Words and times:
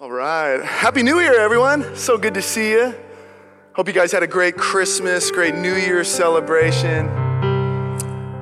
All 0.00 0.10
right. 0.10 0.64
Happy 0.64 1.02
New 1.02 1.20
Year, 1.20 1.38
everyone. 1.38 1.94
So 1.94 2.16
good 2.16 2.32
to 2.32 2.40
see 2.40 2.70
you. 2.70 2.94
Hope 3.74 3.86
you 3.86 3.92
guys 3.92 4.10
had 4.10 4.22
a 4.22 4.26
great 4.26 4.56
Christmas, 4.56 5.30
great 5.30 5.54
New 5.54 5.74
Year 5.74 6.04
celebration. 6.04 7.06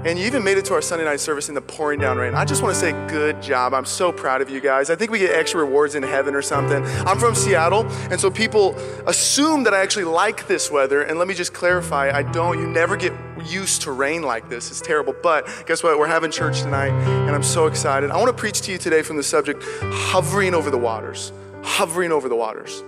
And 0.07 0.17
you 0.17 0.25
even 0.27 0.45
made 0.45 0.57
it 0.57 0.65
to 0.67 0.75
our 0.75 0.81
Sunday 0.81 1.05
night 1.05 1.19
service 1.19 1.49
in 1.49 1.57
the 1.57 1.61
pouring 1.61 1.99
down 1.99 2.17
rain. 2.17 2.37
I 2.37 2.45
just 2.45 2.63
want 2.63 2.77
to 2.77 2.81
say 2.81 2.93
good 3.09 3.43
job. 3.43 3.75
I'm 3.75 3.87
so 3.87 4.13
proud 4.13 4.41
of 4.41 4.49
you 4.49 4.61
guys. 4.61 4.89
I 4.89 4.95
think 4.95 5.11
we 5.11 5.19
get 5.19 5.35
extra 5.35 5.59
rewards 5.59 5.97
in 5.97 6.05
heaven 6.05 6.37
or 6.37 6.43
something. 6.43 6.85
I'm 7.05 7.19
from 7.19 7.35
Seattle, 7.35 7.85
and 8.09 8.21
so 8.21 8.31
people 8.31 8.77
assume 9.09 9.65
that 9.65 9.75
I 9.75 9.81
actually 9.81 10.05
like 10.05 10.47
this 10.47 10.71
weather. 10.71 11.03
And 11.03 11.19
let 11.19 11.27
me 11.27 11.35
just 11.35 11.53
clarify 11.53 12.17
I 12.17 12.23
don't. 12.23 12.61
You 12.61 12.69
never 12.69 12.97
get 12.97 13.13
used 13.45 13.83
to 13.83 13.91
rain 13.91 14.23
like 14.23 14.49
this. 14.49 14.71
It's 14.71 14.81
terrible. 14.81 15.13
But 15.25 15.65
guess 15.67 15.83
what? 15.83 15.99
We're 15.99 16.07
having 16.07 16.31
church 16.31 16.63
tonight, 16.63 16.93
and 16.93 17.35
I'm 17.35 17.43
so 17.43 17.67
excited. 17.67 18.13
I 18.13 18.17
want 18.17 18.29
to 18.29 18.41
preach 18.41 18.61
to 18.61 18.71
you 18.71 18.79
today 18.79 19.03
from 19.03 19.17
the 19.17 19.25
subject 19.25 19.65
hovering 19.83 20.55
over 20.55 20.71
the 20.71 20.79
waters 20.79 21.33
hovering 21.63 22.13
over 22.13 22.29
the 22.29 22.37
waters. 22.37 22.83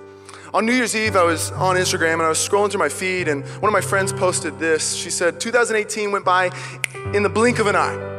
On 0.52 0.66
New 0.66 0.72
Year's 0.72 0.96
Eve, 0.96 1.14
I 1.14 1.22
was 1.22 1.52
on 1.52 1.76
Instagram 1.76 2.14
and 2.14 2.22
I 2.22 2.28
was 2.28 2.38
scrolling 2.38 2.70
through 2.70 2.80
my 2.80 2.88
feed, 2.88 3.28
and 3.28 3.44
one 3.62 3.68
of 3.68 3.72
my 3.72 3.80
friends 3.80 4.12
posted 4.12 4.58
this. 4.58 4.94
She 4.94 5.08
said, 5.08 5.40
2018 5.40 6.10
went 6.10 6.24
by 6.24 6.50
in 7.14 7.22
the 7.22 7.28
blink 7.28 7.60
of 7.60 7.68
an 7.68 7.76
eye. 7.76 8.10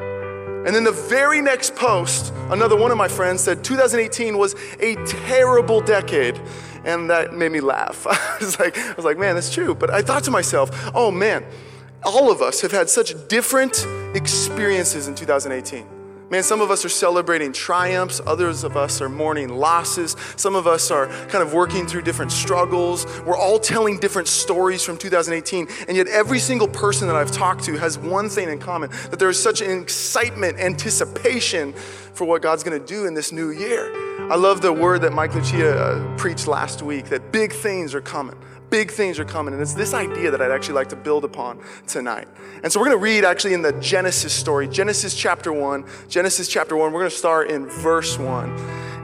And 0.66 0.76
then 0.76 0.84
the 0.84 0.92
very 0.92 1.42
next 1.42 1.76
post, 1.76 2.32
another 2.50 2.78
one 2.78 2.92
of 2.92 2.98
my 2.98 3.08
friends 3.08 3.42
said, 3.42 3.64
2018 3.64 4.38
was 4.38 4.56
a 4.80 4.95
terrible 5.06 5.82
decade. 5.82 6.40
And 6.86 7.09
that 7.09 7.34
made 7.34 7.52
me 7.52 7.59
laugh. 7.59 8.08
I 8.09 8.38
was 8.40 8.59
like, 8.59 8.78
I 8.78 8.94
was 8.94 9.04
like, 9.04 9.18
man, 9.18 9.36
that's 9.36 9.54
true. 9.54 9.76
But 9.76 9.90
I 9.90 10.02
thought 10.02 10.23
to 10.26 10.31
myself, 10.31 10.70
oh 10.95 11.12
man, 11.12 11.44
all 12.04 12.31
of 12.31 12.42
us 12.42 12.62
have 12.62 12.72
had 12.72 12.90
such 12.90 13.28
different 13.28 13.86
experiences 14.16 15.08
in 15.08 15.16
2018. 15.16 16.01
Man, 16.31 16.44
some 16.44 16.62
of 16.62 16.71
us 16.71 16.85
are 16.85 16.90
celebrating 16.90 17.52
triumphs, 17.52 18.21
others 18.26 18.63
of 18.63 18.77
us 18.77 19.02
are 19.02 19.09
mourning 19.09 19.49
losses, 19.49 20.16
some 20.38 20.55
of 20.55 20.66
us 20.66 20.89
are 20.89 21.08
kind 21.27 21.44
of 21.44 21.53
working 21.53 21.85
through 21.85 22.03
different 22.03 22.31
struggles. 22.31 23.05
We're 23.26 23.38
all 23.38 23.59
telling 23.59 23.99
different 23.99 24.30
stories 24.30 24.81
from 24.81 24.97
2018, 24.97 25.67
and 25.89 25.97
yet 25.97 26.08
every 26.08 26.39
single 26.39 26.69
person 26.69 27.08
that 27.08 27.17
I've 27.17 27.33
talked 27.33 27.66
to 27.66 27.78
has 27.78 28.00
one 28.00 28.30
thing 28.30 28.47
in 28.47 28.59
common 28.59 28.91
that 29.09 29.19
there 29.19 29.28
is 29.28 29.44
such 29.44 29.59
an 29.59 29.81
excitement, 29.81 30.58
anticipation 30.58 31.73
for 32.14 32.23
what 32.23 32.41
God's 32.41 32.63
gonna 32.63 32.80
do 32.80 33.08
in 33.08 33.13
this 33.13 33.34
new 33.34 33.50
year. 33.50 33.91
I 34.31 34.36
love 34.36 34.61
the 34.61 34.72
word 34.72 35.02
that 35.02 35.11
Mike 35.11 35.36
Lucia 35.36 35.78
uh, 35.78 36.17
preached 36.17 36.47
last 36.47 36.81
week 36.81 37.09
that 37.09 37.34
big 37.34 37.52
things 37.52 37.94
are 37.94 38.00
coming 38.00 38.38
big 38.72 38.89
things 38.89 39.19
are 39.19 39.25
coming. 39.25 39.53
And 39.53 39.61
it's 39.61 39.75
this 39.75 39.94
idea 39.94 40.31
that 40.31 40.41
I'd 40.41 40.50
actually 40.50 40.75
like 40.75 40.89
to 40.89 40.95
build 40.95 41.23
upon 41.23 41.59
tonight. 41.86 42.27
And 42.64 42.72
so 42.72 42.80
we're 42.80 42.88
going 42.88 42.97
to 42.97 43.03
read 43.03 43.23
actually 43.23 43.53
in 43.53 43.61
the 43.61 43.73
Genesis 43.73 44.33
story, 44.33 44.67
Genesis 44.67 45.16
chapter 45.16 45.53
1. 45.53 45.86
Genesis 46.08 46.47
chapter 46.47 46.75
1. 46.75 46.91
We're 46.91 47.02
going 47.02 47.11
to 47.11 47.16
start 47.16 47.52
in 47.52 47.67
verse 47.67 48.17
1. 48.17 48.50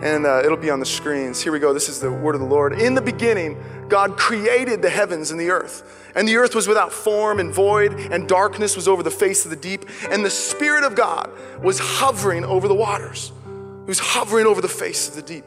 And 0.01 0.25
uh, 0.25 0.41
it'll 0.43 0.57
be 0.57 0.69
on 0.69 0.79
the 0.79 0.85
screens. 0.85 1.41
Here 1.41 1.51
we 1.51 1.59
go. 1.59 1.73
This 1.73 1.89
is 1.89 1.99
the 1.99 2.11
word 2.11 2.33
of 2.33 2.41
the 2.41 2.47
Lord. 2.47 2.73
In 2.73 2.95
the 2.95 3.01
beginning, 3.01 3.61
God 3.89 4.15
created 4.17 4.81
the 4.81 4.89
heavens 4.89 5.31
and 5.31 5.39
the 5.39 5.49
earth. 5.49 6.11
And 6.15 6.27
the 6.27 6.37
earth 6.37 6.55
was 6.55 6.67
without 6.67 6.91
form 6.91 7.39
and 7.39 7.53
void, 7.53 7.93
and 7.93 8.27
darkness 8.27 8.75
was 8.75 8.87
over 8.87 9.03
the 9.03 9.11
face 9.11 9.43
of 9.43 9.52
the 9.52 9.57
deep. 9.57 9.85
And 10.09 10.23
the 10.23 10.29
Spirit 10.29 10.83
of 10.83 10.95
God 10.95 11.31
was 11.61 11.79
hovering 11.79 12.45
over 12.45 12.67
the 12.67 12.75
waters. 12.75 13.31
He 13.45 13.89
was 13.89 13.99
hovering 13.99 14.45
over 14.45 14.61
the 14.61 14.67
face 14.67 15.09
of 15.09 15.15
the 15.15 15.21
deep. 15.21 15.43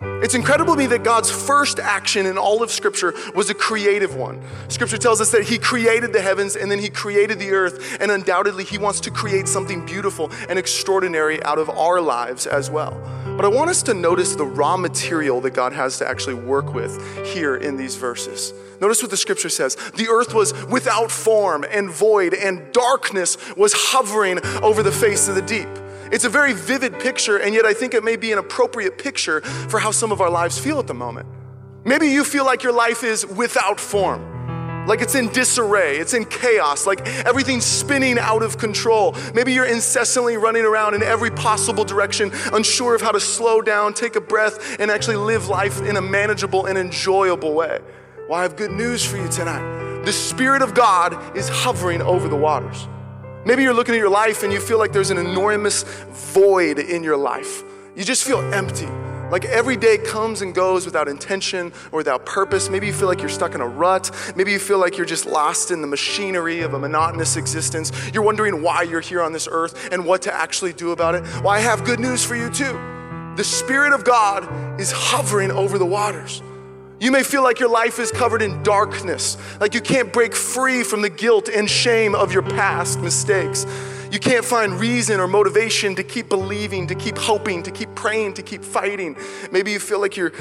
It's 0.00 0.34
incredible 0.34 0.74
to 0.74 0.78
me 0.78 0.86
that 0.86 1.04
God's 1.04 1.30
first 1.30 1.78
action 1.78 2.26
in 2.26 2.38
all 2.38 2.62
of 2.62 2.70
Scripture 2.70 3.14
was 3.34 3.50
a 3.50 3.54
creative 3.54 4.16
one. 4.16 4.42
Scripture 4.68 4.98
tells 4.98 5.20
us 5.20 5.30
that 5.32 5.44
He 5.44 5.58
created 5.58 6.12
the 6.12 6.20
heavens 6.20 6.56
and 6.56 6.70
then 6.70 6.78
He 6.78 6.88
created 6.88 7.38
the 7.38 7.50
earth, 7.50 7.98
and 8.00 8.10
undoubtedly 8.10 8.64
He 8.64 8.78
wants 8.78 9.00
to 9.00 9.10
create 9.10 9.48
something 9.48 9.84
beautiful 9.84 10.30
and 10.48 10.58
extraordinary 10.58 11.42
out 11.44 11.58
of 11.58 11.68
our 11.70 12.00
lives 12.00 12.46
as 12.46 12.70
well. 12.70 12.98
But 13.36 13.44
I 13.44 13.48
want 13.48 13.70
us 13.70 13.82
to 13.84 13.94
notice 13.94 14.34
the 14.34 14.46
raw 14.46 14.76
material 14.76 15.40
that 15.40 15.52
God 15.52 15.72
has 15.72 15.98
to 15.98 16.08
actually 16.08 16.34
work 16.34 16.72
with 16.72 17.26
here 17.26 17.56
in 17.56 17.76
these 17.76 17.96
verses. 17.96 18.52
Notice 18.80 19.02
what 19.02 19.10
the 19.10 19.16
scripture 19.16 19.48
says. 19.48 19.76
The 19.96 20.08
earth 20.08 20.34
was 20.34 20.52
without 20.66 21.10
form 21.10 21.64
and 21.70 21.90
void, 21.90 22.34
and 22.34 22.72
darkness 22.72 23.36
was 23.56 23.72
hovering 23.74 24.38
over 24.62 24.82
the 24.82 24.92
face 24.92 25.28
of 25.28 25.34
the 25.34 25.42
deep. 25.42 25.68
It's 26.14 26.24
a 26.24 26.28
very 26.28 26.52
vivid 26.52 27.00
picture, 27.00 27.38
and 27.38 27.52
yet 27.52 27.66
I 27.66 27.74
think 27.74 27.92
it 27.92 28.04
may 28.04 28.14
be 28.14 28.30
an 28.30 28.38
appropriate 28.38 28.98
picture 28.98 29.40
for 29.40 29.80
how 29.80 29.90
some 29.90 30.12
of 30.12 30.20
our 30.20 30.30
lives 30.30 30.56
feel 30.56 30.78
at 30.78 30.86
the 30.86 30.94
moment. 30.94 31.26
Maybe 31.84 32.06
you 32.06 32.22
feel 32.22 32.44
like 32.44 32.62
your 32.62 32.72
life 32.72 33.02
is 33.02 33.26
without 33.26 33.80
form, 33.80 34.86
like 34.86 35.00
it's 35.02 35.16
in 35.16 35.28
disarray, 35.30 35.96
it's 35.96 36.14
in 36.14 36.24
chaos, 36.26 36.86
like 36.86 37.04
everything's 37.26 37.64
spinning 37.64 38.16
out 38.16 38.44
of 38.44 38.58
control. 38.58 39.16
Maybe 39.34 39.52
you're 39.52 39.64
incessantly 39.64 40.36
running 40.36 40.64
around 40.64 40.94
in 40.94 41.02
every 41.02 41.32
possible 41.32 41.84
direction, 41.84 42.30
unsure 42.52 42.94
of 42.94 43.02
how 43.02 43.10
to 43.10 43.18
slow 43.18 43.60
down, 43.60 43.92
take 43.92 44.14
a 44.14 44.20
breath, 44.20 44.78
and 44.78 44.92
actually 44.92 45.16
live 45.16 45.48
life 45.48 45.82
in 45.82 45.96
a 45.96 46.00
manageable 46.00 46.66
and 46.66 46.78
enjoyable 46.78 47.54
way. 47.54 47.80
Well, 48.28 48.38
I 48.38 48.42
have 48.42 48.54
good 48.54 48.70
news 48.70 49.04
for 49.04 49.16
you 49.16 49.26
tonight. 49.26 50.04
The 50.04 50.12
Spirit 50.12 50.62
of 50.62 50.74
God 50.74 51.36
is 51.36 51.48
hovering 51.48 52.02
over 52.02 52.28
the 52.28 52.36
waters. 52.36 52.86
Maybe 53.44 53.62
you're 53.62 53.74
looking 53.74 53.94
at 53.94 53.98
your 53.98 54.08
life 54.08 54.42
and 54.42 54.52
you 54.52 54.60
feel 54.60 54.78
like 54.78 54.92
there's 54.92 55.10
an 55.10 55.18
enormous 55.18 55.82
void 55.82 56.78
in 56.78 57.02
your 57.02 57.16
life. 57.16 57.62
You 57.94 58.02
just 58.02 58.24
feel 58.24 58.40
empty. 58.54 58.88
Like 59.30 59.44
every 59.46 59.76
day 59.76 59.98
comes 59.98 60.42
and 60.42 60.54
goes 60.54 60.86
without 60.86 61.08
intention 61.08 61.72
or 61.92 61.98
without 61.98 62.24
purpose. 62.24 62.70
Maybe 62.70 62.86
you 62.86 62.92
feel 62.92 63.08
like 63.08 63.20
you're 63.20 63.28
stuck 63.28 63.54
in 63.54 63.60
a 63.60 63.66
rut. 63.66 64.10
Maybe 64.36 64.52
you 64.52 64.58
feel 64.58 64.78
like 64.78 64.96
you're 64.96 65.06
just 65.06 65.26
lost 65.26 65.70
in 65.70 65.80
the 65.80 65.86
machinery 65.86 66.60
of 66.60 66.74
a 66.74 66.78
monotonous 66.78 67.36
existence. 67.36 67.92
You're 68.12 68.22
wondering 68.22 68.62
why 68.62 68.82
you're 68.82 69.00
here 69.00 69.20
on 69.20 69.32
this 69.32 69.48
earth 69.50 69.92
and 69.92 70.06
what 70.06 70.22
to 70.22 70.32
actually 70.32 70.72
do 70.72 70.92
about 70.92 71.14
it. 71.14 71.22
Well, 71.42 71.48
I 71.48 71.58
have 71.58 71.84
good 71.84 72.00
news 72.00 72.24
for 72.24 72.36
you 72.36 72.48
too. 72.50 72.72
The 73.36 73.44
Spirit 73.44 73.92
of 73.92 74.04
God 74.04 74.80
is 74.80 74.92
hovering 74.92 75.50
over 75.50 75.78
the 75.78 75.86
waters. 75.86 76.42
You 77.00 77.10
may 77.10 77.22
feel 77.22 77.42
like 77.42 77.60
your 77.60 77.68
life 77.68 77.98
is 77.98 78.10
covered 78.10 78.40
in 78.40 78.62
darkness, 78.62 79.36
like 79.60 79.74
you 79.74 79.80
can't 79.80 80.12
break 80.12 80.34
free 80.34 80.82
from 80.82 81.02
the 81.02 81.10
guilt 81.10 81.48
and 81.48 81.68
shame 81.68 82.14
of 82.14 82.32
your 82.32 82.42
past 82.42 83.00
mistakes. 83.00 83.66
You 84.12 84.20
can't 84.20 84.44
find 84.44 84.78
reason 84.78 85.18
or 85.18 85.26
motivation 85.26 85.96
to 85.96 86.04
keep 86.04 86.28
believing, 86.28 86.86
to 86.86 86.94
keep 86.94 87.18
hoping, 87.18 87.64
to 87.64 87.72
keep 87.72 87.92
praying, 87.96 88.34
to 88.34 88.42
keep 88.42 88.62
fighting. 88.62 89.16
Maybe 89.50 89.72
you 89.72 89.80
feel 89.80 90.00
like 90.00 90.16
you're 90.16 90.32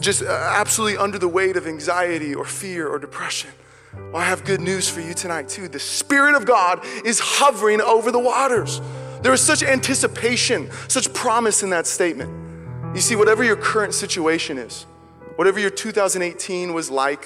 just 0.00 0.22
uh, 0.22 0.26
absolutely 0.54 0.98
under 0.98 1.18
the 1.18 1.28
weight 1.28 1.56
of 1.56 1.66
anxiety 1.66 2.34
or 2.34 2.44
fear 2.44 2.86
or 2.86 2.98
depression. 2.98 3.50
Well, 3.94 4.16
I 4.16 4.24
have 4.24 4.44
good 4.44 4.60
news 4.60 4.88
for 4.88 5.00
you 5.00 5.14
tonight, 5.14 5.48
too. 5.48 5.66
The 5.66 5.80
Spirit 5.80 6.34
of 6.34 6.44
God 6.44 6.84
is 7.06 7.20
hovering 7.20 7.80
over 7.80 8.10
the 8.10 8.18
waters. 8.18 8.82
There 9.22 9.32
is 9.32 9.40
such 9.40 9.62
anticipation, 9.62 10.70
such 10.88 11.12
promise 11.14 11.62
in 11.62 11.70
that 11.70 11.86
statement. 11.86 12.30
You 12.94 13.00
see, 13.00 13.16
whatever 13.16 13.42
your 13.44 13.56
current 13.56 13.94
situation 13.94 14.58
is, 14.58 14.84
whatever 15.42 15.58
your 15.58 15.70
2018 15.70 16.72
was 16.72 16.88
like, 16.88 17.24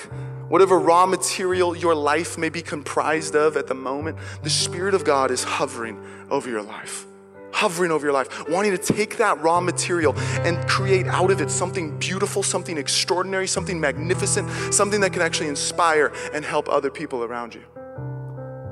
whatever 0.48 0.78
raw 0.78 1.04
material 1.04 1.76
your 1.76 1.94
life 1.94 2.38
may 2.38 2.48
be 2.48 2.62
comprised 2.62 3.36
of 3.36 3.58
at 3.58 3.66
the 3.66 3.74
moment, 3.74 4.16
the 4.42 4.48
Spirit 4.48 4.94
of 4.94 5.04
God 5.04 5.30
is 5.30 5.44
hovering 5.44 6.02
over 6.30 6.48
your 6.48 6.62
life. 6.62 7.04
Hovering 7.52 7.90
over 7.90 8.06
your 8.06 8.14
life, 8.14 8.48
wanting 8.48 8.74
to 8.74 8.78
take 8.78 9.18
that 9.18 9.38
raw 9.42 9.60
material 9.60 10.14
and 10.46 10.66
create 10.66 11.06
out 11.08 11.30
of 11.30 11.42
it 11.42 11.50
something 11.50 11.98
beautiful, 11.98 12.42
something 12.42 12.78
extraordinary, 12.78 13.46
something 13.46 13.78
magnificent, 13.78 14.48
something 14.72 15.02
that 15.02 15.12
can 15.12 15.20
actually 15.20 15.48
inspire 15.48 16.10
and 16.32 16.42
help 16.42 16.70
other 16.70 16.90
people 16.90 17.22
around 17.22 17.54
you. 17.54 17.64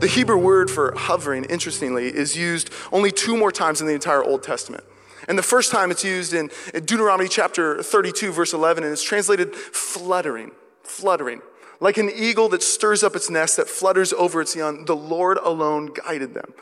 The 0.00 0.06
Hebrew 0.06 0.38
word 0.38 0.71
for 0.71 0.94
hovering, 0.97 1.44
interestingly, 1.44 2.06
is 2.06 2.34
used 2.34 2.71
only 2.93 3.11
two 3.12 3.37
more 3.37 3.53
times 3.53 3.82
in 3.82 3.87
the 3.87 3.93
entire 3.93 4.25
Old 4.25 4.43
Testament. 4.43 4.84
And 5.28 5.38
the 5.38 5.42
first 5.42 5.70
time 5.70 5.90
it's 5.90 6.04
used 6.04 6.34
in 6.34 6.50
Deuteronomy 6.72 7.28
chapter 7.28 7.82
32, 7.82 8.32
verse 8.32 8.52
11, 8.52 8.84
and 8.84 8.92
it's 8.92 9.02
translated 9.02 9.54
fluttering, 9.54 10.52
fluttering. 10.82 11.40
Like 11.80 11.98
an 11.98 12.10
eagle 12.14 12.48
that 12.50 12.62
stirs 12.62 13.02
up 13.02 13.16
its 13.16 13.28
nest, 13.28 13.56
that 13.56 13.68
flutters 13.68 14.12
over 14.12 14.40
its 14.40 14.54
young, 14.54 14.84
the 14.84 14.96
Lord 14.96 15.38
alone 15.42 15.92
guided 15.92 16.34
them. 16.34 16.54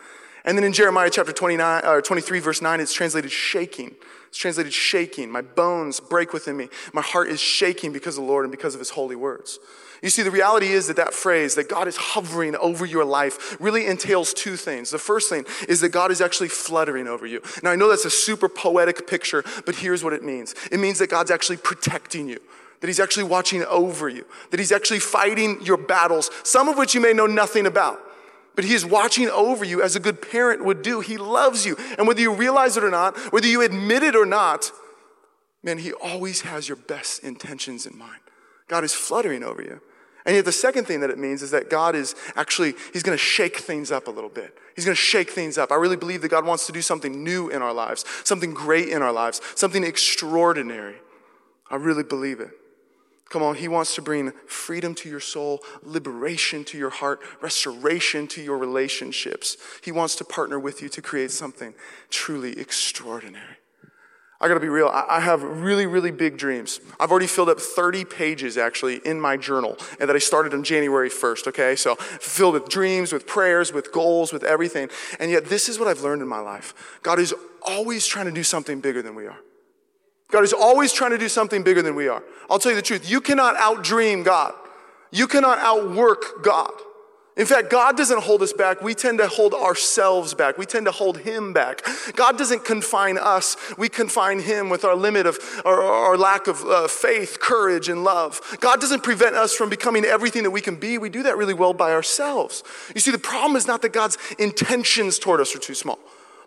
And 0.45 0.59
then 0.59 0.65
in 0.65 0.73
Jeremiah 0.73 1.11
chapter 1.11 1.33
29, 1.33 1.85
or 1.85 2.03
23, 2.03 2.41
verse 2.41 2.63
9, 2.63 2.81
it's 2.81 2.93
translated 2.93 3.31
shaking. 3.31 3.95
It's 4.29 4.39
translated 4.39 4.73
shaking. 4.73 5.31
My 5.31 5.43
bones 5.43 6.01
break 6.01 6.33
within 6.33 6.57
me. 6.57 6.69
My 6.93 7.03
heart 7.03 7.29
is 7.29 7.41
shaking 7.41 7.93
because 7.93 8.17
of 8.17 8.25
the 8.25 8.29
Lord 8.29 8.45
and 8.45 8.51
because 8.51 8.75
of 8.75 8.81
his 8.81 8.91
holy 8.91 9.15
words. 9.15 9.59
You 10.03 10.11
see, 10.11 10.23
the 10.25 10.33
reality 10.33 10.67
is 10.67 10.89
that 10.89 10.97
that 10.97 11.15
phrase, 11.15 11.55
that 11.55 11.69
God 11.69 11.87
is 11.87 11.97
hovering 11.97 12.57
over 12.57 12.85
your 12.85 13.05
life, 13.05 13.57
really 13.61 13.87
entails 13.87 14.35
two 14.35 14.57
things. 14.57 14.91
The 14.91 14.99
first 14.99 15.29
thing 15.29 15.45
is 15.69 15.81
that 15.81 15.91
God 15.91 16.11
is 16.11 16.21
actually 16.21 16.49
fluttering 16.49 17.07
over 17.07 17.25
you. 17.25 17.41
Now, 17.63 17.71
I 17.71 17.77
know 17.77 17.89
that's 17.89 18.05
a 18.05 18.11
super 18.11 18.49
poetic 18.49 19.07
picture, 19.07 19.45
but 19.65 19.77
here's 19.77 20.03
what 20.03 20.13
it 20.13 20.25
means 20.25 20.57
it 20.73 20.81
means 20.81 20.99
that 20.99 21.09
God's 21.09 21.31
actually 21.31 21.59
protecting 21.59 22.29
you. 22.29 22.41
That 22.81 22.89
he's 22.89 22.99
actually 22.99 23.25
watching 23.25 23.63
over 23.63 24.09
you, 24.09 24.27
that 24.51 24.59
he's 24.59 24.73
actually 24.73 24.99
fighting 24.99 25.61
your 25.63 25.77
battles, 25.77 26.33
some 26.43 26.69
of 26.69 26.77
which 26.77 26.97
you 26.97 27.01
may 27.01 27.13
know 27.13 27.27
nothing 27.27 27.65
about. 27.65 28.01
But 28.57 28.65
he 28.65 28.75
is 28.75 28.85
watching 28.85 29.29
over 29.29 29.65
you 29.65 29.83
as 29.83 29.95
a 29.95 30.01
good 30.01 30.21
parent 30.21 30.65
would 30.65 30.83
do. 30.83 30.99
He 30.99 31.17
loves 31.17 31.65
you. 31.65 31.77
And 31.97 32.09
whether 32.09 32.21
you 32.21 32.35
realize 32.35 32.77
it 32.77 32.83
or 32.83 32.91
not, 32.91 33.17
whether 33.33 33.47
you 33.47 33.63
admit 33.63 34.03
it 34.03 34.17
or 34.17 34.27
not, 34.27 34.73
man, 35.63 35.79
he 35.79 35.93
always 35.93 36.41
has 36.41 36.69
your 36.69 36.77
best 36.77 37.23
intentions 37.23 37.87
in 37.87 37.97
mind. 37.97 38.21
God 38.67 38.83
is 38.83 38.93
fluttering 38.93 39.45
over 39.45 39.63
you. 39.63 39.81
And 40.25 40.37
yet 40.37 40.45
the 40.45 40.53
second 40.53 40.87
thing 40.87 41.01
that 41.01 41.11
it 41.11 41.19
means 41.19 41.43
is 41.43 41.51
that 41.51 41.69
God 41.69 41.95
is 41.95 42.15
actually, 42.37 42.75
He's 42.93 43.03
gonna 43.03 43.17
shake 43.17 43.59
things 43.59 43.91
up 43.91 44.07
a 44.07 44.11
little 44.11 44.31
bit. 44.31 44.57
He's 44.77 44.85
gonna 44.85 44.95
shake 44.95 45.31
things 45.31 45.59
up. 45.59 45.73
I 45.73 45.77
really 45.77 45.97
believe 45.97 46.23
that 46.23 46.29
God 46.29 46.47
wants 46.47 46.67
to 46.67 46.73
do 46.73 46.83
something 46.83 47.25
new 47.25 47.49
in 47.49 47.63
our 47.63 47.73
lives, 47.73 48.05
something 48.25 48.55
great 48.55 48.89
in 48.89 49.03
our 49.03 49.13
lives, 49.13 49.41
something 49.55 49.85
extraordinary. 49.85 50.97
I 51.71 51.77
really 51.77 52.05
believe 52.05 52.41
it. 52.41 52.51
Come 53.31 53.43
on, 53.43 53.55
He 53.55 53.67
wants 53.67 53.95
to 53.95 54.03
bring 54.03 54.33
freedom 54.47 54.95
to 54.97 55.09
your 55.09 55.19
soul, 55.19 55.61
liberation 55.83 56.65
to 56.65 56.79
your 56.79 56.91
heart, 56.91 57.21
restoration 57.41 58.29
to 58.29 58.43
your 58.43 58.59
relationships. 58.59 59.57
He 59.83 59.91
wants 59.91 60.17
to 60.17 60.25
partner 60.25 60.59
with 60.59 60.83
you 60.83 60.91
to 60.91 61.01
create 61.01 61.31
something 61.31 61.73
truly 62.11 62.59
extraordinary. 62.59 63.57
I 64.43 64.49
gotta 64.49 64.59
be 64.59 64.69
real, 64.69 64.89
I 64.89 65.21
have 65.21 65.45
really, 65.45 65.87
really 65.87 66.11
big 66.11 66.37
dreams. 66.37 66.81
I've 66.99 67.13
already 67.13 67.29
filled 67.29 67.49
up 67.49 67.61
30 67.61 68.05
pages 68.05 68.59
actually 68.59 68.97
in 69.05 69.21
my 69.21 69.37
journal 69.37 69.79
and 70.01 70.09
that 70.09 70.17
I 70.17 70.19
started 70.19 70.53
on 70.53 70.65
January 70.65 71.09
1st, 71.09 71.47
okay? 71.47 71.77
So 71.77 71.95
filled 71.95 72.55
with 72.55 72.69
dreams, 72.69 73.13
with 73.13 73.25
prayers, 73.25 73.73
with 73.73 73.93
goals, 73.93 74.33
with 74.33 74.43
everything. 74.43 74.91
And 75.21 75.31
yet, 75.31 75.45
this 75.45 75.69
is 75.69 75.79
what 75.79 75.87
I've 75.87 76.01
learned 76.01 76.23
in 76.23 76.29
my 76.29 76.41
life 76.41 76.99
God 77.05 77.21
is 77.21 77.33
always 77.63 78.05
trying 78.05 78.27
to 78.27 78.33
do 78.33 78.43
something 78.43 78.81
bigger 78.81 79.01
than 79.01 79.15
we 79.15 79.29
are. 79.29 79.39
God 80.33 80.43
is 80.43 80.53
always 80.53 80.93
trying 80.93 81.13
to 81.13 81.19
do 81.19 81.29
something 81.29 81.63
bigger 81.63 81.83
than 81.83 81.95
we 81.95 82.09
are. 82.09 82.25
I'll 82.51 82.59
tell 82.59 82.73
you 82.73 82.77
the 82.77 82.83
truth. 82.83 83.09
You 83.09 83.21
cannot 83.21 83.55
outdream 83.57 84.25
God. 84.25 84.55
You 85.13 85.29
cannot 85.29 85.59
outwork 85.59 86.43
God. 86.43 86.73
In 87.35 87.47
fact, 87.47 87.71
God 87.71 87.97
doesn't 87.97 88.23
hold 88.23 88.43
us 88.43 88.53
back. 88.53 88.83
We 88.83 88.95
tend 88.95 89.19
to 89.19 89.27
hold 89.27 89.55
ourselves 89.55 90.35
back. 90.35 90.59
We 90.59 90.67
tend 90.67 90.85
to 90.85 90.93
hold 90.93 91.19
Him 91.19 91.55
back. 91.55 91.81
God 92.15 92.37
doesn't 92.37 92.65
confine 92.67 93.17
us. 93.17 93.57
We 93.79 93.89
confine 93.89 94.41
Him 94.41 94.69
with 94.69 94.85
our 94.85 94.95
limit 94.95 95.25
of 95.25 95.39
our, 95.65 95.83
our 95.83 96.19
lack 96.19 96.47
of 96.47 96.63
uh, 96.63 96.89
faith, 96.89 97.39
courage, 97.41 97.89
and 97.89 98.05
love. 98.05 98.41
God 98.61 98.83
doesn't 98.83 99.03
prevent 99.03 99.35
us 99.35 99.55
from 99.55 99.71
becoming 99.71 100.05
everything 100.05 100.43
that 100.43 100.51
we 100.51 100.61
can 100.61 100.77
be. 100.77 100.99
We 100.99 101.09
do 101.09 101.23
that 101.23 101.39
really 101.39 101.55
well 101.55 101.73
by 101.73 101.93
ourselves. 101.93 102.65
You 102.95 103.01
see, 103.01 103.11
the 103.11 103.19
problem 103.19 103.57
is 103.57 103.67
not 103.67 103.81
that 103.81 103.95
God's 103.95 104.19
intentions 104.39 105.19
toward 105.19 105.41
us 105.41 105.57
are 105.57 105.59
too 105.59 105.75
small. 105.75 105.99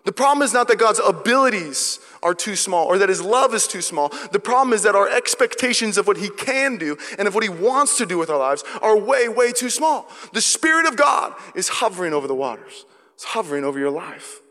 The 0.06 0.12
problem 0.12 0.44
is 0.44 0.54
not 0.54 0.68
that 0.68 0.78
God's 0.78 1.00
abilities 1.04 1.98
are 2.22 2.32
too 2.32 2.54
small 2.54 2.86
or 2.86 2.96
that 2.98 3.08
his 3.08 3.20
love 3.20 3.52
is 3.54 3.66
too 3.66 3.82
small. 3.82 4.12
The 4.30 4.38
problem 4.38 4.72
is 4.72 4.84
that 4.84 4.94
our 4.94 5.08
expectations 5.08 5.98
of 5.98 6.06
what 6.06 6.16
he 6.16 6.28
can 6.28 6.78
do 6.78 6.96
and 7.18 7.26
of 7.26 7.34
what 7.34 7.42
he 7.42 7.50
wants 7.50 7.98
to 7.98 8.06
do 8.06 8.16
with 8.16 8.30
our 8.30 8.38
lives 8.38 8.62
are 8.80 8.96
way, 8.96 9.28
way 9.28 9.50
too 9.50 9.68
small. 9.68 10.08
The 10.32 10.40
Spirit 10.40 10.86
of 10.86 10.96
God 10.96 11.34
is 11.56 11.68
hovering 11.68 12.12
over 12.12 12.28
the 12.28 12.36
waters, 12.36 12.86
it's 13.14 13.24
hovering 13.24 13.64
over 13.64 13.80
your 13.80 13.90
life. 13.90 14.42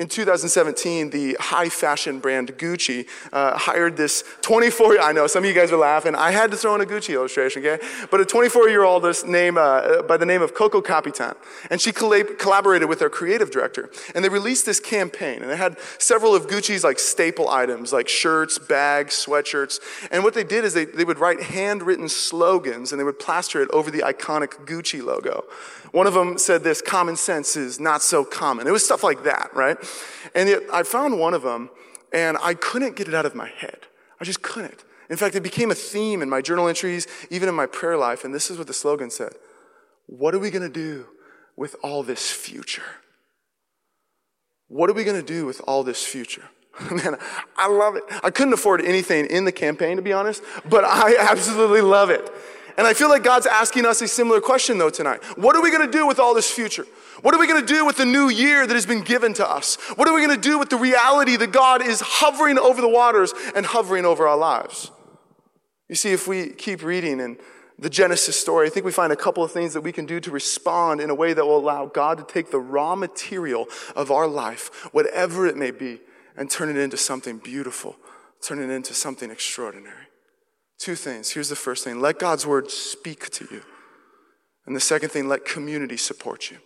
In 0.00 0.08
2017, 0.08 1.10
the 1.10 1.36
high 1.38 1.68
fashion 1.68 2.20
brand 2.20 2.56
Gucci 2.56 3.06
uh, 3.34 3.58
hired 3.58 3.98
this 3.98 4.24
24, 4.40 4.98
I 4.98 5.12
know 5.12 5.26
some 5.26 5.44
of 5.44 5.48
you 5.50 5.54
guys 5.54 5.70
are 5.72 5.76
laughing. 5.76 6.14
I 6.14 6.30
had 6.30 6.50
to 6.52 6.56
throw 6.56 6.74
in 6.74 6.80
a 6.80 6.86
Gucci 6.86 7.12
illustration, 7.12 7.62
okay? 7.62 7.84
But 8.10 8.18
a 8.18 8.24
24 8.24 8.70
year 8.70 8.82
old 8.82 9.04
name, 9.26 9.58
uh, 9.58 10.00
by 10.00 10.16
the 10.16 10.24
name 10.24 10.40
of 10.40 10.54
Coco 10.54 10.80
Capitan. 10.80 11.34
And 11.68 11.82
she 11.82 11.92
collab- 11.92 12.38
collaborated 12.38 12.88
with 12.88 12.98
their 12.98 13.10
creative 13.10 13.50
director. 13.50 13.90
And 14.14 14.24
they 14.24 14.30
released 14.30 14.64
this 14.64 14.80
campaign. 14.80 15.42
And 15.42 15.50
it 15.50 15.58
had 15.58 15.78
several 15.98 16.34
of 16.34 16.46
Gucci's 16.46 16.82
like 16.82 16.98
staple 16.98 17.50
items, 17.50 17.92
like 17.92 18.08
shirts, 18.08 18.58
bags, 18.58 19.12
sweatshirts. 19.26 19.80
And 20.10 20.24
what 20.24 20.32
they 20.32 20.44
did 20.44 20.64
is 20.64 20.72
they, 20.72 20.86
they 20.86 21.04
would 21.04 21.18
write 21.18 21.42
handwritten 21.42 22.08
slogans 22.08 22.90
and 22.90 22.98
they 22.98 23.04
would 23.04 23.18
plaster 23.18 23.60
it 23.60 23.68
over 23.70 23.90
the 23.90 24.00
iconic 24.00 24.64
Gucci 24.64 25.04
logo. 25.04 25.44
One 25.92 26.06
of 26.06 26.14
them 26.14 26.38
said 26.38 26.62
this 26.62 26.80
common 26.80 27.16
sense 27.16 27.56
is 27.56 27.80
not 27.80 28.02
so 28.02 28.24
common. 28.24 28.66
It 28.66 28.70
was 28.70 28.84
stuff 28.84 29.02
like 29.02 29.24
that, 29.24 29.50
right? 29.54 29.76
And 30.34 30.48
yet 30.48 30.62
I 30.72 30.82
found 30.84 31.18
one 31.18 31.34
of 31.34 31.42
them 31.42 31.70
and 32.12 32.36
I 32.42 32.54
couldn't 32.54 32.96
get 32.96 33.08
it 33.08 33.14
out 33.14 33.26
of 33.26 33.34
my 33.34 33.48
head. 33.48 33.86
I 34.20 34.24
just 34.24 34.42
couldn't. 34.42 34.84
In 35.08 35.16
fact, 35.16 35.34
it 35.34 35.42
became 35.42 35.70
a 35.70 35.74
theme 35.74 36.22
in 36.22 36.30
my 36.30 36.40
journal 36.40 36.68
entries, 36.68 37.06
even 37.30 37.48
in 37.48 37.54
my 37.54 37.66
prayer 37.66 37.96
life. 37.96 38.24
And 38.24 38.32
this 38.32 38.50
is 38.50 38.58
what 38.58 38.68
the 38.68 38.72
slogan 38.72 39.10
said 39.10 39.32
What 40.06 40.34
are 40.34 40.38
we 40.38 40.50
going 40.50 40.62
to 40.62 40.68
do 40.72 41.06
with 41.56 41.74
all 41.82 42.02
this 42.02 42.30
future? 42.30 42.82
What 44.68 44.88
are 44.88 44.92
we 44.92 45.02
going 45.02 45.20
to 45.20 45.26
do 45.26 45.46
with 45.46 45.60
all 45.66 45.82
this 45.82 46.04
future? 46.04 46.48
Man, 46.90 47.16
I 47.56 47.68
love 47.68 47.96
it. 47.96 48.04
I 48.22 48.30
couldn't 48.30 48.52
afford 48.52 48.80
anything 48.82 49.26
in 49.26 49.44
the 49.44 49.52
campaign, 49.52 49.96
to 49.96 50.02
be 50.02 50.12
honest, 50.12 50.42
but 50.68 50.84
I 50.84 51.16
absolutely 51.20 51.80
love 51.80 52.10
it. 52.10 52.30
And 52.80 52.86
I 52.86 52.94
feel 52.94 53.10
like 53.10 53.22
God's 53.22 53.44
asking 53.44 53.84
us 53.84 54.00
a 54.00 54.08
similar 54.08 54.40
question, 54.40 54.78
though, 54.78 54.88
tonight. 54.88 55.22
What 55.36 55.54
are 55.54 55.60
we 55.60 55.70
going 55.70 55.84
to 55.84 55.92
do 55.92 56.06
with 56.06 56.18
all 56.18 56.32
this 56.32 56.50
future? 56.50 56.86
What 57.20 57.34
are 57.34 57.38
we 57.38 57.46
going 57.46 57.60
to 57.60 57.74
do 57.74 57.84
with 57.84 57.98
the 57.98 58.06
new 58.06 58.30
year 58.30 58.66
that 58.66 58.72
has 58.72 58.86
been 58.86 59.02
given 59.02 59.34
to 59.34 59.46
us? 59.46 59.76
What 59.96 60.08
are 60.08 60.14
we 60.14 60.24
going 60.24 60.34
to 60.34 60.48
do 60.48 60.58
with 60.58 60.70
the 60.70 60.78
reality 60.78 61.36
that 61.36 61.52
God 61.52 61.82
is 61.82 62.00
hovering 62.00 62.58
over 62.58 62.80
the 62.80 62.88
waters 62.88 63.34
and 63.54 63.66
hovering 63.66 64.06
over 64.06 64.26
our 64.26 64.38
lives? 64.38 64.90
You 65.90 65.94
see, 65.94 66.12
if 66.12 66.26
we 66.26 66.54
keep 66.54 66.82
reading 66.82 67.20
in 67.20 67.36
the 67.78 67.90
Genesis 67.90 68.40
story, 68.40 68.66
I 68.66 68.70
think 68.70 68.86
we 68.86 68.92
find 68.92 69.12
a 69.12 69.16
couple 69.16 69.44
of 69.44 69.52
things 69.52 69.74
that 69.74 69.82
we 69.82 69.92
can 69.92 70.06
do 70.06 70.18
to 70.18 70.30
respond 70.30 71.02
in 71.02 71.10
a 71.10 71.14
way 71.14 71.34
that 71.34 71.44
will 71.44 71.58
allow 71.58 71.84
God 71.84 72.16
to 72.16 72.24
take 72.24 72.50
the 72.50 72.60
raw 72.60 72.94
material 72.94 73.66
of 73.94 74.10
our 74.10 74.26
life, 74.26 74.88
whatever 74.94 75.46
it 75.46 75.58
may 75.58 75.70
be, 75.70 76.00
and 76.34 76.50
turn 76.50 76.70
it 76.70 76.78
into 76.78 76.96
something 76.96 77.36
beautiful, 77.36 77.96
turn 78.40 78.58
it 78.58 78.70
into 78.70 78.94
something 78.94 79.30
extraordinary. 79.30 79.99
Two 80.80 80.94
things. 80.94 81.30
Here's 81.30 81.50
the 81.50 81.56
first 81.56 81.84
thing 81.84 82.00
let 82.00 82.18
God's 82.18 82.46
word 82.46 82.70
speak 82.70 83.28
to 83.30 83.46
you. 83.50 83.62
And 84.66 84.74
the 84.74 84.80
second 84.80 85.10
thing, 85.10 85.28
let 85.28 85.44
community 85.44 85.96
support 85.96 86.50
you. 86.50 86.56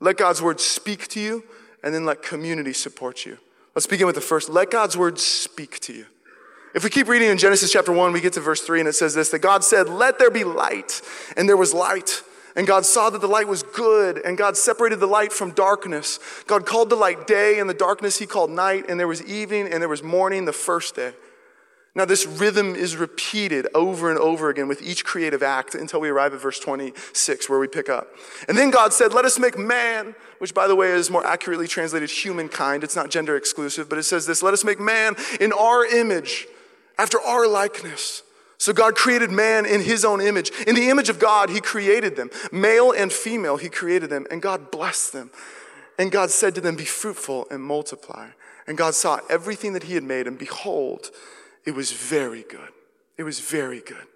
Let 0.00 0.16
God's 0.16 0.40
word 0.40 0.60
speak 0.60 1.08
to 1.08 1.20
you, 1.20 1.44
and 1.82 1.94
then 1.94 2.04
let 2.04 2.22
community 2.22 2.72
support 2.72 3.26
you. 3.26 3.38
Let's 3.74 3.86
begin 3.86 4.06
with 4.06 4.14
the 4.14 4.22
first. 4.22 4.48
Let 4.48 4.70
God's 4.70 4.96
word 4.96 5.18
speak 5.18 5.78
to 5.80 5.92
you. 5.92 6.06
If 6.74 6.84
we 6.84 6.90
keep 6.90 7.06
reading 7.06 7.28
in 7.28 7.38
Genesis 7.38 7.70
chapter 7.70 7.92
1, 7.92 8.12
we 8.12 8.20
get 8.20 8.32
to 8.32 8.40
verse 8.40 8.62
3, 8.62 8.80
and 8.80 8.88
it 8.88 8.94
says 8.94 9.14
this 9.14 9.28
that 9.30 9.40
God 9.40 9.62
said, 9.62 9.88
Let 9.88 10.18
there 10.18 10.30
be 10.30 10.44
light. 10.44 11.02
And 11.36 11.48
there 11.48 11.56
was 11.56 11.74
light. 11.74 12.22
And 12.56 12.66
God 12.66 12.86
saw 12.86 13.10
that 13.10 13.20
the 13.20 13.26
light 13.26 13.48
was 13.48 13.62
good, 13.62 14.18
and 14.24 14.38
God 14.38 14.56
separated 14.56 15.00
the 15.00 15.06
light 15.06 15.32
from 15.32 15.50
darkness. 15.50 16.18
God 16.46 16.64
called 16.64 16.88
the 16.88 16.96
light 16.96 17.26
day, 17.26 17.58
and 17.58 17.68
the 17.68 17.74
darkness 17.74 18.18
he 18.18 18.26
called 18.26 18.50
night, 18.50 18.86
and 18.88 18.98
there 18.98 19.08
was 19.08 19.22
evening, 19.22 19.68
and 19.70 19.82
there 19.82 19.88
was 19.88 20.02
morning 20.02 20.44
the 20.46 20.52
first 20.52 20.94
day. 20.94 21.12
Now, 21.96 22.04
this 22.04 22.26
rhythm 22.26 22.74
is 22.74 22.96
repeated 22.96 23.68
over 23.72 24.10
and 24.10 24.18
over 24.18 24.50
again 24.50 24.66
with 24.66 24.82
each 24.82 25.04
creative 25.04 25.44
act 25.44 25.76
until 25.76 26.00
we 26.00 26.08
arrive 26.08 26.34
at 26.34 26.40
verse 26.40 26.58
26, 26.58 27.48
where 27.48 27.60
we 27.60 27.68
pick 27.68 27.88
up. 27.88 28.08
And 28.48 28.58
then 28.58 28.70
God 28.70 28.92
said, 28.92 29.14
Let 29.14 29.24
us 29.24 29.38
make 29.38 29.56
man, 29.56 30.16
which, 30.38 30.54
by 30.54 30.66
the 30.66 30.74
way, 30.74 30.88
is 30.90 31.08
more 31.08 31.24
accurately 31.24 31.68
translated 31.68 32.10
humankind. 32.10 32.82
It's 32.82 32.96
not 32.96 33.10
gender 33.10 33.36
exclusive, 33.36 33.88
but 33.88 33.98
it 33.98 34.02
says 34.02 34.26
this 34.26 34.42
Let 34.42 34.54
us 34.54 34.64
make 34.64 34.80
man 34.80 35.14
in 35.40 35.52
our 35.52 35.86
image, 35.86 36.48
after 36.98 37.20
our 37.20 37.46
likeness. 37.46 38.22
So 38.58 38.72
God 38.72 38.96
created 38.96 39.30
man 39.30 39.66
in 39.66 39.80
his 39.80 40.04
own 40.04 40.20
image. 40.20 40.50
In 40.66 40.74
the 40.74 40.88
image 40.88 41.08
of 41.08 41.18
God, 41.18 41.50
he 41.50 41.60
created 41.60 42.16
them. 42.16 42.30
Male 42.50 42.92
and 42.92 43.12
female, 43.12 43.56
he 43.56 43.68
created 43.68 44.10
them, 44.10 44.26
and 44.30 44.42
God 44.42 44.72
blessed 44.72 45.12
them. 45.12 45.30
And 45.98 46.10
God 46.10 46.30
said 46.30 46.56
to 46.56 46.60
them, 46.60 46.74
Be 46.74 46.84
fruitful 46.84 47.46
and 47.52 47.62
multiply. 47.62 48.30
And 48.66 48.76
God 48.76 48.94
saw 48.94 49.20
everything 49.28 49.74
that 49.74 49.84
he 49.84 49.94
had 49.94 50.02
made, 50.02 50.26
and 50.26 50.38
behold, 50.38 51.10
it 51.66 51.74
was 51.74 51.92
very 51.92 52.42
good. 52.42 52.70
It 53.16 53.22
was 53.22 53.40
very 53.40 53.80
good. 53.80 54.06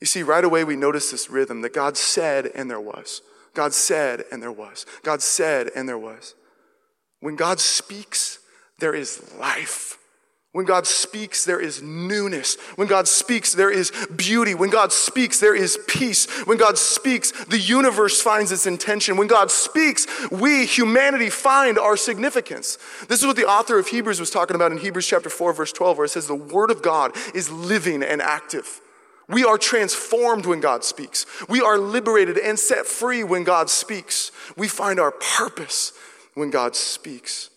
You 0.00 0.06
see, 0.06 0.22
right 0.22 0.44
away 0.44 0.64
we 0.64 0.76
notice 0.76 1.10
this 1.10 1.28
rhythm 1.30 1.60
that 1.62 1.74
God 1.74 1.96
said 1.96 2.46
and 2.54 2.70
there 2.70 2.80
was. 2.80 3.22
God 3.54 3.74
said 3.74 4.24
and 4.32 4.42
there 4.42 4.52
was. 4.52 4.86
God 5.02 5.22
said 5.22 5.70
and 5.74 5.88
there 5.88 5.98
was. 5.98 6.34
When 7.20 7.36
God 7.36 7.60
speaks, 7.60 8.38
there 8.78 8.94
is 8.94 9.34
life. 9.38 9.98
When 10.52 10.66
God 10.66 10.84
speaks, 10.84 11.44
there 11.44 11.60
is 11.60 11.80
newness. 11.80 12.56
When 12.74 12.88
God 12.88 13.06
speaks, 13.06 13.52
there 13.52 13.70
is 13.70 13.92
beauty. 14.16 14.52
When 14.52 14.68
God 14.70 14.92
speaks, 14.92 15.38
there 15.38 15.54
is 15.54 15.78
peace. 15.86 16.26
When 16.44 16.58
God 16.58 16.76
speaks, 16.76 17.30
the 17.44 17.58
universe 17.58 18.20
finds 18.20 18.50
its 18.50 18.66
intention. 18.66 19.16
When 19.16 19.28
God 19.28 19.52
speaks, 19.52 20.08
we, 20.30 20.66
humanity, 20.66 21.30
find 21.30 21.78
our 21.78 21.96
significance. 21.96 22.78
This 23.06 23.20
is 23.20 23.26
what 23.26 23.36
the 23.36 23.46
author 23.46 23.78
of 23.78 23.86
Hebrews 23.86 24.18
was 24.18 24.32
talking 24.32 24.56
about 24.56 24.72
in 24.72 24.78
Hebrews 24.78 25.06
chapter 25.06 25.30
4, 25.30 25.52
verse 25.52 25.72
12, 25.72 25.96
where 25.96 26.06
it 26.06 26.10
says, 26.10 26.26
The 26.26 26.34
word 26.34 26.72
of 26.72 26.82
God 26.82 27.16
is 27.32 27.48
living 27.48 28.02
and 28.02 28.20
active. 28.20 28.80
We 29.28 29.44
are 29.44 29.56
transformed 29.56 30.46
when 30.46 30.58
God 30.58 30.82
speaks. 30.82 31.26
We 31.48 31.60
are 31.60 31.78
liberated 31.78 32.36
and 32.36 32.58
set 32.58 32.86
free 32.86 33.22
when 33.22 33.44
God 33.44 33.70
speaks. 33.70 34.32
We 34.56 34.66
find 34.66 34.98
our 34.98 35.12
purpose 35.12 35.92
when 36.34 36.50
God 36.50 36.74
speaks. 36.74 37.50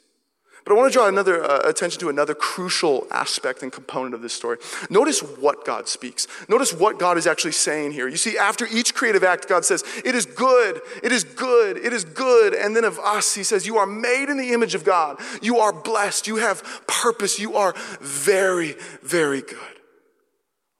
But 0.66 0.74
I 0.74 0.78
want 0.78 0.94
to 0.94 0.98
draw 0.98 1.10
another 1.10 1.44
uh, 1.44 1.60
attention 1.66 2.00
to 2.02 2.10
another 2.10 2.34
crucial 2.34 3.06
aspect 3.12 3.64
and 3.64 3.72
component 3.72 4.14
of 4.14 4.22
this 4.22 4.34
story. 4.34 4.58
Notice 4.90 5.20
what 5.20 5.66
God 5.66 5.90
speaks. 5.90 6.26
Notice 6.48 6.72
what 6.72 6.98
God 6.98 7.18
is 7.18 7.28
actually 7.28 7.52
saying 7.52 7.92
here. 7.92 8.08
You 8.08 8.16
see, 8.16 8.38
after 8.38 8.66
each 8.66 8.96
creative 8.96 9.26
act, 9.26 9.50
God 9.50 9.66
says, 9.66 9.84
It 10.06 10.16
is 10.16 10.26
good, 10.26 10.80
it 11.04 11.12
is 11.12 11.26
good, 11.26 11.78
it 11.78 11.92
is 11.92 12.06
good. 12.06 12.54
And 12.54 12.76
then 12.76 12.86
of 12.86 12.98
us, 13.00 13.36
He 13.36 13.44
says, 13.44 13.68
You 13.68 13.78
are 13.78 13.86
made 13.86 14.30
in 14.30 14.38
the 14.38 14.54
image 14.54 14.74
of 14.74 14.86
God. 14.86 15.20
You 15.42 15.60
are 15.60 15.74
blessed. 15.74 16.28
You 16.28 16.38
have 16.38 16.64
purpose. 16.88 17.40
You 17.40 17.58
are 17.58 17.74
very, 18.00 18.76
very 19.02 19.42
good. 19.42 19.58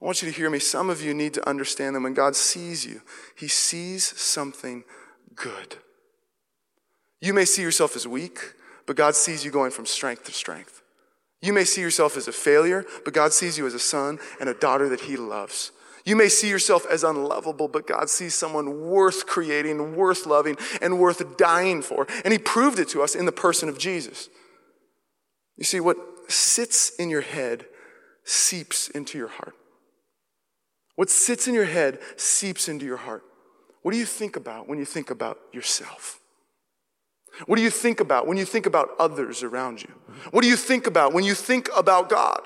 I 0.00 0.06
want 0.06 0.22
you 0.22 0.30
to 0.30 0.34
hear 0.34 0.48
me. 0.48 0.60
Some 0.60 0.88
of 0.88 1.02
you 1.02 1.12
need 1.12 1.34
to 1.34 1.46
understand 1.46 1.94
that 1.94 2.00
when 2.00 2.14
God 2.14 2.36
sees 2.36 2.86
you, 2.86 3.02
He 3.36 3.48
sees 3.48 4.18
something 4.18 4.84
good. 5.34 5.76
You 7.20 7.34
may 7.34 7.44
see 7.44 7.62
yourself 7.62 7.96
as 7.96 8.06
weak 8.06 8.38
but 8.86 8.96
God 8.96 9.14
sees 9.14 9.44
you 9.44 9.50
going 9.50 9.70
from 9.70 9.86
strength 9.86 10.24
to 10.24 10.32
strength. 10.32 10.82
You 11.42 11.52
may 11.52 11.64
see 11.64 11.80
yourself 11.80 12.16
as 12.16 12.28
a 12.28 12.32
failure, 12.32 12.86
but 13.04 13.12
God 13.12 13.32
sees 13.32 13.58
you 13.58 13.66
as 13.66 13.74
a 13.74 13.78
son 13.78 14.18
and 14.40 14.48
a 14.48 14.54
daughter 14.54 14.88
that 14.88 15.02
He 15.02 15.16
loves. 15.16 15.72
You 16.06 16.16
may 16.16 16.28
see 16.28 16.50
yourself 16.50 16.86
as 16.90 17.02
unlovable, 17.04 17.68
but 17.68 17.86
God 17.86 18.10
sees 18.10 18.34
someone 18.34 18.88
worth 18.88 19.26
creating, 19.26 19.96
worth 19.96 20.26
loving, 20.26 20.56
and 20.82 20.98
worth 20.98 21.36
dying 21.36 21.82
for. 21.82 22.06
And 22.24 22.32
He 22.32 22.38
proved 22.38 22.78
it 22.78 22.88
to 22.90 23.02
us 23.02 23.14
in 23.14 23.26
the 23.26 23.32
person 23.32 23.68
of 23.68 23.78
Jesus. 23.78 24.28
You 25.56 25.64
see, 25.64 25.80
what 25.80 25.96
sits 26.28 26.90
in 26.96 27.10
your 27.10 27.20
head 27.20 27.66
seeps 28.24 28.88
into 28.88 29.18
your 29.18 29.28
heart. 29.28 29.54
What 30.96 31.10
sits 31.10 31.48
in 31.48 31.54
your 31.54 31.64
head 31.64 31.98
seeps 32.16 32.68
into 32.68 32.86
your 32.86 32.96
heart. 32.96 33.22
What 33.82 33.92
do 33.92 33.98
you 33.98 34.06
think 34.06 34.36
about 34.36 34.68
when 34.68 34.78
you 34.78 34.84
think 34.84 35.10
about 35.10 35.38
yourself? 35.52 36.20
What 37.46 37.56
do 37.56 37.62
you 37.62 37.70
think 37.70 38.00
about 38.00 38.26
when 38.26 38.36
you 38.36 38.44
think 38.44 38.66
about 38.66 38.90
others 38.98 39.42
around 39.42 39.82
you? 39.82 39.90
What 40.30 40.42
do 40.42 40.48
you 40.48 40.56
think 40.56 40.86
about 40.86 41.12
when 41.12 41.24
you 41.24 41.34
think 41.34 41.68
about 41.76 42.08
God? 42.08 42.40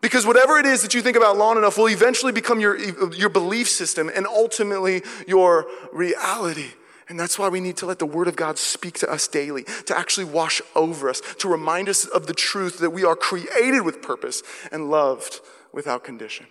Because 0.00 0.26
whatever 0.26 0.58
it 0.58 0.66
is 0.66 0.82
that 0.82 0.94
you 0.94 1.02
think 1.02 1.16
about 1.16 1.36
long 1.36 1.56
enough 1.56 1.78
will 1.78 1.88
eventually 1.88 2.32
become 2.32 2.60
your, 2.60 2.76
your 3.12 3.28
belief 3.28 3.68
system 3.68 4.10
and 4.14 4.26
ultimately 4.26 5.02
your 5.26 5.66
reality. 5.92 6.70
And 7.08 7.18
that's 7.18 7.38
why 7.38 7.48
we 7.48 7.60
need 7.60 7.76
to 7.78 7.86
let 7.86 7.98
the 7.98 8.06
Word 8.06 8.26
of 8.26 8.36
God 8.36 8.58
speak 8.58 8.94
to 8.98 9.10
us 9.10 9.28
daily, 9.28 9.64
to 9.86 9.96
actually 9.96 10.24
wash 10.24 10.60
over 10.74 11.08
us, 11.08 11.22
to 11.38 11.48
remind 11.48 11.88
us 11.88 12.04
of 12.04 12.26
the 12.26 12.34
truth 12.34 12.78
that 12.78 12.90
we 12.90 13.04
are 13.04 13.16
created 13.16 13.82
with 13.82 14.02
purpose 14.02 14.42
and 14.72 14.90
loved 14.90 15.40
without 15.72 16.02
condition. 16.02 16.46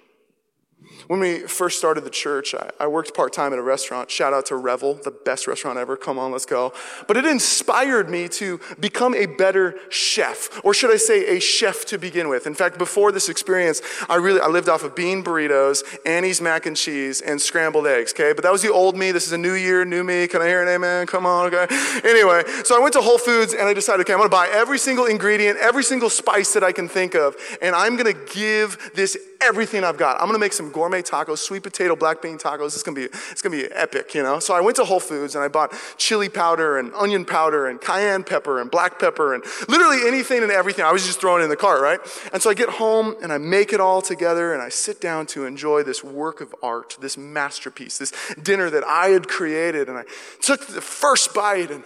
When 1.07 1.19
we 1.19 1.39
first 1.39 1.77
started 1.77 2.03
the 2.03 2.09
church, 2.09 2.55
I, 2.55 2.69
I 2.79 2.87
worked 2.87 3.13
part 3.13 3.33
time 3.33 3.53
at 3.53 3.59
a 3.59 3.61
restaurant. 3.61 4.09
Shout 4.09 4.33
out 4.33 4.47
to 4.47 4.55
Revel, 4.55 4.95
the 4.95 5.11
best 5.11 5.47
restaurant 5.47 5.77
ever. 5.77 5.95
Come 5.95 6.17
on, 6.17 6.31
let's 6.31 6.45
go. 6.45 6.73
But 7.07 7.17
it 7.17 7.25
inspired 7.25 8.09
me 8.09 8.27
to 8.29 8.59
become 8.79 9.13
a 9.13 9.25
better 9.25 9.75
chef, 9.89 10.63
or 10.63 10.73
should 10.73 10.91
I 10.91 10.97
say, 10.97 11.37
a 11.37 11.39
chef 11.39 11.85
to 11.85 11.97
begin 11.97 12.27
with. 12.27 12.47
In 12.47 12.55
fact, 12.55 12.77
before 12.77 13.11
this 13.11 13.29
experience, 13.29 13.81
I 14.09 14.15
really 14.15 14.39
I 14.39 14.47
lived 14.47 14.69
off 14.69 14.83
of 14.83 14.95
bean 14.95 15.23
burritos, 15.23 15.83
Annie's 16.05 16.41
mac 16.41 16.65
and 16.65 16.75
cheese, 16.75 17.21
and 17.21 17.41
scrambled 17.41 17.87
eggs. 17.87 18.13
Okay, 18.13 18.33
but 18.33 18.43
that 18.43 18.51
was 18.51 18.61
the 18.61 18.71
old 18.71 18.97
me. 18.97 19.11
This 19.11 19.27
is 19.27 19.33
a 19.33 19.37
new 19.37 19.53
year, 19.53 19.85
new 19.85 20.03
me. 20.03 20.27
Can 20.27 20.41
I 20.41 20.47
hear 20.47 20.61
an 20.61 20.67
amen? 20.67 21.07
Come 21.07 21.25
on, 21.25 21.53
okay. 21.53 21.67
Anyway, 22.03 22.43
so 22.63 22.75
I 22.75 22.79
went 22.79 22.93
to 22.93 23.01
Whole 23.01 23.17
Foods 23.17 23.53
and 23.53 23.63
I 23.63 23.73
decided, 23.73 24.01
okay, 24.01 24.13
I'm 24.13 24.19
going 24.19 24.29
to 24.29 24.35
buy 24.35 24.49
every 24.51 24.79
single 24.79 25.05
ingredient, 25.05 25.59
every 25.59 25.83
single 25.83 26.09
spice 26.09 26.53
that 26.53 26.63
I 26.63 26.71
can 26.71 26.87
think 26.87 27.15
of, 27.15 27.35
and 27.61 27.75
I'm 27.75 27.95
going 27.95 28.13
to 28.13 28.33
give 28.33 28.91
this 28.95 29.17
everything 29.45 29.83
I've 29.83 29.97
got. 29.97 30.19
I'm 30.19 30.27
gonna 30.27 30.39
make 30.39 30.53
some 30.53 30.71
gourmet 30.71 31.01
tacos, 31.01 31.37
sweet 31.37 31.63
potato, 31.63 31.95
black 31.95 32.21
bean 32.21 32.37
tacos. 32.37 32.67
It's 32.67 32.83
gonna 32.83 32.95
be, 32.95 33.05
it's 33.31 33.41
gonna 33.41 33.55
be 33.55 33.65
epic, 33.71 34.15
you 34.15 34.23
know? 34.23 34.39
So 34.39 34.53
I 34.53 34.61
went 34.61 34.75
to 34.77 34.85
Whole 34.85 34.99
Foods 34.99 35.35
and 35.35 35.43
I 35.43 35.47
bought 35.47 35.73
chili 35.97 36.29
powder 36.29 36.77
and 36.77 36.93
onion 36.93 37.25
powder 37.25 37.67
and 37.67 37.79
cayenne 37.79 38.23
pepper 38.23 38.59
and 38.59 38.69
black 38.69 38.99
pepper 38.99 39.33
and 39.33 39.43
literally 39.69 40.07
anything 40.07 40.43
and 40.43 40.51
everything. 40.51 40.83
I 40.83 40.91
was 40.91 41.05
just 41.05 41.21
throwing 41.21 41.43
in 41.43 41.49
the 41.49 41.55
cart, 41.55 41.81
right? 41.81 41.99
And 42.33 42.41
so 42.41 42.49
I 42.49 42.53
get 42.53 42.69
home 42.69 43.15
and 43.21 43.31
I 43.31 43.37
make 43.37 43.71
it 43.73 43.79
all 43.79 44.01
together 44.01 44.53
and 44.53 44.61
I 44.61 44.69
sit 44.69 44.99
down 44.99 45.27
to 45.27 45.45
enjoy 45.45 45.83
this 45.83 46.03
work 46.03 46.41
of 46.41 46.53
art, 46.61 46.97
this 46.99 47.17
masterpiece, 47.17 47.97
this 47.97 48.11
dinner 48.41 48.69
that 48.69 48.83
I 48.83 49.09
had 49.09 49.27
created. 49.27 49.89
And 49.89 49.97
I 49.97 50.03
took 50.41 50.65
the 50.67 50.81
first 50.81 51.33
bite 51.33 51.71
and 51.71 51.83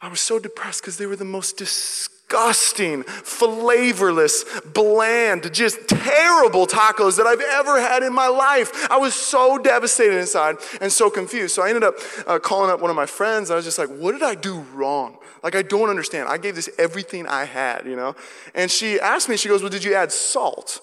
I 0.00 0.08
was 0.08 0.20
so 0.20 0.38
depressed 0.38 0.80
because 0.82 0.96
they 0.96 1.06
were 1.06 1.16
the 1.16 1.24
most 1.24 1.56
disgusting 1.56 2.19
disgusting, 2.30 3.02
flavorless, 3.02 4.44
bland, 4.72 5.52
just 5.52 5.88
terrible 5.88 6.66
tacos 6.66 7.16
that 7.16 7.26
I've 7.26 7.40
ever 7.40 7.80
had 7.80 8.02
in 8.02 8.12
my 8.12 8.28
life. 8.28 8.90
I 8.90 8.98
was 8.98 9.14
so 9.14 9.58
devastated 9.58 10.18
inside 10.18 10.56
and 10.80 10.92
so 10.92 11.10
confused. 11.10 11.54
So 11.54 11.62
I 11.62 11.68
ended 11.68 11.84
up 11.84 11.94
uh, 12.26 12.38
calling 12.38 12.70
up 12.70 12.80
one 12.80 12.90
of 12.90 12.96
my 12.96 13.06
friends. 13.06 13.50
I 13.50 13.56
was 13.56 13.64
just 13.64 13.78
like, 13.78 13.88
what 13.88 14.12
did 14.12 14.22
I 14.22 14.34
do 14.34 14.60
wrong? 14.74 15.18
Like, 15.42 15.56
I 15.56 15.62
don't 15.62 15.90
understand. 15.90 16.28
I 16.28 16.38
gave 16.38 16.54
this 16.54 16.70
everything 16.78 17.26
I 17.26 17.44
had, 17.44 17.86
you 17.86 17.96
know? 17.96 18.14
And 18.54 18.70
she 18.70 19.00
asked 19.00 19.28
me, 19.28 19.36
she 19.36 19.48
goes, 19.48 19.62
well, 19.62 19.70
did 19.70 19.84
you 19.84 19.94
add 19.94 20.12
salt? 20.12 20.80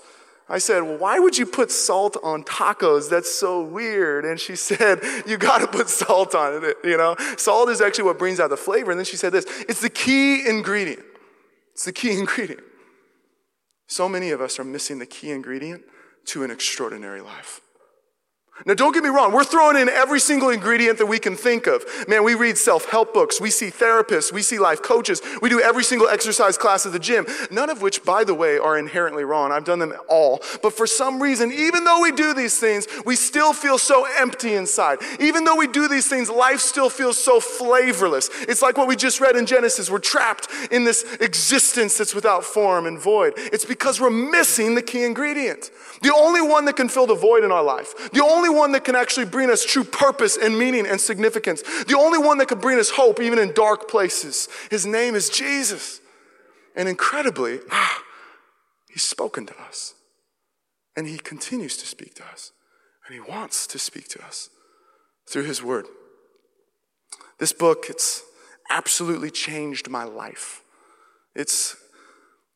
I 0.49 0.59
said, 0.59 0.81
well, 0.81 0.97
why 0.97 1.19
would 1.19 1.37
you 1.37 1.45
put 1.45 1.71
salt 1.71 2.15
on 2.23 2.43
tacos? 2.43 3.09
That's 3.09 3.33
so 3.33 3.61
weird. 3.61 4.23
And 4.25 4.39
she 4.39 4.55
said, 4.57 4.99
you 5.25 5.37
got 5.37 5.59
to 5.59 5.67
put 5.67 5.89
salt 5.89 6.35
on 6.35 6.63
it, 6.63 6.77
you 6.83 6.97
know? 6.97 7.15
Salt 7.37 7.69
is 7.69 7.81
actually 7.81 8.05
what 8.05 8.19
brings 8.19 8.39
out 8.39 8.49
the 8.49 8.57
flavor. 8.57 8.91
And 8.91 8.99
then 8.99 9.05
she 9.05 9.17
said 9.17 9.31
this, 9.31 9.45
it's 9.69 9.81
the 9.81 9.89
key 9.89 10.47
ingredient. 10.47 11.03
It's 11.77 11.85
the 11.85 11.93
key 11.93 12.11
ingredient. 12.17 12.63
So 13.87 14.09
many 14.09 14.31
of 14.31 14.41
us 14.41 14.57
are 14.57 14.63
missing 14.63 14.97
the 14.97 15.05
key 15.05 15.29
ingredient 15.29 15.83
to 16.25 16.43
an 16.43 16.49
extraordinary 16.49 17.21
life. 17.21 17.61
Now, 18.65 18.73
don't 18.73 18.93
get 18.93 19.03
me 19.03 19.09
wrong, 19.09 19.31
we're 19.31 19.43
throwing 19.43 19.77
in 19.77 19.87
every 19.87 20.19
single 20.19 20.49
ingredient 20.49 20.97
that 20.97 21.05
we 21.05 21.19
can 21.19 21.35
think 21.35 21.67
of. 21.67 21.83
Man, 22.07 22.23
we 22.23 22.33
read 22.33 22.57
self 22.57 22.89
help 22.89 23.13
books, 23.13 23.39
we 23.39 23.51
see 23.51 23.67
therapists, 23.67 24.31
we 24.31 24.41
see 24.41 24.57
life 24.57 24.81
coaches, 24.81 25.21
we 25.41 25.49
do 25.49 25.61
every 25.61 25.83
single 25.83 26.07
exercise 26.07 26.57
class 26.57 26.85
at 26.85 26.91
the 26.91 26.99
gym, 26.99 27.25
none 27.51 27.69
of 27.69 27.81
which, 27.81 28.03
by 28.03 28.23
the 28.23 28.33
way, 28.33 28.57
are 28.57 28.77
inherently 28.77 29.23
wrong. 29.23 29.51
I've 29.51 29.63
done 29.63 29.79
them 29.79 29.93
all. 30.07 30.41
But 30.61 30.73
for 30.73 30.87
some 30.87 31.21
reason, 31.21 31.51
even 31.51 31.83
though 31.83 32.01
we 32.01 32.11
do 32.11 32.33
these 32.33 32.59
things, 32.59 32.87
we 33.05 33.15
still 33.15 33.53
feel 33.53 33.77
so 33.77 34.07
empty 34.17 34.55
inside. 34.55 34.99
Even 35.19 35.43
though 35.43 35.55
we 35.55 35.67
do 35.67 35.87
these 35.87 36.07
things, 36.07 36.29
life 36.29 36.59
still 36.59 36.89
feels 36.89 37.17
so 37.17 37.39
flavorless. 37.39 38.29
It's 38.41 38.61
like 38.61 38.77
what 38.77 38.87
we 38.87 38.95
just 38.95 39.21
read 39.21 39.35
in 39.35 39.45
Genesis. 39.45 39.89
We're 39.89 39.99
trapped 39.99 40.47
in 40.71 40.83
this 40.83 41.03
existence 41.19 41.97
that's 41.97 42.15
without 42.15 42.43
form 42.43 42.85
and 42.87 42.99
void. 42.99 43.33
It's 43.37 43.65
because 43.65 44.01
we're 44.01 44.09
missing 44.09 44.75
the 44.75 44.81
key 44.81 45.03
ingredient. 45.03 45.71
The 46.01 46.13
only 46.13 46.41
one 46.41 46.65
that 46.65 46.75
can 46.75 46.89
fill 46.89 47.07
the 47.07 47.15
void 47.15 47.43
in 47.43 47.51
our 47.51 47.63
life. 47.63 48.11
The 48.11 48.23
only 48.23 48.46
one 48.49 48.71
that 48.73 48.83
can 48.83 48.95
actually 48.95 49.25
bring 49.25 49.49
us 49.49 49.65
true 49.65 49.83
purpose 49.83 50.37
and 50.37 50.57
meaning 50.57 50.85
and 50.87 50.99
significance. 50.99 51.61
The 51.85 51.97
only 51.97 52.17
one 52.17 52.37
that 52.39 52.47
can 52.47 52.59
bring 52.59 52.79
us 52.79 52.89
hope 52.89 53.19
even 53.19 53.39
in 53.39 53.53
dark 53.53 53.89
places. 53.89 54.47
His 54.69 54.85
name 54.85 55.15
is 55.15 55.29
Jesus. 55.29 55.99
And 56.75 56.87
incredibly, 56.87 57.59
ah, 57.71 58.03
he's 58.89 59.03
spoken 59.03 59.45
to 59.47 59.61
us. 59.61 59.95
And 60.95 61.07
he 61.07 61.17
continues 61.17 61.77
to 61.77 61.85
speak 61.87 62.15
to 62.15 62.25
us. 62.25 62.51
And 63.05 63.13
he 63.13 63.19
wants 63.19 63.67
to 63.67 63.79
speak 63.79 64.07
to 64.09 64.23
us 64.23 64.49
through 65.29 65.43
his 65.43 65.63
word. 65.63 65.85
This 67.39 67.53
book, 67.53 67.85
it's 67.89 68.23
absolutely 68.69 69.29
changed 69.29 69.89
my 69.89 70.03
life. 70.03 70.61
It's 71.35 71.77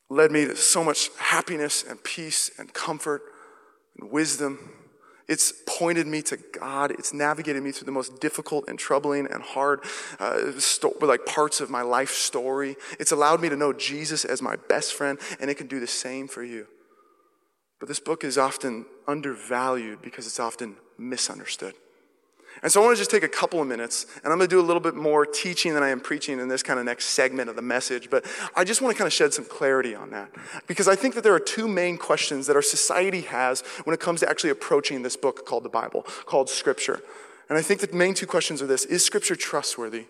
led 0.09 0.31
me 0.31 0.45
to 0.45 0.55
so 0.55 0.83
much 0.83 1.09
happiness 1.17 1.83
and 1.87 2.03
peace 2.03 2.51
and 2.57 2.73
comfort 2.73 3.21
and 3.97 4.11
wisdom. 4.11 4.71
It's 5.31 5.53
pointed 5.65 6.07
me 6.07 6.21
to 6.23 6.35
God. 6.35 6.91
It's 6.91 7.13
navigated 7.13 7.63
me 7.63 7.71
through 7.71 7.85
the 7.85 7.93
most 7.93 8.19
difficult 8.19 8.67
and 8.67 8.77
troubling 8.77 9.27
and 9.31 9.41
hard, 9.41 9.79
uh, 10.19 10.59
sto- 10.59 10.93
like 10.99 11.25
parts 11.25 11.61
of 11.61 11.69
my 11.69 11.83
life 11.83 12.11
story. 12.11 12.75
It's 12.99 13.13
allowed 13.13 13.39
me 13.39 13.47
to 13.47 13.55
know 13.55 13.71
Jesus 13.71 14.25
as 14.25 14.41
my 14.41 14.57
best 14.67 14.93
friend, 14.93 15.17
and 15.39 15.49
it 15.49 15.55
can 15.55 15.67
do 15.67 15.79
the 15.79 15.87
same 15.87 16.27
for 16.27 16.43
you. 16.43 16.67
But 17.79 17.87
this 17.87 18.01
book 18.01 18.25
is 18.25 18.37
often 18.37 18.85
undervalued 19.07 20.01
because 20.01 20.27
it's 20.27 20.37
often 20.37 20.75
misunderstood. 20.97 21.75
And 22.63 22.71
so 22.71 22.81
I 22.81 22.85
want 22.85 22.95
to 22.95 23.01
just 23.01 23.09
take 23.09 23.23
a 23.23 23.27
couple 23.27 23.59
of 23.59 23.67
minutes, 23.67 24.05
and 24.23 24.31
I'm 24.31 24.37
going 24.37 24.49
to 24.49 24.55
do 24.55 24.59
a 24.59 24.61
little 24.61 24.81
bit 24.81 24.93
more 24.93 25.25
teaching 25.25 25.73
than 25.73 25.81
I 25.81 25.89
am 25.89 25.99
preaching 25.99 26.39
in 26.39 26.47
this 26.47 26.61
kind 26.61 26.79
of 26.79 26.85
next 26.85 27.05
segment 27.05 27.49
of 27.49 27.55
the 27.55 27.61
message. 27.61 28.09
But 28.09 28.25
I 28.55 28.63
just 28.63 28.81
want 28.81 28.95
to 28.95 28.97
kind 28.97 29.07
of 29.07 29.13
shed 29.13 29.33
some 29.33 29.45
clarity 29.45 29.95
on 29.95 30.11
that. 30.11 30.29
Because 30.67 30.87
I 30.87 30.95
think 30.95 31.15
that 31.15 31.23
there 31.23 31.33
are 31.33 31.39
two 31.39 31.67
main 31.67 31.97
questions 31.97 32.45
that 32.47 32.55
our 32.55 32.61
society 32.61 33.21
has 33.21 33.61
when 33.83 33.93
it 33.93 33.99
comes 33.99 34.19
to 34.19 34.29
actually 34.29 34.51
approaching 34.51 35.01
this 35.01 35.17
book 35.17 35.45
called 35.45 35.63
the 35.63 35.69
Bible, 35.69 36.03
called 36.25 36.49
Scripture. 36.49 37.01
And 37.49 37.57
I 37.57 37.61
think 37.61 37.81
the 37.81 37.95
main 37.95 38.13
two 38.13 38.27
questions 38.27 38.61
are 38.61 38.67
this 38.67 38.85
Is 38.85 39.03
Scripture 39.03 39.35
trustworthy? 39.35 40.05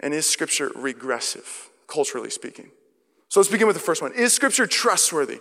And 0.00 0.14
is 0.14 0.28
Scripture 0.28 0.70
regressive, 0.76 1.70
culturally 1.88 2.30
speaking? 2.30 2.70
So 3.28 3.40
let's 3.40 3.50
begin 3.50 3.66
with 3.66 3.76
the 3.76 3.82
first 3.82 4.00
one 4.00 4.12
Is 4.12 4.32
Scripture 4.32 4.66
trustworthy? 4.66 5.40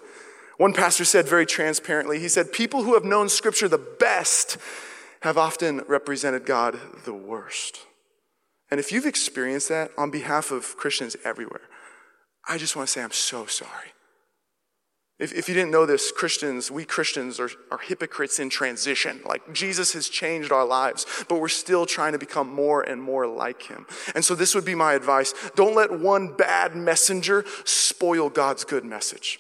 One 0.58 0.74
pastor 0.74 1.06
said 1.06 1.28
very 1.28 1.46
transparently, 1.46 2.20
he 2.20 2.28
said, 2.28 2.52
People 2.52 2.84
who 2.84 2.94
have 2.94 3.04
known 3.04 3.30
Scripture 3.30 3.68
the 3.68 3.78
best 3.78 4.58
have 5.24 5.38
often 5.38 5.82
represented 5.88 6.46
God 6.46 6.78
the 7.06 7.14
worst. 7.14 7.80
And 8.70 8.80
if 8.80 8.92
you've 8.92 9.06
experienced 9.06 9.70
that 9.70 9.92
on 9.98 10.12
behalf 10.12 10.52
of 10.52 10.76
Christians 10.76 11.16
everywhere, 11.24 11.62
I 12.48 12.58
just 12.58 12.76
want 12.76 12.90
to 12.90 12.92
say 12.92 13.02
I'm 13.02 13.12
so 13.12 13.46
sorry. 13.46 13.94
If, 15.20 15.32
if 15.34 15.48
you 15.48 15.54
didn't 15.54 15.72
know 15.72 15.86
this, 15.86 16.12
Christians, 16.12 16.70
we 16.70 16.84
Christians 16.84 17.40
are, 17.40 17.50
are 17.72 17.78
hypocrites 17.78 18.40
in 18.40 18.50
transition. 18.50 19.22
Like 19.26 19.54
Jesus 19.54 19.94
has 19.94 20.10
changed 20.10 20.52
our 20.52 20.66
lives, 20.66 21.06
but 21.30 21.40
we're 21.40 21.48
still 21.48 21.86
trying 21.86 22.12
to 22.12 22.20
become 22.20 22.54
more 22.54 22.82
and 22.82 23.02
more 23.02 23.26
like 23.26 23.62
him. 23.62 23.86
And 24.16 24.26
so 24.26 24.36
this 24.36 24.54
would 24.54 24.66
be 24.66 24.76
my 24.76 24.94
advice. 24.94 25.34
Don't 25.56 25.76
let 25.76 25.98
one 25.98 26.36
bad 26.36 26.76
messenger 26.76 27.46
spoil 27.64 28.30
God's 28.30 28.66
good 28.66 28.84
message. 28.84 29.40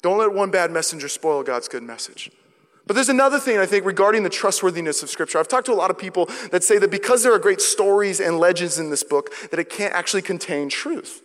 Don't 0.00 0.18
let 0.18 0.32
one 0.32 0.50
bad 0.50 0.70
messenger 0.70 1.08
spoil 1.08 1.42
God's 1.42 1.68
good 1.68 1.82
message. 1.82 2.30
But 2.88 2.94
there's 2.94 3.10
another 3.10 3.38
thing 3.38 3.58
I 3.58 3.66
think 3.66 3.84
regarding 3.84 4.22
the 4.22 4.30
trustworthiness 4.30 5.02
of 5.02 5.10
Scripture. 5.10 5.38
I've 5.38 5.46
talked 5.46 5.66
to 5.66 5.72
a 5.72 5.74
lot 5.74 5.90
of 5.90 5.98
people 5.98 6.24
that 6.50 6.64
say 6.64 6.78
that 6.78 6.90
because 6.90 7.22
there 7.22 7.34
are 7.34 7.38
great 7.38 7.60
stories 7.60 8.18
and 8.18 8.38
legends 8.38 8.78
in 8.78 8.88
this 8.88 9.04
book, 9.04 9.30
that 9.50 9.60
it 9.60 9.68
can't 9.68 9.92
actually 9.92 10.22
contain 10.22 10.70
truth. 10.70 11.22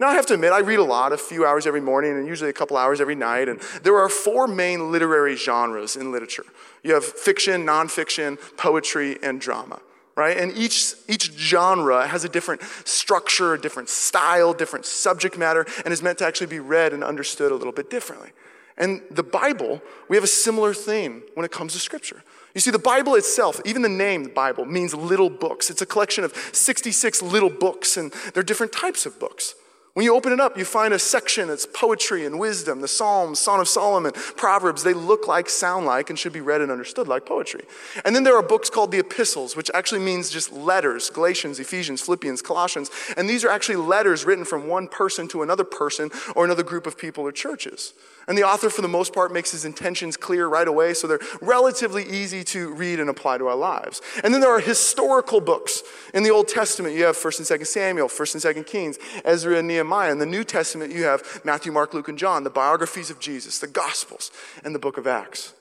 Now, 0.00 0.08
I 0.08 0.14
have 0.14 0.24
to 0.26 0.34
admit, 0.34 0.52
I 0.52 0.60
read 0.60 0.78
a 0.78 0.84
lot, 0.84 1.12
a 1.12 1.18
few 1.18 1.44
hours 1.44 1.66
every 1.66 1.82
morning 1.82 2.12
and 2.12 2.26
usually 2.26 2.48
a 2.48 2.54
couple 2.54 2.78
hours 2.78 3.02
every 3.02 3.14
night. 3.14 3.50
And 3.50 3.60
there 3.82 3.96
are 3.98 4.08
four 4.08 4.48
main 4.48 4.90
literary 4.90 5.36
genres 5.36 5.94
in 5.94 6.10
literature 6.10 6.46
you 6.82 6.94
have 6.94 7.04
fiction, 7.04 7.64
nonfiction, 7.64 8.38
poetry, 8.56 9.18
and 9.22 9.40
drama 9.40 9.80
right? 10.16 10.36
And 10.36 10.56
each, 10.56 10.94
each 11.08 11.32
genre 11.32 12.06
has 12.06 12.22
a 12.22 12.28
different 12.28 12.62
structure, 12.84 13.54
a 13.54 13.60
different 13.60 13.88
style, 13.88 14.54
different 14.54 14.86
subject 14.86 15.36
matter, 15.36 15.66
and 15.84 15.92
is 15.92 16.02
meant 16.02 16.18
to 16.18 16.24
actually 16.24 16.46
be 16.46 16.60
read 16.60 16.92
and 16.92 17.02
understood 17.02 17.50
a 17.50 17.54
little 17.56 17.72
bit 17.72 17.90
differently. 17.90 18.30
And 18.76 19.02
the 19.10 19.22
Bible, 19.22 19.80
we 20.08 20.16
have 20.16 20.24
a 20.24 20.28
similar 20.28 20.74
thing 20.74 21.22
when 21.34 21.44
it 21.44 21.52
comes 21.52 21.74
to 21.74 21.78
Scripture. 21.78 22.22
You 22.54 22.60
see, 22.60 22.70
the 22.70 22.78
Bible 22.78 23.14
itself, 23.14 23.60
even 23.64 23.82
the 23.82 23.88
name 23.88 24.24
the 24.24 24.30
Bible, 24.30 24.64
means 24.64 24.94
little 24.94 25.30
books. 25.30 25.70
It's 25.70 25.82
a 25.82 25.86
collection 25.86 26.24
of 26.24 26.34
66 26.52 27.22
little 27.22 27.50
books, 27.50 27.96
and 27.96 28.12
they're 28.32 28.42
different 28.42 28.72
types 28.72 29.06
of 29.06 29.18
books. 29.18 29.54
When 29.94 30.02
you 30.02 30.16
open 30.16 30.32
it 30.32 30.40
up, 30.40 30.58
you 30.58 30.64
find 30.64 30.92
a 30.92 30.98
section 30.98 31.46
that's 31.46 31.66
poetry 31.66 32.26
and 32.26 32.40
wisdom, 32.40 32.80
the 32.80 32.88
Psalms, 32.88 33.38
Song 33.38 33.60
of 33.60 33.68
Solomon, 33.68 34.10
Proverbs. 34.36 34.82
They 34.82 34.92
look 34.92 35.28
like, 35.28 35.48
sound 35.48 35.86
like, 35.86 36.10
and 36.10 36.18
should 36.18 36.32
be 36.32 36.40
read 36.40 36.60
and 36.60 36.72
understood 36.72 37.06
like 37.06 37.24
poetry. 37.24 37.60
And 38.04 38.14
then 38.14 38.24
there 38.24 38.36
are 38.36 38.42
books 38.42 38.68
called 38.68 38.90
the 38.90 38.98
epistles, 38.98 39.54
which 39.54 39.70
actually 39.72 40.00
means 40.00 40.30
just 40.30 40.52
letters 40.52 41.10
Galatians, 41.10 41.60
Ephesians, 41.60 42.00
Philippians, 42.00 42.42
Colossians. 42.42 42.90
And 43.16 43.30
these 43.30 43.44
are 43.44 43.48
actually 43.48 43.76
letters 43.76 44.24
written 44.24 44.44
from 44.44 44.66
one 44.66 44.88
person 44.88 45.28
to 45.28 45.42
another 45.42 45.62
person 45.62 46.10
or 46.34 46.44
another 46.44 46.64
group 46.64 46.88
of 46.88 46.98
people 46.98 47.22
or 47.22 47.30
churches. 47.30 47.92
And 48.26 48.38
the 48.38 48.42
author, 48.42 48.70
for 48.70 48.82
the 48.82 48.88
most 48.88 49.12
part, 49.12 49.32
makes 49.32 49.52
his 49.52 49.64
intentions 49.64 50.16
clear 50.16 50.48
right 50.48 50.66
away, 50.66 50.94
so 50.94 51.06
they're 51.06 51.20
relatively 51.40 52.04
easy 52.04 52.42
to 52.44 52.72
read 52.72 52.98
and 52.98 53.10
apply 53.10 53.38
to 53.38 53.46
our 53.46 53.54
lives. 53.54 54.00
And 54.24 54.32
then 54.32 54.40
there 54.40 54.50
are 54.50 54.60
historical 54.60 55.40
books. 55.40 55.82
In 56.14 56.22
the 56.22 56.30
Old 56.30 56.48
Testament, 56.48 56.96
you 56.96 57.04
have 57.04 57.16
1st 57.16 57.50
and 57.50 57.60
2nd 57.60 57.66
Samuel, 57.66 58.08
1st 58.08 58.46
and 58.46 58.56
2nd 58.56 58.66
Kings, 58.66 58.98
Ezra 59.24 59.58
and 59.58 59.68
Nehemiah. 59.84 60.12
In 60.12 60.18
the 60.18 60.26
New 60.26 60.44
Testament, 60.44 60.92
you 60.92 61.04
have 61.04 61.42
Matthew, 61.44 61.72
Mark, 61.72 61.94
Luke, 61.94 62.08
and 62.08 62.18
John, 62.18 62.44
the 62.44 62.50
biographies 62.50 63.10
of 63.10 63.20
Jesus, 63.20 63.58
the 63.58 63.66
Gospels, 63.66 64.30
and 64.64 64.74
the 64.74 64.78
book 64.78 64.98
of 64.98 65.06
Acts. 65.06 65.54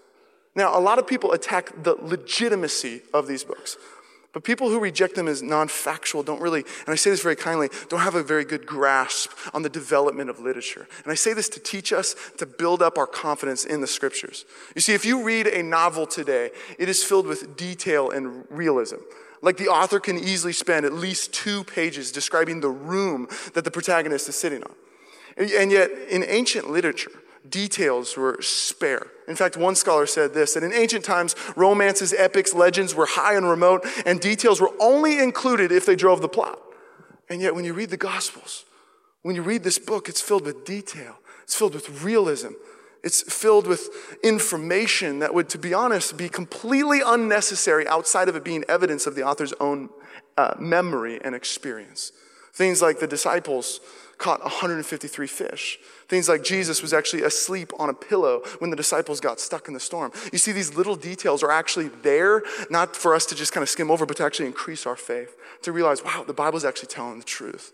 Now, 0.56 0.78
a 0.78 0.80
lot 0.80 1.00
of 1.00 1.08
people 1.08 1.32
attack 1.32 1.72
the 1.84 1.96
legitimacy 1.96 3.02
of 3.14 3.28
these 3.28 3.44
books. 3.44 3.78
But 4.34 4.44
people 4.44 4.70
who 4.70 4.80
reject 4.80 5.14
them 5.14 5.28
as 5.28 5.44
non 5.44 5.68
factual 5.68 6.24
don't 6.24 6.42
really, 6.42 6.62
and 6.62 6.90
I 6.90 6.96
say 6.96 7.12
this 7.12 7.22
very 7.22 7.36
kindly, 7.36 7.70
don't 7.90 8.00
have 8.00 8.16
a 8.16 8.24
very 8.24 8.44
good 8.44 8.66
grasp 8.66 9.32
on 9.54 9.62
the 9.62 9.70
development 9.70 10.32
of 10.32 10.40
literature. 10.40 10.88
And 11.04 11.12
I 11.12 11.16
say 11.16 11.34
this 11.34 11.50
to 11.50 11.60
teach 11.60 11.94
us 11.94 12.16
to 12.38 12.48
build 12.48 12.82
up 12.82 12.98
our 12.98 13.06
confidence 13.06 13.64
in 13.64 13.82
the 13.82 13.88
scriptures. 13.88 14.46
You 14.74 14.82
see, 14.82 14.94
if 14.94 15.06
you 15.06 15.24
read 15.24 15.46
a 15.46 15.62
novel 15.62 16.08
today, 16.08 16.50
it 16.80 16.90
is 16.90 17.04
filled 17.04 17.28
with 17.28 17.56
detail 17.56 18.10
and 18.10 18.46
realism. 18.50 18.98
Like 19.44 19.58
the 19.58 19.68
author 19.68 20.00
can 20.00 20.18
easily 20.18 20.54
spend 20.54 20.86
at 20.86 20.94
least 20.94 21.34
two 21.34 21.66
pages 21.66 22.14
describing 22.14 22.62
the 22.62 22.70
room 22.70 23.28
that 23.54 23.66
the 23.66 23.72
protagonist 23.72 24.30
is 24.30 24.38
sitting 24.38 24.64
on. 24.64 24.72
And 25.36 25.70
yet, 25.70 25.92
in 26.10 26.24
ancient 26.24 26.70
literature, 26.70 27.12
details 27.50 28.16
were 28.16 28.38
spare. 28.40 29.08
In 29.28 29.36
fact, 29.36 29.58
one 29.58 29.76
scholar 29.76 30.06
said 30.06 30.34
this 30.34 30.54
that 30.54 30.64
in 30.64 30.72
ancient 30.72 31.04
times, 31.04 31.36
romances, 31.58 32.14
epics, 32.14 32.54
legends 32.54 32.96
were 32.96 33.06
high 33.06 33.36
and 33.36 33.50
remote, 33.50 33.86
and 34.06 34.22
details 34.22 34.62
were 34.62 34.72
only 34.80 35.20
included 35.20 35.74
if 35.74 35.86
they 35.86 35.98
drove 35.98 36.22
the 36.22 36.30
plot. 36.30 36.58
And 37.30 37.42
yet, 37.42 37.54
when 37.54 37.66
you 37.66 37.74
read 37.74 37.90
the 37.90 37.98
Gospels, 37.98 38.64
when 39.24 39.36
you 39.36 39.42
read 39.42 39.64
this 39.64 39.78
book, 39.78 40.08
it's 40.08 40.22
filled 40.22 40.46
with 40.46 40.64
detail, 40.64 41.18
it's 41.44 41.56
filled 41.56 41.74
with 41.74 42.02
realism. 42.02 42.54
It's 43.04 43.22
filled 43.22 43.68
with 43.68 43.90
information 44.24 45.20
that 45.20 45.34
would, 45.34 45.50
to 45.50 45.58
be 45.58 45.74
honest, 45.74 46.18
be 46.18 46.30
completely 46.30 47.02
unnecessary 47.06 47.86
outside 47.88 48.30
of 48.30 48.36
it 48.36 48.44
being 48.44 48.64
evidence 48.70 49.06
of 49.06 49.16
the 49.16 49.24
author's 49.24 49.54
own 49.60 49.90
uh, 50.38 50.56
memory 50.58 51.20
and 51.24 51.36
experience. 51.36 52.14
Things 52.54 52.82
like 52.82 53.00
the 53.00 53.08
disciples 53.08 53.82
caught 54.18 54.42
153 54.42 55.28
fish. 55.28 55.80
Things 56.08 56.30
like 56.30 56.44
Jesus 56.44 56.82
was 56.82 56.94
actually 56.94 57.24
asleep 57.24 57.74
on 57.78 57.90
a 57.90 57.94
pillow 57.94 58.42
when 58.60 58.70
the 58.70 58.76
disciples 58.76 59.20
got 59.20 59.40
stuck 59.40 59.68
in 59.68 59.74
the 59.74 59.80
storm. 59.80 60.12
You 60.32 60.38
see, 60.38 60.52
these 60.52 60.76
little 60.76 60.96
details 60.96 61.44
are 61.44 61.52
actually 61.52 61.90
there, 61.90 62.44
not 62.70 62.96
for 62.96 63.16
us 63.16 63.26
to 63.28 63.36
just 63.36 63.52
kind 63.52 63.64
of 63.64 63.70
skim 63.70 63.92
over, 63.92 64.06
but 64.06 64.18
to 64.18 64.24
actually 64.24 64.46
increase 64.46 64.86
our 64.86 64.96
faith, 64.96 65.36
to 65.64 65.72
realize, 65.72 66.04
wow, 66.04 66.24
the 66.26 66.34
Bible's 66.34 66.64
actually 66.64 66.88
telling 66.88 67.18
the 67.18 67.26
truth. 67.26 67.74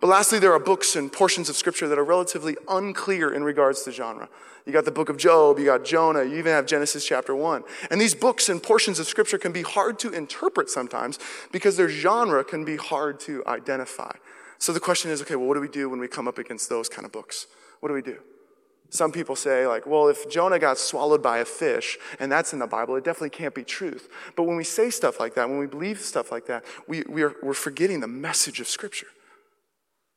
But 0.00 0.08
lastly, 0.08 0.38
there 0.38 0.52
are 0.52 0.58
books 0.58 0.96
and 0.96 1.12
portions 1.12 1.48
of 1.48 1.56
Scripture 1.56 1.88
that 1.88 1.98
are 1.98 2.04
relatively 2.04 2.56
unclear 2.68 3.32
in 3.32 3.42
regards 3.42 3.82
to 3.84 3.92
genre. 3.92 4.28
You 4.66 4.72
got 4.72 4.84
the 4.84 4.90
book 4.90 5.08
of 5.08 5.16
Job, 5.16 5.58
you 5.58 5.66
got 5.66 5.84
Jonah, 5.84 6.24
you 6.24 6.36
even 6.36 6.52
have 6.52 6.66
Genesis 6.66 7.06
chapter 7.06 7.34
1. 7.34 7.64
And 7.90 8.00
these 8.00 8.14
books 8.14 8.48
and 8.48 8.62
portions 8.62 8.98
of 8.98 9.06
Scripture 9.06 9.38
can 9.38 9.52
be 9.52 9.62
hard 9.62 9.98
to 10.00 10.10
interpret 10.10 10.70
sometimes 10.70 11.18
because 11.52 11.76
their 11.76 11.88
genre 11.88 12.44
can 12.44 12.64
be 12.64 12.76
hard 12.76 13.20
to 13.20 13.42
identify. 13.46 14.12
So 14.58 14.72
the 14.72 14.80
question 14.80 15.10
is 15.10 15.20
okay, 15.22 15.36
well, 15.36 15.46
what 15.46 15.54
do 15.54 15.60
we 15.60 15.68
do 15.68 15.90
when 15.90 16.00
we 16.00 16.08
come 16.08 16.26
up 16.26 16.38
against 16.38 16.68
those 16.68 16.88
kind 16.88 17.04
of 17.04 17.12
books? 17.12 17.46
What 17.80 17.88
do 17.88 17.94
we 17.94 18.02
do? 18.02 18.18
Some 18.88 19.10
people 19.10 19.34
say, 19.34 19.66
like, 19.66 19.86
well, 19.86 20.08
if 20.08 20.30
Jonah 20.30 20.58
got 20.58 20.78
swallowed 20.78 21.22
by 21.22 21.38
a 21.38 21.44
fish 21.44 21.98
and 22.20 22.30
that's 22.30 22.52
in 22.52 22.60
the 22.60 22.66
Bible, 22.66 22.94
it 22.94 23.04
definitely 23.04 23.30
can't 23.30 23.54
be 23.54 23.64
truth. 23.64 24.08
But 24.36 24.44
when 24.44 24.56
we 24.56 24.64
say 24.64 24.88
stuff 24.88 25.18
like 25.18 25.34
that, 25.34 25.48
when 25.48 25.58
we 25.58 25.66
believe 25.66 26.00
stuff 26.00 26.30
like 26.30 26.46
that, 26.46 26.64
we, 26.86 27.02
we 27.08 27.22
are, 27.22 27.34
we're 27.42 27.54
forgetting 27.54 28.00
the 28.00 28.08
message 28.08 28.60
of 28.60 28.68
Scripture. 28.68 29.08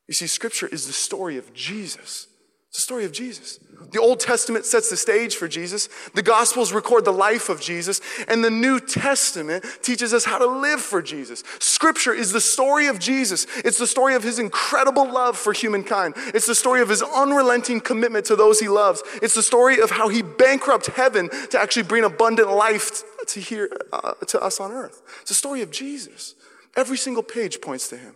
You 0.08 0.14
see, 0.14 0.28
Scripture 0.28 0.68
is 0.68 0.88
the 0.88 0.94
story 0.94 1.38
of 1.38 1.54
Jesus. 1.54 2.28
It's 2.70 2.80
the 2.80 2.82
story 2.82 3.06
of 3.06 3.12
Jesus. 3.12 3.60
The 3.92 4.00
Old 4.00 4.20
Testament 4.20 4.66
sets 4.66 4.90
the 4.90 4.98
stage 4.98 5.36
for 5.36 5.48
Jesus. 5.48 5.88
The 6.14 6.22
Gospels 6.22 6.74
record 6.74 7.06
the 7.06 7.14
life 7.14 7.48
of 7.48 7.62
Jesus. 7.62 8.02
And 8.28 8.44
the 8.44 8.50
New 8.50 8.80
Testament 8.80 9.66
teaches 9.82 10.14
us 10.14 10.26
how 10.26 10.38
to 10.38 10.46
live 10.46 10.82
for 10.82 11.02
Jesus. 11.02 11.44
Scripture 11.60 12.14
is 12.14 12.34
the 12.34 12.42
story 12.42 12.88
of 12.88 13.00
Jesus. 13.00 13.48
It's 13.64 13.78
the 13.78 13.88
story 13.88 14.16
of 14.16 14.24
his 14.24 14.38
incredible 14.38 15.10
love 15.10 15.38
for 15.38 15.54
humankind. 15.54 16.16
It's 16.18 16.46
the 16.46 16.56
story 16.56 16.82
of 16.82 16.90
his 16.90 17.02
unrelenting 17.02 17.80
commitment 17.80 18.26
to 18.26 18.36
those 18.36 18.60
he 18.60 18.68
loves. 18.68 19.02
It's 19.22 19.36
the 19.36 19.44
story 19.44 19.80
of 19.82 19.90
how 19.90 20.10
he 20.10 20.22
bankrupted 20.22 20.96
heaven 20.96 21.30
to 21.50 21.60
actually 21.60 21.84
bring 21.84 22.04
abundant 22.04 22.52
life 22.52 23.04
to, 23.28 23.40
here, 23.40 23.70
uh, 23.94 24.14
to 24.28 24.42
us 24.42 24.60
on 24.60 24.72
earth. 24.72 25.02
It's 25.22 25.30
the 25.30 25.36
story 25.36 25.62
of 25.62 25.72
Jesus. 25.72 26.36
Every 26.76 26.98
single 26.98 27.24
page 27.24 27.62
points 27.62 27.88
to 27.90 27.98
him. 27.98 28.16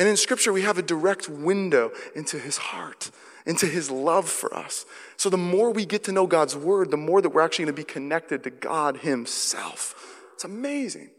And 0.00 0.08
in 0.08 0.16
Scripture, 0.16 0.52
we 0.52 0.62
have 0.62 0.78
a 0.78 0.82
direct 0.82 1.28
window 1.28 1.92
into 2.16 2.40
his 2.40 2.56
heart 2.56 3.12
into 3.46 3.66
his 3.66 3.90
love 3.90 4.28
for 4.28 4.54
us. 4.54 4.84
So 5.16 5.30
the 5.30 5.36
more 5.36 5.70
we 5.70 5.84
get 5.84 6.04
to 6.04 6.12
know 6.12 6.26
God's 6.26 6.56
word, 6.56 6.90
the 6.90 6.96
more 6.96 7.20
that 7.22 7.30
we're 7.30 7.40
actually 7.40 7.66
going 7.66 7.76
to 7.76 7.82
be 7.82 7.84
connected 7.84 8.44
to 8.44 8.50
God 8.50 8.98
himself. 8.98 10.22
It's 10.34 10.44
amazing. 10.44 11.10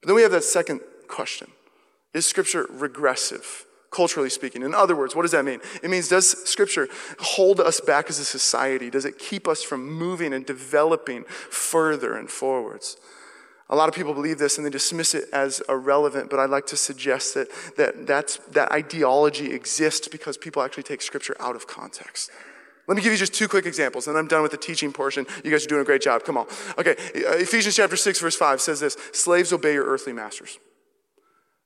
But 0.00 0.08
then 0.08 0.16
we 0.16 0.22
have 0.22 0.32
that 0.32 0.44
second 0.44 0.80
question. 1.08 1.48
Is 2.14 2.26
scripture 2.26 2.66
regressive? 2.70 3.66
Culturally 3.90 4.30
speaking. 4.30 4.62
In 4.62 4.74
other 4.74 4.94
words, 4.94 5.16
what 5.16 5.22
does 5.22 5.32
that 5.32 5.44
mean? 5.44 5.60
It 5.82 5.90
means 5.90 6.08
does 6.08 6.48
scripture 6.48 6.88
hold 7.18 7.60
us 7.60 7.80
back 7.80 8.08
as 8.08 8.20
a 8.20 8.24
society? 8.24 8.88
Does 8.88 9.04
it 9.04 9.18
keep 9.18 9.48
us 9.48 9.62
from 9.62 9.92
moving 9.92 10.32
and 10.32 10.46
developing 10.46 11.24
further 11.24 12.16
and 12.16 12.30
forwards? 12.30 12.96
A 13.70 13.76
lot 13.76 13.88
of 13.88 13.94
people 13.94 14.12
believe 14.12 14.38
this 14.38 14.58
and 14.58 14.66
they 14.66 14.70
dismiss 14.70 15.14
it 15.14 15.26
as 15.32 15.62
irrelevant, 15.68 16.28
but 16.28 16.40
I'd 16.40 16.50
like 16.50 16.66
to 16.66 16.76
suggest 16.76 17.34
that, 17.34 17.48
that 17.76 18.04
that's, 18.04 18.38
that 18.48 18.72
ideology 18.72 19.52
exists 19.52 20.08
because 20.08 20.36
people 20.36 20.60
actually 20.60 20.82
take 20.82 21.00
scripture 21.00 21.36
out 21.38 21.54
of 21.54 21.68
context. 21.68 22.32
Let 22.88 22.96
me 22.96 23.02
give 23.02 23.12
you 23.12 23.18
just 23.18 23.32
two 23.32 23.46
quick 23.46 23.66
examples, 23.66 24.08
and 24.08 24.18
I'm 24.18 24.26
done 24.26 24.42
with 24.42 24.50
the 24.50 24.56
teaching 24.56 24.92
portion. 24.92 25.24
You 25.44 25.52
guys 25.52 25.64
are 25.64 25.68
doing 25.68 25.82
a 25.82 25.84
great 25.84 26.02
job. 26.02 26.24
Come 26.24 26.36
on. 26.36 26.46
Okay, 26.76 26.96
uh, 27.14 27.36
Ephesians 27.36 27.76
chapter 27.76 27.94
6, 27.94 28.20
verse 28.20 28.34
5 28.34 28.60
says 28.60 28.80
this 28.80 28.96
Slaves, 29.12 29.52
obey 29.52 29.74
your 29.74 29.84
earthly 29.84 30.12
masters. 30.12 30.58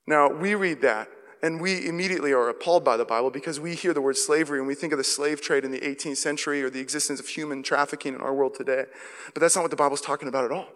Now, 0.06 0.28
we 0.28 0.54
read 0.54 0.82
that, 0.82 1.08
and 1.42 1.58
we 1.58 1.88
immediately 1.88 2.34
are 2.34 2.50
appalled 2.50 2.84
by 2.84 2.98
the 2.98 3.06
Bible 3.06 3.30
because 3.30 3.58
we 3.58 3.74
hear 3.74 3.94
the 3.94 4.02
word 4.02 4.18
slavery 4.18 4.58
and 4.58 4.68
we 4.68 4.74
think 4.74 4.92
of 4.92 4.98
the 4.98 5.04
slave 5.04 5.40
trade 5.40 5.64
in 5.64 5.70
the 5.70 5.80
18th 5.80 6.18
century 6.18 6.62
or 6.62 6.68
the 6.68 6.80
existence 6.80 7.18
of 7.18 7.28
human 7.28 7.62
trafficking 7.62 8.14
in 8.14 8.20
our 8.20 8.34
world 8.34 8.54
today. 8.54 8.84
But 9.32 9.40
that's 9.40 9.56
not 9.56 9.62
what 9.62 9.70
the 9.70 9.76
Bible's 9.78 10.02
talking 10.02 10.28
about 10.28 10.44
at 10.44 10.52
all 10.52 10.68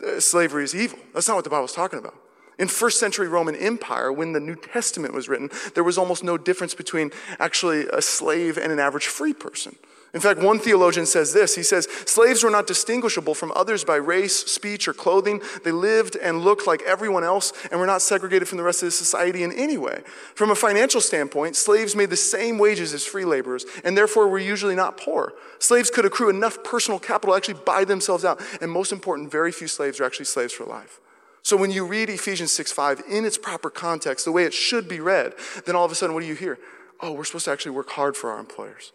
Uh, 0.00 0.20
slavery 0.20 0.64
is 0.64 0.74
evil. 0.74 0.98
That's 1.12 1.28
not 1.28 1.34
what 1.34 1.44
the 1.44 1.50
Bible's 1.50 1.72
talking 1.72 1.98
about. 1.98 2.14
In 2.58 2.68
first 2.68 3.00
century 3.00 3.28
Roman 3.28 3.56
Empire, 3.56 4.12
when 4.12 4.32
the 4.32 4.40
New 4.40 4.54
Testament 4.54 5.14
was 5.14 5.28
written, 5.28 5.50
there 5.74 5.84
was 5.84 5.98
almost 5.98 6.22
no 6.22 6.38
difference 6.38 6.74
between 6.74 7.10
actually 7.38 7.86
a 7.86 8.02
slave 8.02 8.56
and 8.56 8.70
an 8.70 8.78
average 8.78 9.06
free 9.06 9.32
person. 9.32 9.76
In 10.14 10.20
fact, 10.20 10.40
one 10.40 10.58
theologian 10.58 11.06
says 11.06 11.32
this. 11.32 11.54
He 11.54 11.62
says, 11.62 11.88
slaves 12.04 12.44
were 12.44 12.50
not 12.50 12.66
distinguishable 12.66 13.34
from 13.34 13.50
others 13.56 13.82
by 13.82 13.96
race, 13.96 14.36
speech, 14.44 14.86
or 14.86 14.92
clothing. 14.92 15.40
They 15.64 15.72
lived 15.72 16.16
and 16.16 16.42
looked 16.42 16.66
like 16.66 16.82
everyone 16.82 17.24
else 17.24 17.54
and 17.70 17.80
were 17.80 17.86
not 17.86 18.02
segregated 18.02 18.46
from 18.46 18.58
the 18.58 18.64
rest 18.64 18.82
of 18.82 18.88
the 18.88 18.90
society 18.90 19.42
in 19.42 19.52
any 19.52 19.78
way. 19.78 20.02
From 20.34 20.50
a 20.50 20.54
financial 20.54 21.00
standpoint, 21.00 21.56
slaves 21.56 21.96
made 21.96 22.10
the 22.10 22.16
same 22.16 22.58
wages 22.58 22.92
as 22.92 23.06
free 23.06 23.24
laborers 23.24 23.64
and 23.84 23.96
therefore 23.96 24.28
were 24.28 24.38
usually 24.38 24.74
not 24.74 24.98
poor. 24.98 25.32
Slaves 25.58 25.90
could 25.90 26.04
accrue 26.04 26.28
enough 26.28 26.62
personal 26.62 27.00
capital 27.00 27.32
to 27.32 27.36
actually 27.38 27.62
buy 27.64 27.84
themselves 27.84 28.22
out. 28.22 28.38
And 28.60 28.70
most 28.70 28.92
important, 28.92 29.30
very 29.30 29.50
few 29.50 29.66
slaves 29.66 29.98
are 29.98 30.04
actually 30.04 30.26
slaves 30.26 30.52
for 30.52 30.64
life. 30.64 31.00
So 31.42 31.56
when 31.56 31.70
you 31.70 31.86
read 31.86 32.10
Ephesians 32.10 32.52
6 32.52 32.70
5 32.70 33.02
in 33.08 33.24
its 33.24 33.38
proper 33.38 33.70
context, 33.70 34.26
the 34.26 34.32
way 34.32 34.44
it 34.44 34.52
should 34.52 34.88
be 34.88 35.00
read, 35.00 35.32
then 35.64 35.74
all 35.74 35.86
of 35.86 35.90
a 35.90 35.94
sudden, 35.94 36.14
what 36.14 36.20
do 36.20 36.26
you 36.26 36.34
hear? 36.34 36.58
Oh, 37.00 37.12
we're 37.12 37.24
supposed 37.24 37.46
to 37.46 37.50
actually 37.50 37.72
work 37.72 37.90
hard 37.90 38.14
for 38.14 38.30
our 38.30 38.38
employers. 38.38 38.92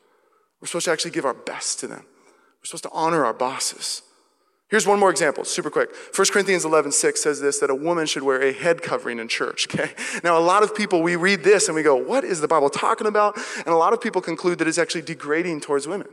We're 0.62 0.68
supposed 0.68 0.86
to 0.86 0.92
actually 0.92 1.12
give 1.12 1.26
our 1.26 1.34
best 1.34 1.80
to 1.80 1.88
them. 1.88 2.06
We're 2.06 2.66
supposed 2.66 2.84
to 2.84 2.92
honor 2.92 3.26
our 3.26 3.34
bosses. 3.34 4.02
Here's 4.70 4.86
one 4.86 5.00
more 5.00 5.10
example, 5.10 5.46
super 5.46 5.70
quick. 5.70 5.90
1 6.14 6.28
Corinthians 6.30 6.66
11, 6.66 6.92
6 6.92 7.24
says 7.24 7.40
this, 7.40 7.60
that 7.60 7.70
a 7.70 7.76
woman 7.76 8.06
should 8.06 8.24
wear 8.24 8.42
a 8.42 8.52
head 8.52 8.82
covering 8.82 9.18
in 9.18 9.30
church, 9.30 9.68
okay? 9.74 9.94
Now, 10.24 10.38
a 10.38 10.42
lot 10.42 10.62
of 10.62 10.76
people, 10.76 11.02
we 11.02 11.16
read 11.16 11.44
this 11.44 11.68
and 11.68 11.76
we 11.76 11.84
go, 11.84 11.96
what 11.96 12.26
is 12.26 12.42
the 12.42 12.48
Bible 12.48 12.70
talking 12.70 13.08
about? 13.08 13.38
And 13.58 13.68
a 13.68 13.78
lot 13.78 13.94
of 13.94 14.02
people 14.02 14.22
conclude 14.22 14.60
that 14.60 14.68
it's 14.68 14.78
actually 14.78 15.04
degrading 15.04 15.62
towards 15.62 15.88
women. 15.88 16.08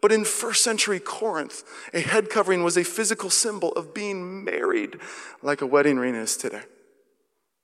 But 0.00 0.12
in 0.12 0.24
first 0.24 0.62
century 0.62 1.00
Corinth, 1.00 1.64
a 1.92 2.00
head 2.00 2.30
covering 2.30 2.62
was 2.62 2.76
a 2.76 2.84
physical 2.84 3.30
symbol 3.30 3.72
of 3.72 3.94
being 3.94 4.44
married 4.44 4.98
like 5.42 5.60
a 5.62 5.66
wedding 5.66 5.98
ring 5.98 6.14
is 6.14 6.36
today. 6.36 6.62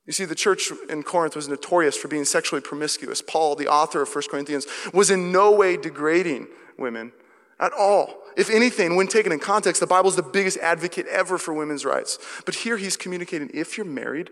You 0.06 0.12
see, 0.12 0.24
the 0.24 0.34
church 0.34 0.72
in 0.88 1.04
Corinth 1.04 1.36
was 1.36 1.48
notorious 1.48 1.96
for 1.96 2.08
being 2.08 2.24
sexually 2.24 2.60
promiscuous. 2.60 3.22
Paul, 3.22 3.54
the 3.54 3.68
author 3.68 4.02
of 4.02 4.12
1 4.12 4.24
Corinthians, 4.30 4.66
was 4.92 5.10
in 5.10 5.30
no 5.30 5.52
way 5.52 5.76
degrading 5.76 6.48
women 6.76 7.12
at 7.60 7.72
all. 7.72 8.18
If 8.36 8.50
anything, 8.50 8.96
when 8.96 9.06
taken 9.06 9.30
in 9.30 9.38
context, 9.38 9.80
the 9.80 9.86
Bible 9.86 10.08
is 10.08 10.16
the 10.16 10.22
biggest 10.22 10.58
advocate 10.58 11.06
ever 11.06 11.38
for 11.38 11.54
women's 11.54 11.84
rights. 11.84 12.18
But 12.44 12.56
here 12.56 12.76
he's 12.78 12.96
communicating 12.96 13.50
if 13.54 13.76
you're 13.76 13.86
married, 13.86 14.30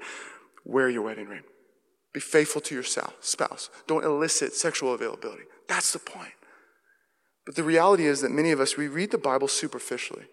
wear 0.64 0.88
your 0.88 1.02
wedding 1.02 1.28
ring. 1.28 1.42
Be 2.12 2.18
faithful 2.18 2.60
to 2.62 2.74
your 2.74 2.82
spouse. 2.82 3.70
Don't 3.86 4.04
elicit 4.04 4.54
sexual 4.54 4.92
availability. 4.94 5.44
That's 5.68 5.92
the 5.92 6.00
point. 6.00 6.32
But 7.46 7.54
the 7.54 7.62
reality 7.62 8.06
is 8.06 8.22
that 8.22 8.32
many 8.32 8.50
of 8.50 8.58
us, 8.58 8.76
we 8.76 8.88
read 8.88 9.12
the 9.12 9.18
Bible 9.18 9.46
superficially. 9.46 10.24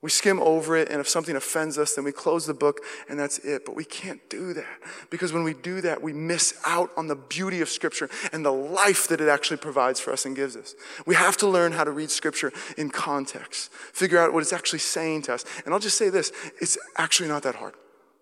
We 0.00 0.10
skim 0.10 0.38
over 0.38 0.76
it, 0.76 0.90
and 0.90 1.00
if 1.00 1.08
something 1.08 1.34
offends 1.34 1.76
us, 1.76 1.94
then 1.94 2.04
we 2.04 2.12
close 2.12 2.46
the 2.46 2.54
book, 2.54 2.82
and 3.08 3.18
that's 3.18 3.38
it. 3.38 3.64
But 3.66 3.74
we 3.74 3.84
can't 3.84 4.20
do 4.30 4.52
that 4.52 4.78
because 5.10 5.32
when 5.32 5.42
we 5.42 5.54
do 5.54 5.80
that, 5.80 6.00
we 6.00 6.12
miss 6.12 6.60
out 6.64 6.90
on 6.96 7.08
the 7.08 7.16
beauty 7.16 7.60
of 7.60 7.68
Scripture 7.68 8.08
and 8.32 8.44
the 8.44 8.52
life 8.52 9.08
that 9.08 9.20
it 9.20 9.28
actually 9.28 9.56
provides 9.56 9.98
for 9.98 10.12
us 10.12 10.24
and 10.24 10.36
gives 10.36 10.56
us. 10.56 10.76
We 11.04 11.16
have 11.16 11.36
to 11.38 11.48
learn 11.48 11.72
how 11.72 11.82
to 11.82 11.90
read 11.90 12.10
Scripture 12.10 12.52
in 12.76 12.90
context, 12.90 13.72
figure 13.72 14.18
out 14.18 14.32
what 14.32 14.42
it's 14.42 14.52
actually 14.52 14.78
saying 14.78 15.22
to 15.22 15.34
us. 15.34 15.44
And 15.64 15.74
I'll 15.74 15.80
just 15.80 15.98
say 15.98 16.10
this 16.10 16.30
it's 16.60 16.78
actually 16.96 17.28
not 17.28 17.42
that 17.42 17.56
hard. 17.56 17.74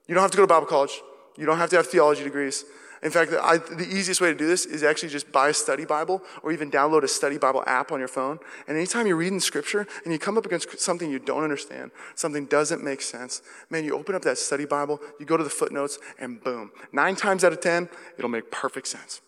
You 0.09 0.15
don't 0.15 0.23
have 0.23 0.31
to 0.31 0.37
go 0.39 0.45
to 0.45 0.47
Bible 0.47 0.67
college, 0.67 1.03
you 1.37 1.45
don't 1.45 1.59
have 1.59 1.71
to 1.71 1.77
have 1.77 1.89
theology 1.89 2.25
degrees. 2.25 2.65
In 3.03 3.11
fact, 3.11 3.33
I, 3.33 3.59
the 3.59 3.87
easiest 3.87 4.21
way 4.21 4.29
to 4.29 4.35
do 4.35 4.47
this 4.47 4.65
is 4.65 4.83
actually 4.83 5.11
just 5.11 5.31
buy 5.31 5.49
a 5.51 5.55
study 5.55 5.85
Bible 5.85 6.23
or 6.43 6.53
even 6.53 6.71
download 6.71 7.03
a 7.03 7.09
study 7.09 7.37
Bible 7.39 7.63
app 7.67 7.93
on 7.93 7.99
your 7.99 8.09
phone. 8.09 8.39
And 8.67 8.77
anytime 8.77 9.07
you're 9.07 9.17
reading 9.17 9.41
scripture 9.41 9.87
and 10.05 10.13
you 10.13 10.19
come 10.19 10.39
up 10.39 10.47
against 10.47 10.81
something 10.81 11.11
you 11.11 11.19
don't 11.19 11.43
understand, 11.43 11.91
something 12.15 12.47
doesn't 12.47 12.83
make 12.83 13.03
sense, 13.03 13.43
man, 13.71 13.85
you 13.85 13.95
open 13.95 14.15
up 14.15 14.23
that 14.23 14.39
study 14.39 14.65
Bible, 14.65 15.01
you 15.21 15.27
go 15.27 15.37
to 15.37 15.45
the 15.45 15.51
footnotes, 15.51 15.99
and 16.19 16.43
boom. 16.43 16.71
Nine 16.93 17.17
times 17.17 17.45
out 17.45 17.53
of 17.53 17.61
ten, 17.61 17.89
it'll 18.19 18.31
make 18.31 18.51
perfect 18.51 18.89
sense. 18.89 19.21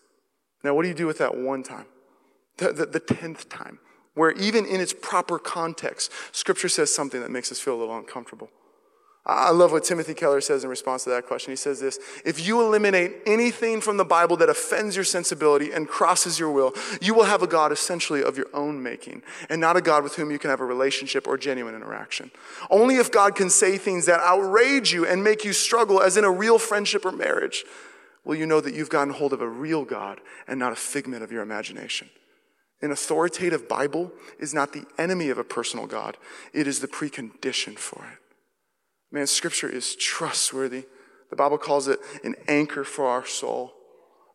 Now, 0.63 0.73
what 0.73 0.81
do 0.81 0.89
you 0.89 0.95
do 0.95 1.07
with 1.07 1.19
that 1.19 1.37
one 1.37 1.63
time? 1.63 1.85
The, 2.57 2.73
the, 2.73 2.85
the 2.87 2.99
tenth 2.99 3.47
time, 3.47 3.79
where 4.15 4.31
even 4.31 4.65
in 4.65 4.81
its 4.81 4.93
proper 4.93 5.39
context, 5.39 6.11
scripture 6.31 6.67
says 6.67 6.93
something 6.93 7.21
that 7.21 7.31
makes 7.31 7.51
us 7.51 7.59
feel 7.59 7.75
a 7.75 7.79
little 7.79 7.97
uncomfortable. 7.97 8.49
I 9.25 9.51
love 9.51 9.71
what 9.71 9.83
Timothy 9.83 10.13
Keller 10.13 10.41
says 10.41 10.63
in 10.63 10.69
response 10.69 11.03
to 11.03 11.11
that 11.11 11.27
question. 11.27 11.51
He 11.51 11.57
says 11.57 11.79
this 11.79 11.99
If 12.25 12.45
you 12.45 12.61
eliminate 12.61 13.17
anything 13.25 13.81
from 13.81 13.97
the 13.97 14.05
Bible 14.05 14.37
that 14.37 14.49
offends 14.49 14.95
your 14.95 15.05
sensibility 15.05 15.71
and 15.71 15.87
crosses 15.87 16.39
your 16.39 16.49
will, 16.51 16.73
you 17.01 17.13
will 17.13 17.25
have 17.25 17.43
a 17.43 17.47
God 17.47 17.71
essentially 17.71 18.23
of 18.23 18.37
your 18.37 18.47
own 18.53 18.81
making, 18.81 19.21
and 19.49 19.61
not 19.61 19.77
a 19.77 19.81
God 19.81 20.03
with 20.03 20.15
whom 20.15 20.31
you 20.31 20.39
can 20.39 20.49
have 20.49 20.61
a 20.61 20.65
relationship 20.65 21.27
or 21.27 21.37
genuine 21.37 21.75
interaction. 21.75 22.31
Only 22.69 22.95
if 22.95 23.11
God 23.11 23.35
can 23.35 23.49
say 23.49 23.77
things 23.77 24.05
that 24.05 24.21
outrage 24.21 24.91
you 24.93 25.05
and 25.05 25.23
make 25.23 25.43
you 25.43 25.53
struggle, 25.53 26.01
as 26.01 26.17
in 26.17 26.23
a 26.23 26.31
real 26.31 26.57
friendship 26.57 27.05
or 27.05 27.11
marriage, 27.11 27.65
will 28.23 28.35
you 28.35 28.45
know 28.45 28.61
that 28.61 28.73
you've 28.73 28.89
gotten 28.89 29.13
hold 29.13 29.33
of 29.33 29.41
a 29.41 29.49
real 29.49 29.85
God 29.85 30.21
and 30.47 30.59
not 30.59 30.71
a 30.71 30.75
figment 30.75 31.23
of 31.23 31.31
your 31.31 31.41
imagination. 31.43 32.09
An 32.81 32.91
authoritative 32.91 33.67
Bible 33.67 34.11
is 34.39 34.53
not 34.53 34.71
the 34.71 34.85
enemy 34.97 35.29
of 35.29 35.37
a 35.37 35.43
personal 35.43 35.85
God, 35.87 36.17
it 36.53 36.67
is 36.67 36.79
the 36.79 36.87
precondition 36.87 37.77
for 37.77 38.05
it. 38.05 38.28
Man, 39.11 39.27
scripture 39.27 39.69
is 39.69 39.95
trustworthy. 39.95 40.85
The 41.29 41.35
Bible 41.35 41.57
calls 41.57 41.87
it 41.87 41.99
an 42.23 42.35
anchor 42.47 42.83
for 42.83 43.05
our 43.07 43.25
soul. 43.25 43.73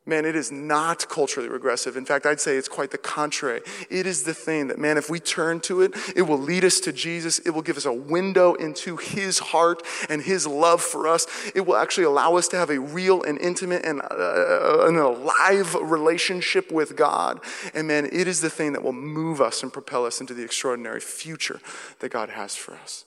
Man, 0.06 0.26
it 0.26 0.36
is 0.36 0.52
not 0.52 1.08
culturally 1.08 1.48
regressive. 1.48 1.96
In 1.96 2.04
fact, 2.04 2.26
I'd 2.26 2.40
say 2.40 2.58
it's 2.58 2.68
quite 2.68 2.90
the 2.90 2.98
contrary. 2.98 3.62
It 3.88 4.04
is 4.04 4.24
the 4.24 4.34
thing 4.34 4.68
that, 4.68 4.78
man, 4.78 4.98
if 4.98 5.08
we 5.08 5.18
turn 5.18 5.60
to 5.60 5.80
it, 5.80 5.94
it 6.14 6.22
will 6.22 6.38
lead 6.38 6.62
us 6.62 6.78
to 6.80 6.92
Jesus. 6.92 7.38
It 7.38 7.50
will 7.50 7.62
give 7.62 7.78
us 7.78 7.86
a 7.86 7.92
window 7.92 8.52
into 8.52 8.98
His 8.98 9.38
heart 9.38 9.82
and 10.10 10.20
His 10.20 10.46
love 10.46 10.82
for 10.82 11.08
us. 11.08 11.26
It 11.54 11.62
will 11.62 11.76
actually 11.76 12.04
allow 12.04 12.36
us 12.36 12.48
to 12.48 12.58
have 12.58 12.68
a 12.68 12.78
real 12.78 13.22
and 13.22 13.40
intimate 13.40 13.86
and 13.86 14.02
uh, 14.02 14.86
an 14.86 14.96
alive 14.96 15.74
relationship 15.74 16.70
with 16.70 16.96
God. 16.96 17.40
And 17.72 17.88
man, 17.88 18.06
it 18.12 18.28
is 18.28 18.42
the 18.42 18.50
thing 18.50 18.74
that 18.74 18.82
will 18.82 18.92
move 18.92 19.40
us 19.40 19.62
and 19.62 19.72
propel 19.72 20.04
us 20.04 20.20
into 20.20 20.34
the 20.34 20.44
extraordinary 20.44 21.00
future 21.00 21.60
that 22.00 22.10
God 22.10 22.28
has 22.28 22.54
for 22.54 22.74
us. 22.74 23.06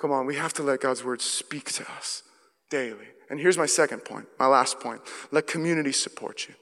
Come 0.00 0.12
on, 0.12 0.24
we 0.24 0.36
have 0.36 0.54
to 0.54 0.62
let 0.62 0.80
God's 0.80 1.04
word 1.04 1.20
speak 1.20 1.70
to 1.72 1.90
us 1.92 2.22
daily. 2.70 3.06
And 3.28 3.38
here's 3.38 3.58
my 3.58 3.66
second 3.66 4.00
point, 4.00 4.26
my 4.38 4.46
last 4.46 4.80
point. 4.80 5.02
Let 5.30 5.46
community 5.46 5.92
support 5.92 6.48
you. 6.48 6.54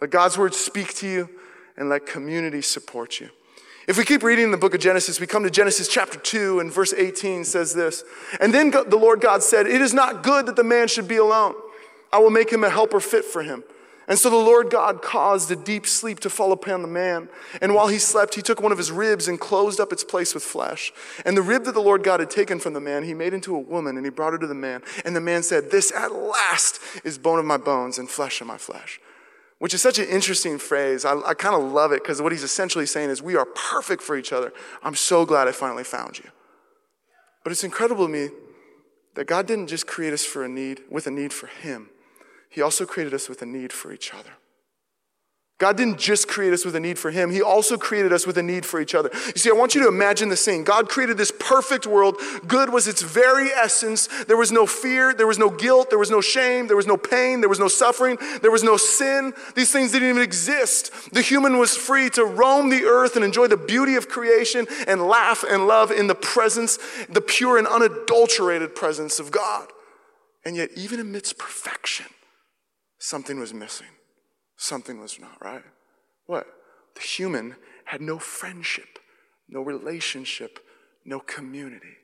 Let 0.00 0.10
God's 0.10 0.38
word 0.38 0.54
speak 0.54 0.94
to 0.96 1.08
you 1.08 1.28
and 1.76 1.88
let 1.88 2.06
community 2.06 2.62
support 2.62 3.18
you. 3.20 3.28
If 3.88 3.98
we 3.98 4.04
keep 4.04 4.22
reading 4.22 4.50
the 4.50 4.56
book 4.56 4.74
of 4.74 4.80
Genesis, 4.80 5.20
we 5.20 5.26
come 5.26 5.42
to 5.42 5.50
Genesis 5.50 5.88
chapter 5.88 6.18
2 6.18 6.60
and 6.60 6.72
verse 6.72 6.92
18 6.92 7.44
says 7.44 7.74
this. 7.74 8.04
And 8.40 8.54
then 8.54 8.70
the 8.70 8.96
Lord 8.96 9.20
God 9.20 9.42
said, 9.42 9.66
It 9.66 9.80
is 9.80 9.92
not 9.92 10.22
good 10.22 10.46
that 10.46 10.56
the 10.56 10.64
man 10.64 10.88
should 10.88 11.08
be 11.08 11.16
alone. 11.16 11.54
I 12.12 12.18
will 12.18 12.30
make 12.30 12.50
him 12.50 12.64
a 12.64 12.70
helper 12.70 13.00
fit 13.00 13.24
for 13.24 13.42
him. 13.42 13.64
And 14.08 14.18
so 14.18 14.30
the 14.30 14.36
Lord 14.36 14.70
God 14.70 15.02
caused 15.02 15.50
a 15.50 15.56
deep 15.56 15.84
sleep 15.86 16.20
to 16.20 16.30
fall 16.30 16.52
upon 16.52 16.82
the 16.82 16.88
man. 16.88 17.28
And 17.60 17.74
while 17.74 17.88
he 17.88 17.98
slept, 17.98 18.36
he 18.36 18.42
took 18.42 18.60
one 18.60 18.70
of 18.70 18.78
his 18.78 18.92
ribs 18.92 19.26
and 19.26 19.40
closed 19.40 19.80
up 19.80 19.92
its 19.92 20.04
place 20.04 20.32
with 20.32 20.44
flesh. 20.44 20.92
And 21.24 21.36
the 21.36 21.42
rib 21.42 21.64
that 21.64 21.72
the 21.72 21.80
Lord 21.80 22.04
God 22.04 22.20
had 22.20 22.30
taken 22.30 22.60
from 22.60 22.72
the 22.72 22.80
man, 22.80 23.02
he 23.02 23.14
made 23.14 23.34
into 23.34 23.56
a 23.56 23.58
woman 23.58 23.96
and 23.96 24.06
he 24.06 24.10
brought 24.10 24.32
her 24.32 24.38
to 24.38 24.46
the 24.46 24.54
man. 24.54 24.82
And 25.04 25.16
the 25.16 25.20
man 25.20 25.42
said, 25.42 25.70
This 25.70 25.92
at 25.92 26.12
last 26.12 26.80
is 27.02 27.18
bone 27.18 27.40
of 27.40 27.44
my 27.44 27.56
bones 27.56 27.98
and 27.98 28.08
flesh 28.08 28.40
of 28.40 28.46
my 28.46 28.58
flesh. 28.58 29.00
Which 29.58 29.74
is 29.74 29.82
such 29.82 29.98
an 29.98 30.06
interesting 30.06 30.58
phrase. 30.58 31.04
I, 31.04 31.18
I 31.20 31.34
kind 31.34 31.56
of 31.56 31.72
love 31.72 31.90
it 31.90 32.02
because 32.02 32.22
what 32.22 32.30
he's 32.30 32.44
essentially 32.44 32.86
saying 32.86 33.10
is, 33.10 33.22
We 33.22 33.34
are 33.34 33.46
perfect 33.46 34.02
for 34.02 34.16
each 34.16 34.32
other. 34.32 34.52
I'm 34.84 34.94
so 34.94 35.26
glad 35.26 35.48
I 35.48 35.52
finally 35.52 35.84
found 35.84 36.18
you. 36.18 36.30
But 37.42 37.50
it's 37.50 37.64
incredible 37.64 38.06
to 38.06 38.12
me 38.12 38.28
that 39.14 39.26
God 39.26 39.46
didn't 39.46 39.66
just 39.66 39.86
create 39.88 40.12
us 40.12 40.24
for 40.24 40.44
a 40.44 40.48
need, 40.48 40.82
with 40.90 41.08
a 41.08 41.10
need 41.10 41.32
for 41.32 41.48
him. 41.48 41.88
He 42.56 42.62
also 42.62 42.86
created 42.86 43.12
us 43.12 43.28
with 43.28 43.42
a 43.42 43.46
need 43.46 43.70
for 43.70 43.92
each 43.92 44.14
other. 44.14 44.30
God 45.58 45.76
didn't 45.76 45.98
just 45.98 46.26
create 46.26 46.54
us 46.54 46.64
with 46.64 46.74
a 46.74 46.80
need 46.80 46.98
for 46.98 47.10
Him, 47.10 47.30
He 47.30 47.42
also 47.42 47.76
created 47.76 48.14
us 48.14 48.26
with 48.26 48.38
a 48.38 48.42
need 48.42 48.64
for 48.64 48.80
each 48.80 48.94
other. 48.94 49.10
You 49.12 49.32
see, 49.36 49.50
I 49.50 49.52
want 49.52 49.74
you 49.74 49.82
to 49.82 49.88
imagine 49.88 50.30
the 50.30 50.38
scene. 50.38 50.64
God 50.64 50.88
created 50.88 51.18
this 51.18 51.30
perfect 51.38 51.86
world. 51.86 52.16
Good 52.46 52.72
was 52.72 52.88
its 52.88 53.02
very 53.02 53.50
essence. 53.50 54.06
There 54.24 54.38
was 54.38 54.52
no 54.52 54.64
fear, 54.64 55.12
there 55.12 55.26
was 55.26 55.38
no 55.38 55.50
guilt, 55.50 55.90
there 55.90 55.98
was 55.98 56.10
no 56.10 56.22
shame, 56.22 56.66
there 56.66 56.78
was 56.78 56.86
no 56.86 56.96
pain, 56.96 57.40
there 57.42 57.50
was 57.50 57.60
no 57.60 57.68
suffering, 57.68 58.16
there 58.40 58.50
was 58.50 58.62
no 58.62 58.78
sin. 58.78 59.34
These 59.54 59.70
things 59.70 59.92
didn't 59.92 60.08
even 60.08 60.22
exist. 60.22 61.12
The 61.12 61.20
human 61.20 61.58
was 61.58 61.76
free 61.76 62.08
to 62.10 62.24
roam 62.24 62.70
the 62.70 62.84
earth 62.84 63.16
and 63.16 63.24
enjoy 63.24 63.48
the 63.48 63.58
beauty 63.58 63.96
of 63.96 64.08
creation 64.08 64.66
and 64.88 65.02
laugh 65.02 65.44
and 65.46 65.66
love 65.66 65.90
in 65.90 66.06
the 66.06 66.14
presence, 66.14 66.78
the 67.10 67.20
pure 67.20 67.58
and 67.58 67.66
unadulterated 67.66 68.74
presence 68.74 69.20
of 69.20 69.30
God. 69.30 69.68
And 70.42 70.56
yet, 70.56 70.70
even 70.74 71.00
amidst 71.00 71.36
perfection, 71.36 72.06
something 72.98 73.38
was 73.38 73.54
missing. 73.54 73.88
Something 74.56 75.00
was 75.00 75.18
not 75.20 75.42
right. 75.42 75.64
What? 76.26 76.46
The 76.94 77.02
human 77.02 77.56
had 77.86 78.00
no 78.00 78.18
friendship, 78.18 78.98
no 79.48 79.60
relationship, 79.60 80.58
no 81.04 81.20
community. 81.20 81.96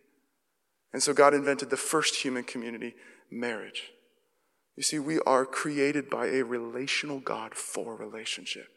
And 0.93 1.03
so 1.03 1.15
God 1.15 1.35
invented 1.35 1.71
the 1.71 1.77
first 1.77 2.17
human 2.17 2.45
community, 2.45 2.95
marriage. 3.31 3.91
You 4.77 4.83
see, 4.83 4.99
we 4.99 5.19
are 5.21 5.45
created 5.45 6.09
by 6.09 6.27
a 6.27 6.43
relational 6.43 7.21
God 7.21 7.55
for 7.55 7.97
relationship. 7.97 8.69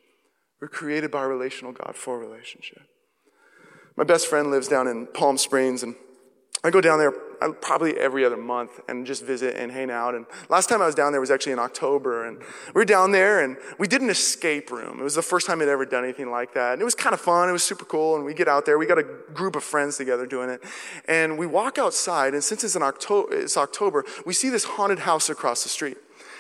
We're 0.62 0.68
created 0.68 1.12
by 1.12 1.24
a 1.24 1.28
relational 1.28 1.74
God 1.74 1.96
for 1.96 2.18
relationship. 2.18 2.84
My 3.98 4.04
best 4.04 4.28
friend 4.28 4.52
lives 4.52 4.68
down 4.68 4.88
in 4.88 5.08
Palm 5.08 5.38
Springs, 5.38 5.84
and 5.84 5.96
I 6.64 6.70
go 6.70 6.82
down 6.82 7.00
there 7.00 7.14
Uh, 7.42 7.52
probably 7.52 7.98
every 7.98 8.26
other 8.26 8.38
month 8.38 8.80
and 8.88 9.06
just 9.06 9.24
visit 9.24 9.56
and 9.56 9.72
hang 9.72 9.92
out. 9.92 10.16
And 10.16 10.26
last 10.50 10.70
time 10.70 10.82
I 10.82 10.86
was 10.86 10.96
down 10.96 11.12
there 11.12 11.22
was 11.22 11.32
actually 11.32 11.54
in 11.54 11.60
October. 11.60 12.26
And 12.26 12.40
we 12.40 12.74
were 12.74 12.86
down 12.86 13.12
there 13.12 13.44
and 13.44 13.58
we 13.78 13.88
did 13.88 14.02
an 14.02 14.10
escape 14.10 14.72
room. 14.72 15.00
It 15.00 15.04
was 15.04 15.16
the 15.16 15.22
first 15.22 15.48
time 15.48 15.62
I'd 15.62 15.68
ever 15.68 15.86
done 15.86 16.04
anything 16.04 16.32
like 16.32 16.54
that. 16.54 16.74
And 16.74 16.82
it 16.82 16.86
was 16.86 16.96
kind 16.96 17.14
of 17.14 17.22
fun. 17.22 17.50
It 17.50 17.52
was 17.52 17.64
super 17.64 17.86
cool. 17.86 18.16
And 18.16 18.26
we 18.26 18.34
get 18.34 18.48
out 18.48 18.66
there. 18.66 18.78
We 18.78 18.86
got 18.86 19.00
a 19.00 19.04
group 19.34 19.56
of 19.56 19.64
friends 19.64 19.98
together 19.98 20.26
doing 20.26 20.50
it. 20.50 20.64
And 21.08 21.38
we 21.38 21.48
walk 21.48 21.78
outside. 21.78 22.34
And 22.34 22.44
since 22.44 22.64
it's, 22.64 22.76
in 22.76 22.84
October, 22.84 23.34
it's 23.34 23.58
October, 23.58 24.06
we 24.26 24.34
see 24.34 24.50
this 24.50 24.64
haunted 24.64 25.00
house 25.00 25.30
across 25.30 25.64
the 25.64 25.70
street. 25.70 25.98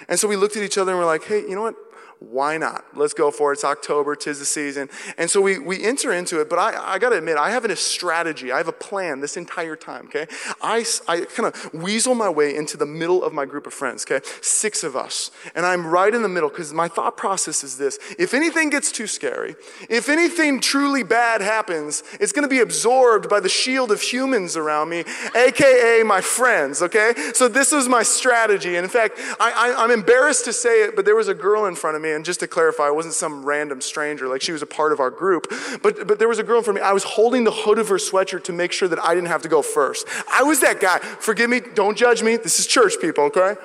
And 0.07 0.19
so 0.19 0.27
we 0.27 0.35
looked 0.35 0.55
at 0.55 0.63
each 0.63 0.77
other 0.77 0.91
and 0.91 0.99
we're 0.99 1.05
like, 1.05 1.23
hey, 1.23 1.41
you 1.41 1.55
know 1.55 1.63
what? 1.63 1.75
Why 2.19 2.57
not? 2.57 2.85
Let's 2.95 3.13
go 3.13 3.29
for 3.29 3.51
it. 3.51 3.55
It's 3.55 3.63
October, 3.63 4.15
tis 4.15 4.39
the 4.39 4.45
season. 4.45 4.89
And 5.17 5.29
so 5.29 5.41
we, 5.41 5.59
we 5.59 5.83
enter 5.83 6.13
into 6.13 6.39
it, 6.39 6.49
but 6.49 6.57
I, 6.57 6.93
I 6.93 6.99
got 6.99 7.09
to 7.09 7.17
admit, 7.17 7.37
I 7.37 7.49
have 7.51 7.65
a 7.65 7.75
strategy. 7.75 8.51
I 8.51 8.57
have 8.57 8.67
a 8.67 8.73
plan 8.73 9.19
this 9.19 9.37
entire 9.37 9.75
time, 9.75 10.05
okay? 10.05 10.27
I, 10.61 10.85
I 11.07 11.21
kind 11.21 11.53
of 11.53 11.73
weasel 11.73 12.15
my 12.15 12.29
way 12.29 12.55
into 12.55 12.77
the 12.77 12.85
middle 12.85 13.23
of 13.23 13.33
my 13.33 13.45
group 13.45 13.67
of 13.67 13.73
friends, 13.73 14.05
okay? 14.05 14.25
Six 14.41 14.83
of 14.83 14.95
us. 14.95 15.31
And 15.55 15.65
I'm 15.65 15.85
right 15.85 16.13
in 16.13 16.21
the 16.21 16.29
middle 16.29 16.49
because 16.49 16.73
my 16.73 16.87
thought 16.87 17.17
process 17.17 17.63
is 17.63 17.77
this. 17.77 17.99
If 18.17 18.33
anything 18.33 18.69
gets 18.69 18.91
too 18.91 19.07
scary, 19.07 19.55
if 19.89 20.07
anything 20.07 20.61
truly 20.61 21.03
bad 21.03 21.41
happens, 21.41 22.03
it's 22.19 22.31
going 22.31 22.47
to 22.47 22.49
be 22.49 22.61
absorbed 22.61 23.29
by 23.29 23.39
the 23.39 23.49
shield 23.49 23.91
of 23.91 24.01
humans 24.01 24.55
around 24.55 24.89
me, 24.89 25.03
AKA 25.35 26.03
my 26.03 26.21
friends, 26.21 26.81
okay? 26.81 27.13
So 27.33 27.47
this 27.47 27.71
was 27.71 27.89
my 27.89 28.03
strategy. 28.03 28.75
And 28.77 28.85
in 28.85 28.89
fact, 28.89 29.19
I, 29.39 29.73
I, 29.75 29.83
I'm 29.83 29.91
embarrassed 29.91 30.45
to 30.45 30.53
say 30.53 30.83
it, 30.83 30.95
but 30.95 31.03
there 31.03 31.15
was 31.15 31.27
a 31.27 31.33
girl 31.33 31.65
in 31.65 31.75
front 31.75 31.95
of 31.95 32.01
me 32.01 32.04
And 32.11 32.25
just 32.25 32.39
to 32.41 32.47
clarify, 32.47 32.87
it 32.87 32.95
wasn't 32.95 33.13
some 33.13 33.45
random 33.45 33.81
stranger, 33.81 34.27
like 34.27 34.41
she 34.41 34.51
was 34.51 34.61
a 34.61 34.67
part 34.67 34.91
of 34.91 34.99
our 34.99 35.11
group. 35.11 35.47
But, 35.81 36.07
but 36.07 36.19
there 36.19 36.27
was 36.27 36.39
a 36.39 36.43
girl 36.43 36.57
in 36.57 36.63
front 36.63 36.77
of 36.77 36.83
me. 36.83 36.87
I 36.89 36.93
was 36.93 37.03
holding 37.03 37.43
the 37.43 37.51
hood 37.51 37.79
of 37.79 37.89
her 37.89 37.95
sweatshirt 37.95 38.43
to 38.45 38.53
make 38.53 38.71
sure 38.71 38.87
that 38.87 38.99
I 38.99 39.13
didn't 39.15 39.29
have 39.29 39.41
to 39.43 39.49
go 39.49 39.61
first. 39.61 40.07
I 40.31 40.43
was 40.43 40.59
that 40.61 40.79
guy. 40.79 40.99
Forgive 40.99 41.49
me. 41.49 41.61
Don't 41.73 41.97
judge 41.97 42.23
me. 42.23 42.37
This 42.37 42.59
is 42.59 42.67
church, 42.67 42.93
people, 42.99 43.25
okay? 43.25 43.55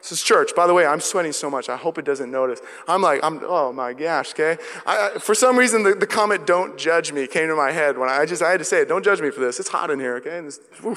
This 0.00 0.12
is 0.12 0.22
church. 0.22 0.54
By 0.56 0.66
the 0.66 0.72
way, 0.72 0.86
I'm 0.86 1.00
sweating 1.00 1.32
so 1.32 1.50
much. 1.50 1.68
I 1.68 1.76
hope 1.76 1.98
it 1.98 2.06
doesn't 2.06 2.30
notice. 2.30 2.60
I'm 2.88 3.02
like, 3.02 3.20
I'm, 3.22 3.40
oh 3.42 3.72
my 3.72 3.92
gosh, 3.92 4.32
okay? 4.32 4.56
I, 4.86 5.10
I, 5.14 5.18
for 5.18 5.34
some 5.34 5.58
reason, 5.58 5.82
the, 5.82 5.94
the, 5.94 6.06
comment, 6.06 6.46
don't 6.46 6.78
judge 6.78 7.12
me, 7.12 7.26
came 7.26 7.48
to 7.48 7.54
my 7.56 7.70
head 7.70 7.98
when 7.98 8.08
I 8.08 8.24
just, 8.24 8.42
I 8.42 8.50
had 8.50 8.58
to 8.58 8.64
say 8.64 8.80
it. 8.80 8.88
Don't 8.88 9.04
judge 9.04 9.20
me 9.20 9.30
for 9.30 9.40
this. 9.40 9.60
It's 9.60 9.68
hot 9.68 9.90
in 9.90 10.00
here, 10.00 10.16
okay? 10.16 10.40
This, 10.40 10.58
all 10.82 10.94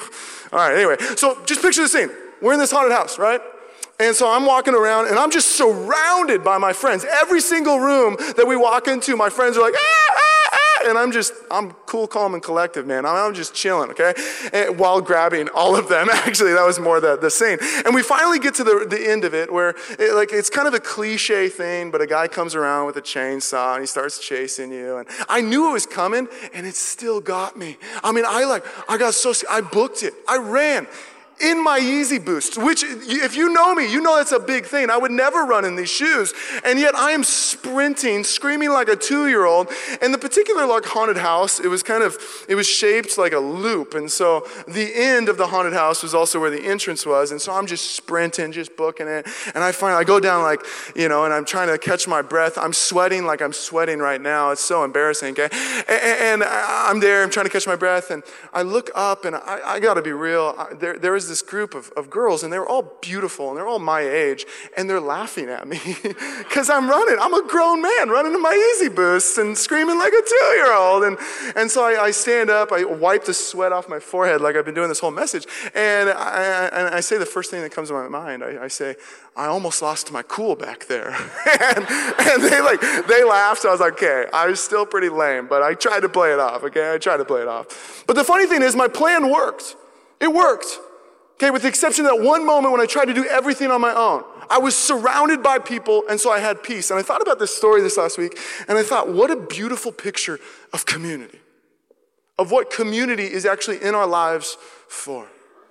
right, 0.52 0.74
anyway. 0.74 0.96
So 1.16 1.38
just 1.44 1.60
picture 1.60 1.82
the 1.82 1.88
scene. 1.88 2.10
We're 2.40 2.54
in 2.54 2.58
this 2.58 2.70
haunted 2.70 2.92
house, 2.92 3.18
right? 3.18 3.40
And 4.00 4.14
so 4.14 4.30
I'm 4.30 4.44
walking 4.44 4.74
around 4.74 5.06
and 5.06 5.18
I'm 5.18 5.30
just 5.30 5.56
surrounded 5.56 6.42
by 6.42 6.58
my 6.58 6.72
friends. 6.72 7.04
Every 7.04 7.40
single 7.40 7.78
room 7.78 8.16
that 8.36 8.46
we 8.46 8.56
walk 8.56 8.88
into, 8.88 9.16
my 9.16 9.30
friends 9.30 9.56
are 9.56 9.60
like, 9.60 9.74
ah, 9.76 10.10
ah, 10.10 10.50
ah, 10.52 10.88
and 10.88 10.98
I'm 10.98 11.12
just, 11.12 11.32
I'm 11.48 11.72
cool, 11.86 12.08
calm, 12.08 12.34
and 12.34 12.42
collective, 12.42 12.86
man. 12.86 13.06
I'm, 13.06 13.34
just 13.34 13.54
chilling, 13.54 13.90
okay? 13.90 14.14
And 14.52 14.78
while 14.78 15.00
grabbing 15.00 15.48
all 15.48 15.76
of 15.76 15.88
them. 15.88 16.08
Actually, 16.12 16.52
that 16.54 16.64
was 16.64 16.78
more 16.78 17.00
the, 17.00 17.16
the 17.16 17.30
scene. 17.30 17.58
And 17.84 17.94
we 17.94 18.02
finally 18.02 18.38
get 18.38 18.54
to 18.56 18.64
the, 18.64 18.86
the 18.88 19.10
end 19.10 19.24
of 19.24 19.32
it 19.32 19.52
where, 19.52 19.74
it, 19.98 20.14
like, 20.14 20.32
it's 20.32 20.50
kind 20.50 20.68
of 20.68 20.74
a 20.74 20.80
cliche 20.80 21.48
thing, 21.48 21.90
but 21.90 22.00
a 22.00 22.06
guy 22.06 22.28
comes 22.28 22.54
around 22.54 22.86
with 22.86 22.96
a 22.96 23.02
chainsaw 23.02 23.74
and 23.74 23.82
he 23.82 23.86
starts 23.86 24.18
chasing 24.18 24.72
you. 24.72 24.98
And 24.98 25.08
I 25.28 25.40
knew 25.40 25.70
it 25.70 25.72
was 25.72 25.86
coming 25.86 26.28
and 26.52 26.66
it 26.66 26.74
still 26.74 27.20
got 27.20 27.56
me. 27.56 27.76
I 28.02 28.12
mean, 28.12 28.24
I 28.26 28.44
like, 28.44 28.64
I 28.88 28.98
got 28.98 29.14
so, 29.14 29.32
I 29.50 29.60
booked 29.60 30.02
it. 30.02 30.14
I 30.28 30.38
ran 30.38 30.86
in 31.40 31.62
my 31.62 31.80
Yeezy 31.80 32.24
Boost, 32.24 32.56
which, 32.56 32.84
if 32.84 33.36
you 33.36 33.52
know 33.52 33.74
me, 33.74 33.90
you 33.90 34.00
know 34.00 34.16
that's 34.16 34.32
a 34.32 34.38
big 34.38 34.66
thing. 34.66 34.88
I 34.88 34.96
would 34.96 35.10
never 35.10 35.44
run 35.44 35.64
in 35.64 35.74
these 35.74 35.90
shoes. 35.90 36.32
And 36.64 36.78
yet 36.78 36.94
I 36.94 37.10
am 37.10 37.24
sprinting, 37.24 38.24
screaming 38.24 38.70
like 38.70 38.88
a 38.88 38.96
two 38.96 39.28
year 39.28 39.44
old. 39.44 39.68
And 40.00 40.14
the 40.14 40.18
particular 40.18 40.64
like 40.66 40.84
haunted 40.84 41.16
house, 41.16 41.58
it 41.58 41.68
was 41.68 41.82
kind 41.82 42.02
of, 42.02 42.16
it 42.48 42.54
was 42.54 42.66
shaped 42.66 43.18
like 43.18 43.32
a 43.32 43.38
loop. 43.38 43.94
And 43.94 44.10
so 44.10 44.46
the 44.68 44.92
end 44.94 45.28
of 45.28 45.36
the 45.36 45.48
haunted 45.48 45.72
house 45.72 46.02
was 46.02 46.14
also 46.14 46.40
where 46.40 46.50
the 46.50 46.64
entrance 46.64 47.04
was. 47.04 47.32
And 47.32 47.40
so 47.40 47.52
I'm 47.52 47.66
just 47.66 47.96
sprinting, 47.96 48.52
just 48.52 48.76
booking 48.76 49.08
it. 49.08 49.26
And 49.54 49.64
I 49.64 49.72
find, 49.72 49.94
I 49.96 50.04
go 50.04 50.20
down 50.20 50.42
like, 50.42 50.60
you 50.94 51.08
know, 51.08 51.24
and 51.24 51.34
I'm 51.34 51.44
trying 51.44 51.68
to 51.68 51.78
catch 51.78 52.06
my 52.06 52.22
breath. 52.22 52.56
I'm 52.56 52.72
sweating 52.72 53.24
like 53.24 53.42
I'm 53.42 53.52
sweating 53.52 53.98
right 53.98 54.20
now. 54.20 54.50
It's 54.50 54.64
so 54.64 54.84
embarrassing, 54.84 55.32
okay? 55.32 55.48
And, 55.88 56.44
I'm 56.44 57.00
there, 57.00 57.22
I'm 57.22 57.30
trying 57.30 57.46
to 57.46 57.50
catch 57.50 57.66
my 57.66 57.76
breath. 57.76 58.10
And 58.10 58.22
I 58.52 58.62
look 58.62 58.90
up 58.94 59.24
and 59.24 59.34
I, 59.36 59.60
I 59.64 59.80
gotta 59.80 60.02
be 60.02 60.12
real. 60.12 60.68
There, 60.78 60.98
there 60.98 61.16
is 61.16 61.24
was 61.28 61.33
this 61.34 61.42
group 61.42 61.74
of, 61.74 61.90
of 61.96 62.08
girls, 62.10 62.44
and 62.44 62.52
they 62.52 62.58
were 62.60 62.68
all 62.68 62.96
beautiful, 63.02 63.48
and 63.48 63.58
they're 63.58 63.66
all 63.66 63.80
my 63.80 64.02
age, 64.02 64.46
and 64.76 64.88
they're 64.88 65.00
laughing 65.00 65.48
at 65.48 65.66
me 65.66 65.80
because 66.38 66.70
I'm 66.70 66.88
running. 66.88 67.16
I'm 67.20 67.34
a 67.34 67.44
grown 67.48 67.82
man 67.82 68.08
running 68.08 68.32
to 68.32 68.38
my 68.38 68.54
Yeezy 68.54 68.94
Boost 68.94 69.36
and 69.38 69.58
screaming 69.58 69.98
like 69.98 70.12
a 70.12 70.22
two 70.24 70.46
year 70.54 70.72
old. 70.72 71.02
And, 71.02 71.18
and 71.56 71.68
so 71.68 71.82
I, 71.82 72.04
I, 72.04 72.10
stand 72.12 72.50
up, 72.50 72.70
I 72.70 72.84
wipe 72.84 73.24
the 73.24 73.34
sweat 73.34 73.72
off 73.72 73.88
my 73.88 73.98
forehead 73.98 74.42
like 74.42 74.54
I've 74.54 74.64
been 74.64 74.76
doing 74.76 74.88
this 74.88 75.00
whole 75.00 75.10
message, 75.10 75.48
and 75.74 76.08
I, 76.08 76.70
and 76.72 76.94
I 76.94 77.00
say 77.00 77.18
the 77.18 77.26
first 77.26 77.50
thing 77.50 77.62
that 77.62 77.72
comes 77.72 77.88
to 77.88 77.94
my 77.94 78.06
mind. 78.06 78.44
I, 78.44 78.66
I 78.66 78.68
say, 78.68 78.94
I 79.34 79.46
almost 79.46 79.82
lost 79.82 80.12
my 80.12 80.22
cool 80.22 80.54
back 80.54 80.86
there. 80.86 81.10
and, 81.60 81.84
and, 81.88 82.42
they 82.44 82.60
like, 82.60 82.80
they 83.08 83.24
laughed. 83.24 83.62
So 83.62 83.70
I 83.70 83.72
was 83.72 83.80
like, 83.80 83.94
okay, 83.94 84.26
I 84.32 84.46
was 84.46 84.60
still 84.60 84.86
pretty 84.86 85.08
lame, 85.08 85.48
but 85.48 85.64
I 85.64 85.74
tried 85.74 86.00
to 86.00 86.08
play 86.08 86.32
it 86.32 86.38
off, 86.38 86.62
okay? 86.62 86.94
I 86.94 86.98
tried 86.98 87.16
to 87.16 87.24
play 87.24 87.40
it 87.40 87.48
off. 87.48 88.04
But 88.06 88.14
the 88.14 88.22
funny 88.22 88.46
thing 88.46 88.62
is, 88.62 88.76
my 88.76 88.86
plan 88.86 89.28
worked. 89.32 89.74
It 90.20 90.32
worked. 90.32 90.78
Okay, 91.34 91.50
with 91.50 91.62
the 91.62 91.68
exception 91.68 92.04
of 92.06 92.12
that 92.12 92.22
one 92.22 92.46
moment 92.46 92.72
when 92.72 92.80
I 92.80 92.86
tried 92.86 93.06
to 93.06 93.14
do 93.14 93.26
everything 93.26 93.70
on 93.70 93.80
my 93.80 93.92
own. 93.92 94.24
I 94.48 94.58
was 94.58 94.76
surrounded 94.76 95.42
by 95.42 95.58
people, 95.58 96.04
and 96.08 96.20
so 96.20 96.30
I 96.30 96.38
had 96.38 96.62
peace. 96.62 96.90
And 96.90 96.98
I 96.98 97.02
thought 97.02 97.22
about 97.22 97.38
this 97.38 97.54
story 97.54 97.80
this 97.80 97.96
last 97.96 98.18
week, 98.18 98.38
and 98.68 98.78
I 98.78 98.82
thought, 98.82 99.08
what 99.08 99.30
a 99.30 99.36
beautiful 99.36 99.90
picture 99.90 100.38
of 100.72 100.86
community, 100.86 101.40
of 102.38 102.50
what 102.50 102.70
community 102.70 103.24
is 103.24 103.46
actually 103.46 103.82
in 103.82 103.94
our 103.94 104.06
lives 104.06 104.56
for. 104.88 105.26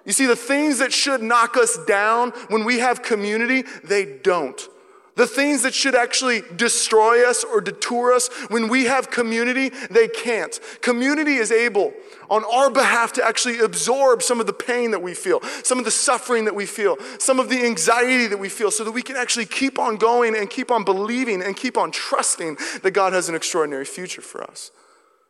You 0.06 0.12
see, 0.12 0.26
the 0.26 0.36
things 0.36 0.80
that 0.80 0.92
should 0.92 1.22
knock 1.22 1.56
us 1.56 1.78
down 1.86 2.32
when 2.50 2.66
we 2.66 2.80
have 2.80 3.02
community, 3.02 3.64
they 3.84 4.06
don't. 4.06 4.68
The 5.16 5.28
things 5.28 5.62
that 5.62 5.76
should 5.76 5.94
actually 5.94 6.42
destroy 6.56 7.28
us 7.30 7.44
or 7.44 7.62
detour 7.62 8.14
us, 8.14 8.30
when 8.50 8.68
we 8.68 8.86
have 8.86 9.12
community, 9.12 9.70
they 9.92 10.08
can't. 10.08 10.60
Community 10.82 11.36
is 11.36 11.52
able 11.52 11.94
on 12.32 12.44
our 12.46 12.72
behalf 12.72 13.14
to 13.14 13.24
actually 13.24 13.60
absorb 13.60 14.24
some 14.24 14.40
of 14.40 14.48
the 14.48 14.54
pain 14.54 14.90
that 14.90 15.04
we 15.04 15.14
feel, 15.14 15.40
some 15.64 15.78
of 15.78 15.86
the 15.86 15.92
suffering 15.92 16.46
that 16.46 16.56
we 16.56 16.66
feel, 16.66 16.98
some 17.20 17.40
of 17.40 17.48
the 17.48 17.64
anxiety 17.64 18.26
that 18.26 18.40
we 18.40 18.50
feel, 18.50 18.72
so 18.72 18.84
that 18.84 18.92
we 18.92 19.04
can 19.04 19.16
actually 19.16 19.46
keep 19.46 19.78
on 19.78 19.98
going 19.98 20.36
and 20.36 20.50
keep 20.50 20.72
on 20.72 20.84
believing 20.84 21.44
and 21.44 21.56
keep 21.56 21.78
on 21.78 21.92
trusting 21.92 22.58
that 22.82 22.92
God 22.92 23.14
has 23.14 23.30
an 23.30 23.36
extraordinary 23.36 23.86
future 23.86 24.22
for 24.22 24.44
us. 24.44 24.72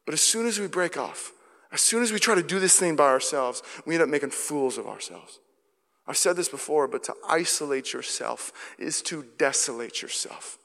But 0.05 0.13
as 0.13 0.21
soon 0.21 0.47
as 0.47 0.59
we 0.59 0.67
break 0.67 0.95
off, 0.95 1.33
as 1.73 1.81
soon 1.81 2.03
as 2.03 2.13
we 2.13 2.19
try 2.19 2.35
to 2.35 2.43
do 2.43 2.59
this 2.59 2.77
thing 2.77 2.95
by 2.95 3.07
ourselves, 3.07 3.63
we 3.85 3.95
end 3.95 4.03
up 4.03 4.09
making 4.09 4.29
fools 4.29 4.77
of 4.77 4.87
ourselves. 4.87 5.39
I've 6.05 6.17
said 6.17 6.35
this 6.35 6.49
before, 6.49 6.87
but 6.87 7.03
to 7.05 7.13
isolate 7.27 7.93
yourself 7.93 8.51
is 8.77 9.01
to 9.03 9.25
desolate 9.37 10.01
yourself. 10.01 10.57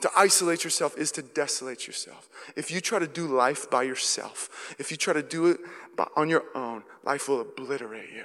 To 0.00 0.10
isolate 0.16 0.64
yourself 0.64 0.96
is 0.96 1.12
to 1.12 1.22
desolate 1.22 1.86
yourself. 1.86 2.28
If 2.56 2.70
you 2.70 2.80
try 2.80 2.98
to 2.98 3.06
do 3.06 3.26
life 3.26 3.70
by 3.70 3.82
yourself, 3.82 4.74
if 4.78 4.90
you 4.90 4.96
try 4.96 5.12
to 5.12 5.22
do 5.22 5.46
it 5.46 5.58
on 6.16 6.30
your 6.30 6.44
own, 6.54 6.84
life 7.04 7.28
will 7.28 7.42
obliterate 7.42 8.10
you. 8.10 8.24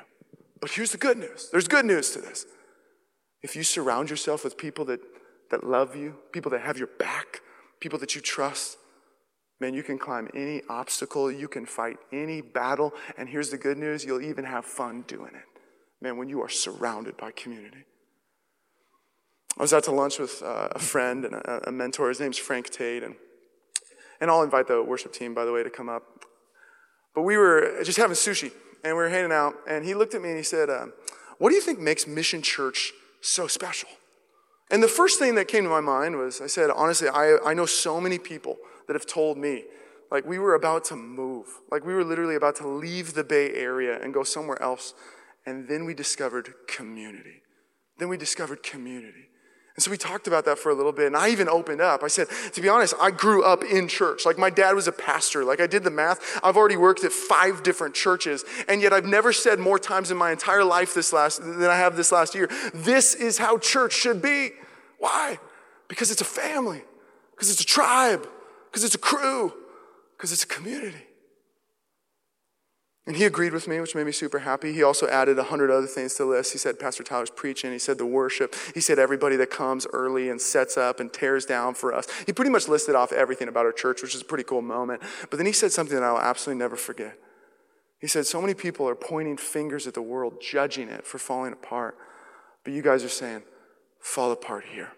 But 0.61 0.71
here's 0.71 0.91
the 0.91 0.97
good 0.97 1.17
news 1.17 1.49
there's 1.51 1.67
good 1.67 1.85
news 1.85 2.11
to 2.11 2.21
this. 2.21 2.45
If 3.43 3.55
you 3.55 3.63
surround 3.63 4.09
yourself 4.09 4.43
with 4.43 4.57
people 4.57 4.85
that, 4.85 5.01
that 5.51 5.65
love 5.65 5.95
you, 5.95 6.15
people 6.31 6.49
that 6.51 6.61
have 6.61 6.77
your 6.77 6.87
back, 6.97 7.41
people 7.81 7.99
that 7.99 8.15
you 8.15 8.21
trust, 8.21 8.77
man, 9.59 9.73
you 9.73 9.83
can 9.83 9.99
climb 9.99 10.29
any 10.33 10.61
obstacle, 10.69 11.29
you 11.29 11.49
can 11.49 11.65
fight 11.65 11.97
any 12.13 12.39
battle, 12.39 12.93
and 13.17 13.27
here's 13.27 13.49
the 13.49 13.57
good 13.57 13.77
news 13.77 14.05
you'll 14.05 14.21
even 14.21 14.45
have 14.45 14.63
fun 14.63 15.03
doing 15.07 15.35
it 15.35 15.54
man, 16.01 16.17
when 16.17 16.29
you 16.29 16.41
are 16.41 16.49
surrounded 16.49 17.17
by 17.17 17.31
community. 17.31 17.85
I 19.57 19.61
was 19.61 19.73
out 19.73 19.83
to 19.85 19.91
lunch 19.91 20.19
with 20.19 20.43
uh, 20.43 20.69
a 20.71 20.79
friend 20.79 21.23
and 21.23 21.35
a, 21.35 21.71
mentor. 21.71 22.09
His 22.09 22.19
name's 22.19 22.37
Frank 22.37 22.69
Tate. 22.69 23.03
And, 23.03 23.15
and 24.19 24.29
I'll 24.29 24.43
invite 24.43 24.67
the 24.67 24.83
worship 24.83 25.13
team, 25.13 25.33
by 25.33 25.45
the 25.45 25.53
way, 25.53 25.63
to 25.63 25.69
come 25.69 25.87
up. 25.87 26.03
But 27.13 27.21
we 27.21 27.37
were 27.37 27.81
just 27.83 27.97
having 27.97 28.15
sushi 28.15 28.51
and 28.83 28.93
we 28.95 29.03
were 29.03 29.09
hanging 29.09 29.31
out. 29.31 29.55
And 29.67 29.85
he 29.85 29.93
looked 29.93 30.13
at 30.13 30.21
me 30.21 30.29
and 30.29 30.37
he 30.37 30.43
said, 30.43 30.69
um, 30.69 30.91
What 31.37 31.49
do 31.49 31.55
you 31.55 31.61
think 31.61 31.79
makes 31.79 32.05
Mission 32.05 32.41
Church 32.41 32.91
so 33.21 33.47
special? 33.47 33.89
And 34.69 34.83
the 34.83 34.89
first 34.89 35.19
thing 35.19 35.35
that 35.35 35.47
came 35.47 35.63
to 35.63 35.69
my 35.69 35.79
mind 35.79 36.17
was 36.17 36.41
I 36.41 36.47
said, 36.47 36.69
Honestly, 36.69 37.07
I, 37.07 37.37
I 37.45 37.53
know 37.53 37.65
so 37.65 38.01
many 38.01 38.19
people 38.19 38.57
that 38.87 38.93
have 38.93 39.05
told 39.05 39.37
me, 39.37 39.63
like, 40.11 40.25
we 40.25 40.37
were 40.37 40.53
about 40.53 40.83
to 40.85 40.95
move. 40.95 41.47
Like, 41.71 41.85
we 41.85 41.93
were 41.93 42.03
literally 42.03 42.35
about 42.35 42.57
to 42.57 42.67
leave 42.67 43.13
the 43.13 43.23
Bay 43.23 43.53
Area 43.53 43.99
and 44.01 44.13
go 44.13 44.23
somewhere 44.23 44.61
else 44.61 44.93
and 45.45 45.67
then 45.67 45.85
we 45.85 45.93
discovered 45.93 46.53
community. 46.67 47.41
Then 47.97 48.09
we 48.09 48.17
discovered 48.17 48.63
community. 48.63 49.29
And 49.75 49.83
so 49.83 49.91
we 49.91 49.97
talked 49.97 50.25
about 50.25 50.45
that 50.45 50.57
for 50.57 50.69
a 50.69 50.73
little 50.73 50.93
bit, 50.93 51.07
and 51.07 51.17
I 51.17 51.29
even 51.29 51.49
opened 51.49 51.81
up. 51.81 52.01
I 52.01 52.07
said, 52.07 52.27
to 52.53 52.61
be 52.61 52.69
honest, 52.69 52.93
I 52.99 53.11
grew 53.11 53.43
up 53.43 53.61
in 53.61 53.89
church. 53.89 54.25
Like 54.25 54.37
my 54.37 54.49
dad 54.49 54.73
was 54.73 54.87
a 54.87 54.93
pastor. 54.93 55.43
Like 55.43 55.59
I 55.59 55.67
did 55.67 55.83
the 55.83 55.91
math. 55.91 56.39
I've 56.41 56.55
already 56.55 56.77
worked 56.77 57.03
at 57.03 57.11
five 57.11 57.61
different 57.61 57.93
churches, 57.93 58.45
and 58.69 58.81
yet 58.81 58.93
I've 58.93 59.05
never 59.05 59.33
said 59.33 59.59
more 59.59 59.77
times 59.77 60.11
in 60.11 60.17
my 60.17 60.31
entire 60.31 60.63
life 60.63 60.93
this 60.93 61.11
last 61.11 61.41
than 61.41 61.65
I 61.65 61.75
have 61.75 61.97
this 61.97 62.13
last 62.13 62.35
year. 62.35 62.49
This 62.73 63.15
is 63.15 63.37
how 63.37 63.57
church 63.57 63.91
should 63.91 64.21
be. 64.21 64.51
Why? 64.97 65.39
Because 65.89 66.09
it's 66.09 66.21
a 66.21 66.25
family, 66.25 66.81
because 67.31 67.51
it's 67.51 67.61
a 67.61 67.65
tribe, 67.65 68.25
because 68.71 68.85
it's 68.85 68.95
a 68.95 68.99
crew, 68.99 69.53
because 70.15 70.31
it's 70.31 70.43
a 70.43 70.47
community. 70.47 71.04
And 73.07 73.15
he 73.15 73.25
agreed 73.25 73.53
with 73.53 73.67
me, 73.67 73.79
which 73.79 73.93
made 73.93 74.07
me 74.07 74.11
super 74.11 74.39
happy. 74.39 74.73
He 74.73 74.81
also 74.81 75.07
added 75.07 75.37
a 75.37 75.43
hundred 75.43 75.69
other 75.69 75.85
things 75.85 76.15
to 76.15 76.23
the 76.23 76.29
list. 76.29 76.53
He 76.53 76.57
said 76.57 76.79
Pastor 76.79 77.03
Tyler's 77.03 77.29
preaching. 77.29 77.71
He 77.71 77.77
said 77.77 77.99
the 77.99 78.05
worship. 78.05 78.55
He 78.73 78.81
said 78.81 78.97
everybody 78.97 79.35
that 79.35 79.51
comes 79.51 79.85
early 79.93 80.29
and 80.29 80.41
sets 80.41 80.75
up 80.75 80.99
and 80.99 81.13
tears 81.13 81.45
down 81.45 81.75
for 81.75 81.93
us. 81.93 82.07
He 82.25 82.33
pretty 82.33 82.49
much 82.49 82.67
listed 82.67 82.95
off 82.95 83.11
everything 83.11 83.47
about 83.47 83.65
our 83.65 83.71
church, 83.71 84.01
which 84.01 84.15
is 84.15 84.21
a 84.21 84.25
pretty 84.25 84.43
cool 84.43 84.63
moment. 84.63 85.03
But 85.29 85.37
then 85.37 85.45
he 85.45 85.51
said 85.51 85.71
something 85.71 85.95
that 85.95 86.03
I'll 86.03 86.17
absolutely 86.17 86.59
never 86.59 86.75
forget. 86.75 87.15
He 87.99 88.07
said, 88.07 88.25
So 88.25 88.41
many 88.41 88.55
people 88.55 88.89
are 88.89 88.95
pointing 88.95 89.37
fingers 89.37 89.85
at 89.85 89.93
the 89.93 90.01
world, 90.01 90.41
judging 90.41 90.89
it 90.89 91.05
for 91.05 91.19
falling 91.19 91.53
apart. 91.53 91.95
But 92.63 92.73
you 92.73 92.81
guys 92.81 93.03
are 93.03 93.09
saying, 93.09 93.43
Fall 93.99 94.31
apart 94.31 94.65
here. 94.73 94.93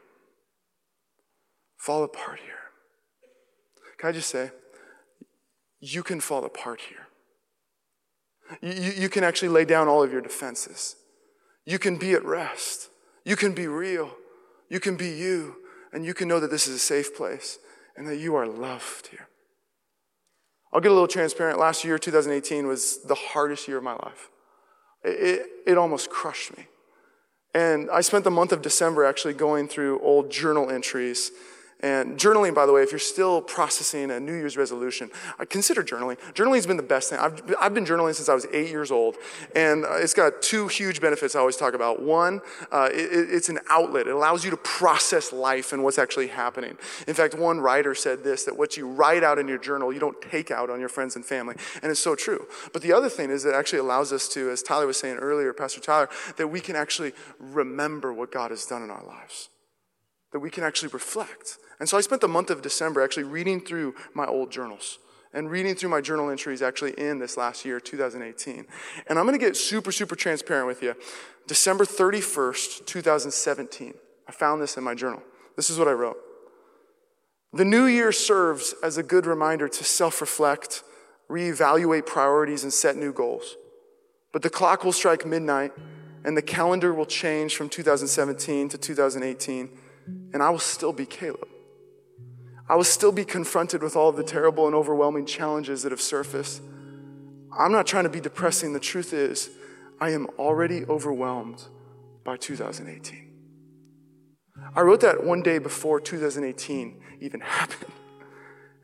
Fall 1.77 2.03
apart 2.03 2.39
here. 2.39 2.53
Can 3.97 4.09
I 4.09 4.11
just 4.13 4.29
say, 4.29 4.51
you 5.79 6.03
can 6.03 6.19
fall 6.19 6.45
apart 6.45 6.81
here. 6.81 7.06
You, 8.61 8.71
you 8.71 9.09
can 9.09 9.23
actually 9.23 9.49
lay 9.49 9.65
down 9.65 9.87
all 9.87 10.03
of 10.03 10.11
your 10.11 10.21
defenses. 10.21 10.95
You 11.65 11.79
can 11.79 11.97
be 11.97 12.13
at 12.13 12.23
rest. 12.23 12.89
You 13.25 13.35
can 13.35 13.53
be 13.53 13.67
real. 13.67 14.11
You 14.69 14.79
can 14.79 14.95
be 14.95 15.09
you. 15.09 15.57
And 15.91 16.05
you 16.05 16.13
can 16.13 16.27
know 16.27 16.39
that 16.39 16.51
this 16.51 16.67
is 16.67 16.75
a 16.75 16.79
safe 16.79 17.15
place 17.15 17.59
and 17.95 18.07
that 18.07 18.17
you 18.17 18.35
are 18.35 18.47
loved 18.47 19.07
here. 19.07 19.27
I'll 20.71 20.81
get 20.81 20.91
a 20.91 20.93
little 20.93 21.07
transparent. 21.07 21.59
Last 21.59 21.83
year, 21.83 21.97
2018, 21.97 22.67
was 22.67 23.03
the 23.03 23.15
hardest 23.15 23.67
year 23.67 23.77
of 23.77 23.83
my 23.83 23.93
life. 23.93 24.29
It, 25.03 25.09
it, 25.09 25.47
it 25.65 25.77
almost 25.77 26.09
crushed 26.09 26.57
me. 26.57 26.67
And 27.53 27.89
I 27.89 28.01
spent 28.01 28.23
the 28.23 28.31
month 28.31 28.51
of 28.51 28.61
December 28.61 29.05
actually 29.05 29.33
going 29.33 29.67
through 29.67 29.99
old 30.01 30.29
journal 30.29 30.69
entries 30.69 31.31
And 31.81 32.17
journaling, 32.17 32.55
by 32.55 32.65
the 32.65 32.73
way, 32.73 32.81
if 32.81 32.91
you're 32.91 32.97
still 32.97 33.39
processing 33.39 34.09
a 34.09 34.19
New 34.19 34.33
Year's 34.33 34.57
resolution, 34.57 35.11
I 35.37 35.45
consider 35.45 35.83
journaling. 35.83 36.17
Journaling's 36.33 36.65
been 36.65 36.77
the 36.77 36.83
best 36.83 37.11
thing. 37.11 37.19
I've, 37.19 37.39
I've 37.59 37.73
been 37.75 37.85
journaling 37.85 38.15
since 38.15 38.29
I 38.29 38.33
was 38.33 38.47
eight 38.51 38.71
years 38.71 38.89
old, 38.89 39.15
and 39.55 39.85
uh, 39.85 39.97
it's 39.97 40.15
got 40.15 40.41
two 40.41 40.67
huge 40.67 41.01
benefits 41.01 41.35
I 41.35 41.39
always 41.39 41.55
talk 41.55 41.75
about. 41.75 42.01
One, 42.01 42.41
uh, 42.71 42.89
it, 42.91 43.29
it's 43.29 43.49
an 43.49 43.59
outlet. 43.69 44.07
It 44.07 44.15
allows 44.15 44.43
you 44.43 44.49
to 44.49 44.57
process 44.57 45.31
life 45.31 45.71
and 45.71 45.83
what's 45.83 45.99
actually 45.99 46.27
happening. 46.27 46.77
In 47.07 47.13
fact, 47.13 47.35
one 47.35 47.59
writer 47.59 47.93
said 47.93 48.23
this, 48.23 48.45
that 48.45 48.57
what 48.57 48.75
you 48.75 48.87
write 48.87 49.23
out 49.23 49.37
in 49.37 49.47
your 49.47 49.59
journal, 49.59 49.93
you 49.93 49.99
don't 49.99 50.19
take 50.19 50.49
out 50.49 50.71
on 50.71 50.79
your 50.79 50.89
friends 50.89 51.15
and 51.15 51.23
family. 51.23 51.55
And 51.83 51.91
it's 51.91 51.99
so 51.99 52.15
true. 52.15 52.47
But 52.73 52.81
the 52.81 52.93
other 52.93 53.09
thing 53.09 53.29
is 53.29 53.45
it 53.45 53.53
actually 53.53 53.79
allows 53.79 54.11
us 54.11 54.27
to, 54.29 54.49
as 54.49 54.63
Tyler 54.63 54.87
was 54.87 54.97
saying 54.97 55.17
earlier, 55.17 55.53
Pastor 55.53 55.79
Tyler, 55.79 56.09
that 56.37 56.47
we 56.47 56.59
can 56.59 56.75
actually 56.75 57.13
remember 57.39 58.11
what 58.11 58.31
God 58.31 58.49
has 58.49 58.65
done 58.65 58.81
in 58.81 58.89
our 58.89 59.05
lives. 59.05 59.49
That 60.31 60.39
we 60.39 60.49
can 60.49 60.63
actually 60.63 60.89
reflect. 60.89 61.57
And 61.79 61.87
so 61.87 61.97
I 61.97 62.01
spent 62.01 62.21
the 62.21 62.27
month 62.27 62.49
of 62.49 62.61
December 62.61 63.01
actually 63.01 63.23
reading 63.23 63.61
through 63.61 63.95
my 64.13 64.25
old 64.25 64.51
journals 64.51 64.99
and 65.33 65.49
reading 65.51 65.75
through 65.75 65.89
my 65.89 66.01
journal 66.01 66.29
entries 66.29 66.61
actually 66.61 66.93
in 66.93 67.19
this 67.19 67.37
last 67.37 67.65
year, 67.65 67.79
2018. 67.79 68.65
And 69.07 69.19
I'm 69.19 69.27
to 69.27 69.37
get 69.37 69.55
super, 69.55 69.91
super 69.91 70.15
transparent 70.15 70.67
with 70.67 70.81
you. 70.81 70.95
December 71.47 71.85
31st, 71.85 72.85
2017, 72.85 73.93
I 74.27 74.31
found 74.31 74.61
this 74.61 74.77
in 74.77 74.83
my 74.83 74.95
journal. 74.95 75.21
This 75.55 75.69
is 75.69 75.77
what 75.79 75.87
I 75.87 75.91
wrote. 75.91 76.17
The 77.53 77.65
new 77.65 77.85
year 77.85 78.11
serves 78.11 78.75
as 78.83 78.97
a 78.97 79.03
good 79.03 79.25
reminder 79.25 79.67
to 79.67 79.83
self 79.83 80.21
reflect, 80.21 80.83
reevaluate 81.29 82.05
priorities, 82.05 82.63
and 82.63 82.73
set 82.73 82.97
new 82.97 83.13
goals. 83.13 83.55
But 84.33 84.41
the 84.41 84.49
clock 84.49 84.83
will 84.83 84.91
strike 84.91 85.25
midnight, 85.25 85.71
and 86.23 86.35
the 86.35 86.41
calendar 86.41 86.93
will 86.93 87.05
change 87.05 87.55
from 87.55 87.69
2017 87.69 88.69
to 88.69 88.77
2018, 88.77 89.69
and 90.33 90.41
I 90.41 90.49
will 90.49 90.59
still 90.59 90.93
be 90.93 91.05
Caleb. 91.05 91.47
I 92.69 92.75
will 92.75 92.83
still 92.83 93.11
be 93.11 93.23
confronted 93.23 93.81
with 93.81 93.95
all 93.95 94.11
the 94.11 94.23
terrible 94.23 94.65
and 94.65 94.75
overwhelming 94.75 95.25
challenges 95.25 95.83
that 95.83 95.91
have 95.91 96.01
surfaced. 96.01 96.61
I'm 97.57 97.71
not 97.71 97.87
trying 97.87 98.03
to 98.03 98.09
be 98.09 98.19
depressing. 98.19 98.73
The 98.73 98.79
truth 98.79 99.13
is, 99.13 99.49
I 99.99 100.09
am 100.11 100.27
already 100.37 100.85
overwhelmed 100.85 101.63
by 102.23 102.37
2018. 102.37 103.33
I 104.75 104.81
wrote 104.81 105.01
that 105.01 105.23
one 105.23 105.41
day 105.41 105.59
before 105.59 105.99
2018 105.99 107.01
even 107.21 107.39
happened. 107.41 107.93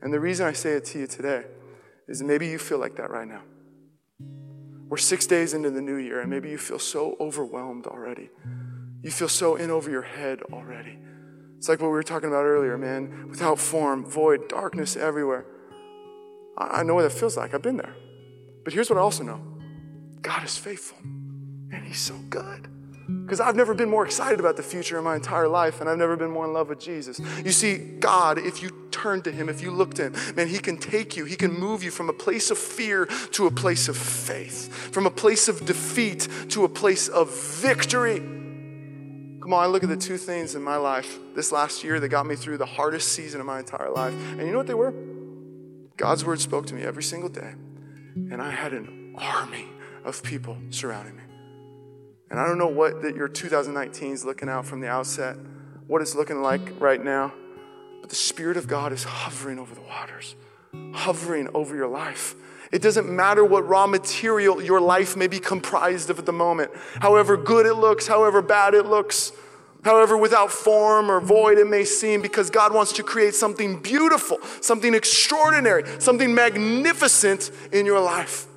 And 0.00 0.12
the 0.12 0.20
reason 0.20 0.46
I 0.46 0.52
say 0.52 0.72
it 0.72 0.84
to 0.86 1.00
you 1.00 1.06
today 1.06 1.44
is 2.08 2.22
maybe 2.22 2.46
you 2.48 2.58
feel 2.58 2.78
like 2.78 2.96
that 2.96 3.10
right 3.10 3.28
now. 3.28 3.42
We're 4.88 4.98
six 4.98 5.26
days 5.26 5.54
into 5.54 5.70
the 5.70 5.80
new 5.80 5.96
year, 5.96 6.20
and 6.20 6.30
maybe 6.30 6.50
you 6.50 6.58
feel 6.58 6.78
so 6.78 7.16
overwhelmed 7.18 7.86
already. 7.86 8.30
You 9.02 9.10
feel 9.10 9.28
so 9.28 9.56
in 9.56 9.70
over 9.70 9.90
your 9.90 10.02
head 10.02 10.42
already. 10.52 10.98
It's 11.64 11.68
like 11.70 11.80
what 11.80 11.86
we 11.86 11.94
were 11.94 12.02
talking 12.02 12.28
about 12.28 12.44
earlier, 12.44 12.76
man. 12.76 13.30
Without 13.30 13.58
form, 13.58 14.04
void, 14.04 14.50
darkness 14.50 14.96
everywhere. 14.96 15.46
I 16.58 16.82
know 16.82 16.92
what 16.92 17.04
that 17.04 17.12
feels 17.12 17.38
like. 17.38 17.54
I've 17.54 17.62
been 17.62 17.78
there. 17.78 17.96
But 18.64 18.74
here's 18.74 18.90
what 18.90 18.98
I 18.98 19.00
also 19.00 19.24
know 19.24 19.40
God 20.20 20.44
is 20.44 20.58
faithful, 20.58 20.98
and 21.02 21.82
He's 21.86 22.00
so 22.00 22.18
good. 22.28 22.68
Because 23.24 23.40
I've 23.40 23.56
never 23.56 23.72
been 23.72 23.88
more 23.88 24.04
excited 24.04 24.40
about 24.40 24.58
the 24.58 24.62
future 24.62 24.98
in 24.98 25.04
my 25.04 25.16
entire 25.16 25.48
life, 25.48 25.80
and 25.80 25.88
I've 25.88 25.96
never 25.96 26.18
been 26.18 26.30
more 26.30 26.44
in 26.44 26.52
love 26.52 26.68
with 26.68 26.80
Jesus. 26.80 27.18
You 27.42 27.52
see, 27.52 27.78
God, 27.78 28.36
if 28.36 28.62
you 28.62 28.68
turn 28.90 29.22
to 29.22 29.32
Him, 29.32 29.48
if 29.48 29.62
you 29.62 29.70
look 29.70 29.94
to 29.94 30.10
Him, 30.10 30.36
man, 30.36 30.48
He 30.48 30.58
can 30.58 30.76
take 30.76 31.16
you, 31.16 31.24
He 31.24 31.34
can 31.34 31.58
move 31.58 31.82
you 31.82 31.90
from 31.90 32.10
a 32.10 32.12
place 32.12 32.50
of 32.50 32.58
fear 32.58 33.06
to 33.06 33.46
a 33.46 33.50
place 33.50 33.88
of 33.88 33.96
faith, 33.96 34.70
from 34.92 35.06
a 35.06 35.10
place 35.10 35.48
of 35.48 35.64
defeat 35.64 36.28
to 36.50 36.64
a 36.64 36.68
place 36.68 37.08
of 37.08 37.34
victory. 37.34 38.22
Come 39.44 39.52
on, 39.52 39.62
I 39.62 39.66
look 39.66 39.82
at 39.82 39.90
the 39.90 39.96
two 39.98 40.16
things 40.16 40.54
in 40.54 40.62
my 40.62 40.76
life 40.76 41.18
this 41.34 41.52
last 41.52 41.84
year 41.84 42.00
that 42.00 42.08
got 42.08 42.24
me 42.24 42.34
through 42.34 42.56
the 42.56 42.64
hardest 42.64 43.12
season 43.12 43.40
of 43.40 43.46
my 43.46 43.58
entire 43.58 43.90
life. 43.90 44.14
And 44.14 44.40
you 44.40 44.52
know 44.52 44.56
what 44.56 44.66
they 44.66 44.72
were? 44.72 44.94
God's 45.98 46.24
word 46.24 46.40
spoke 46.40 46.64
to 46.68 46.74
me 46.74 46.80
every 46.80 47.02
single 47.02 47.28
day, 47.28 47.52
and 48.14 48.40
I 48.40 48.50
had 48.50 48.72
an 48.72 49.14
army 49.18 49.66
of 50.02 50.22
people 50.22 50.56
surrounding 50.70 51.16
me. 51.16 51.22
And 52.30 52.40
I 52.40 52.46
don't 52.46 52.56
know 52.56 52.68
what 52.68 53.02
that 53.02 53.16
your 53.16 53.28
2019 53.28 54.12
is 54.12 54.24
looking 54.24 54.48
out 54.48 54.64
from 54.64 54.80
the 54.80 54.88
outset, 54.88 55.36
what 55.88 56.00
it's 56.00 56.14
looking 56.14 56.40
like 56.40 56.80
right 56.80 57.04
now, 57.04 57.30
but 58.00 58.08
the 58.08 58.16
Spirit 58.16 58.56
of 58.56 58.66
God 58.66 58.94
is 58.94 59.04
hovering 59.04 59.58
over 59.58 59.74
the 59.74 59.82
waters, 59.82 60.36
hovering 60.94 61.50
over 61.52 61.76
your 61.76 61.88
life. 61.88 62.34
It 62.74 62.82
doesn't 62.82 63.08
matter 63.08 63.44
what 63.44 63.68
raw 63.68 63.86
material 63.86 64.60
your 64.60 64.80
life 64.80 65.16
may 65.16 65.28
be 65.28 65.38
comprised 65.38 66.10
of 66.10 66.18
at 66.18 66.26
the 66.26 66.32
moment, 66.32 66.72
however 66.98 67.36
good 67.36 67.66
it 67.66 67.74
looks, 67.74 68.08
however 68.08 68.42
bad 68.42 68.74
it 68.74 68.86
looks, 68.86 69.30
however 69.84 70.16
without 70.16 70.50
form 70.50 71.08
or 71.08 71.20
void 71.20 71.58
it 71.58 71.68
may 71.68 71.84
seem, 71.84 72.20
because 72.20 72.50
God 72.50 72.74
wants 72.74 72.92
to 72.94 73.04
create 73.04 73.36
something 73.36 73.78
beautiful, 73.78 74.38
something 74.60 74.92
extraordinary, 74.92 75.84
something 76.00 76.34
magnificent 76.34 77.52
in 77.70 77.86
your 77.86 78.00
life. 78.00 78.48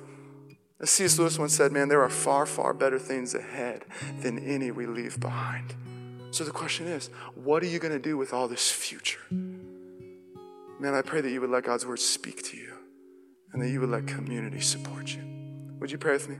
As 0.80 0.90
C.S. 0.90 1.16
Lewis 1.16 1.38
once 1.38 1.54
said, 1.54 1.70
man, 1.70 1.86
there 1.86 2.02
are 2.02 2.10
far, 2.10 2.44
far 2.44 2.74
better 2.74 2.98
things 2.98 3.36
ahead 3.36 3.84
than 4.22 4.40
any 4.40 4.72
we 4.72 4.86
leave 4.86 5.20
behind. 5.20 5.76
So 6.32 6.42
the 6.42 6.50
question 6.50 6.88
is, 6.88 7.06
what 7.36 7.62
are 7.62 7.66
you 7.66 7.78
going 7.78 7.94
to 7.94 8.00
do 8.00 8.16
with 8.16 8.32
all 8.32 8.48
this 8.48 8.68
future? 8.68 9.20
Man, 9.30 10.94
I 10.94 11.02
pray 11.02 11.20
that 11.20 11.30
you 11.30 11.40
would 11.40 11.50
let 11.50 11.62
God's 11.62 11.86
word 11.86 12.00
speak 12.00 12.42
to 12.46 12.56
you 12.56 12.77
and 13.52 13.62
that 13.62 13.68
you 13.68 13.80
would 13.80 13.90
let 13.90 14.06
community 14.06 14.60
support 14.60 15.14
you. 15.14 15.22
Would 15.80 15.90
you 15.90 15.98
pray 15.98 16.12
with 16.12 16.28
me? 16.28 16.36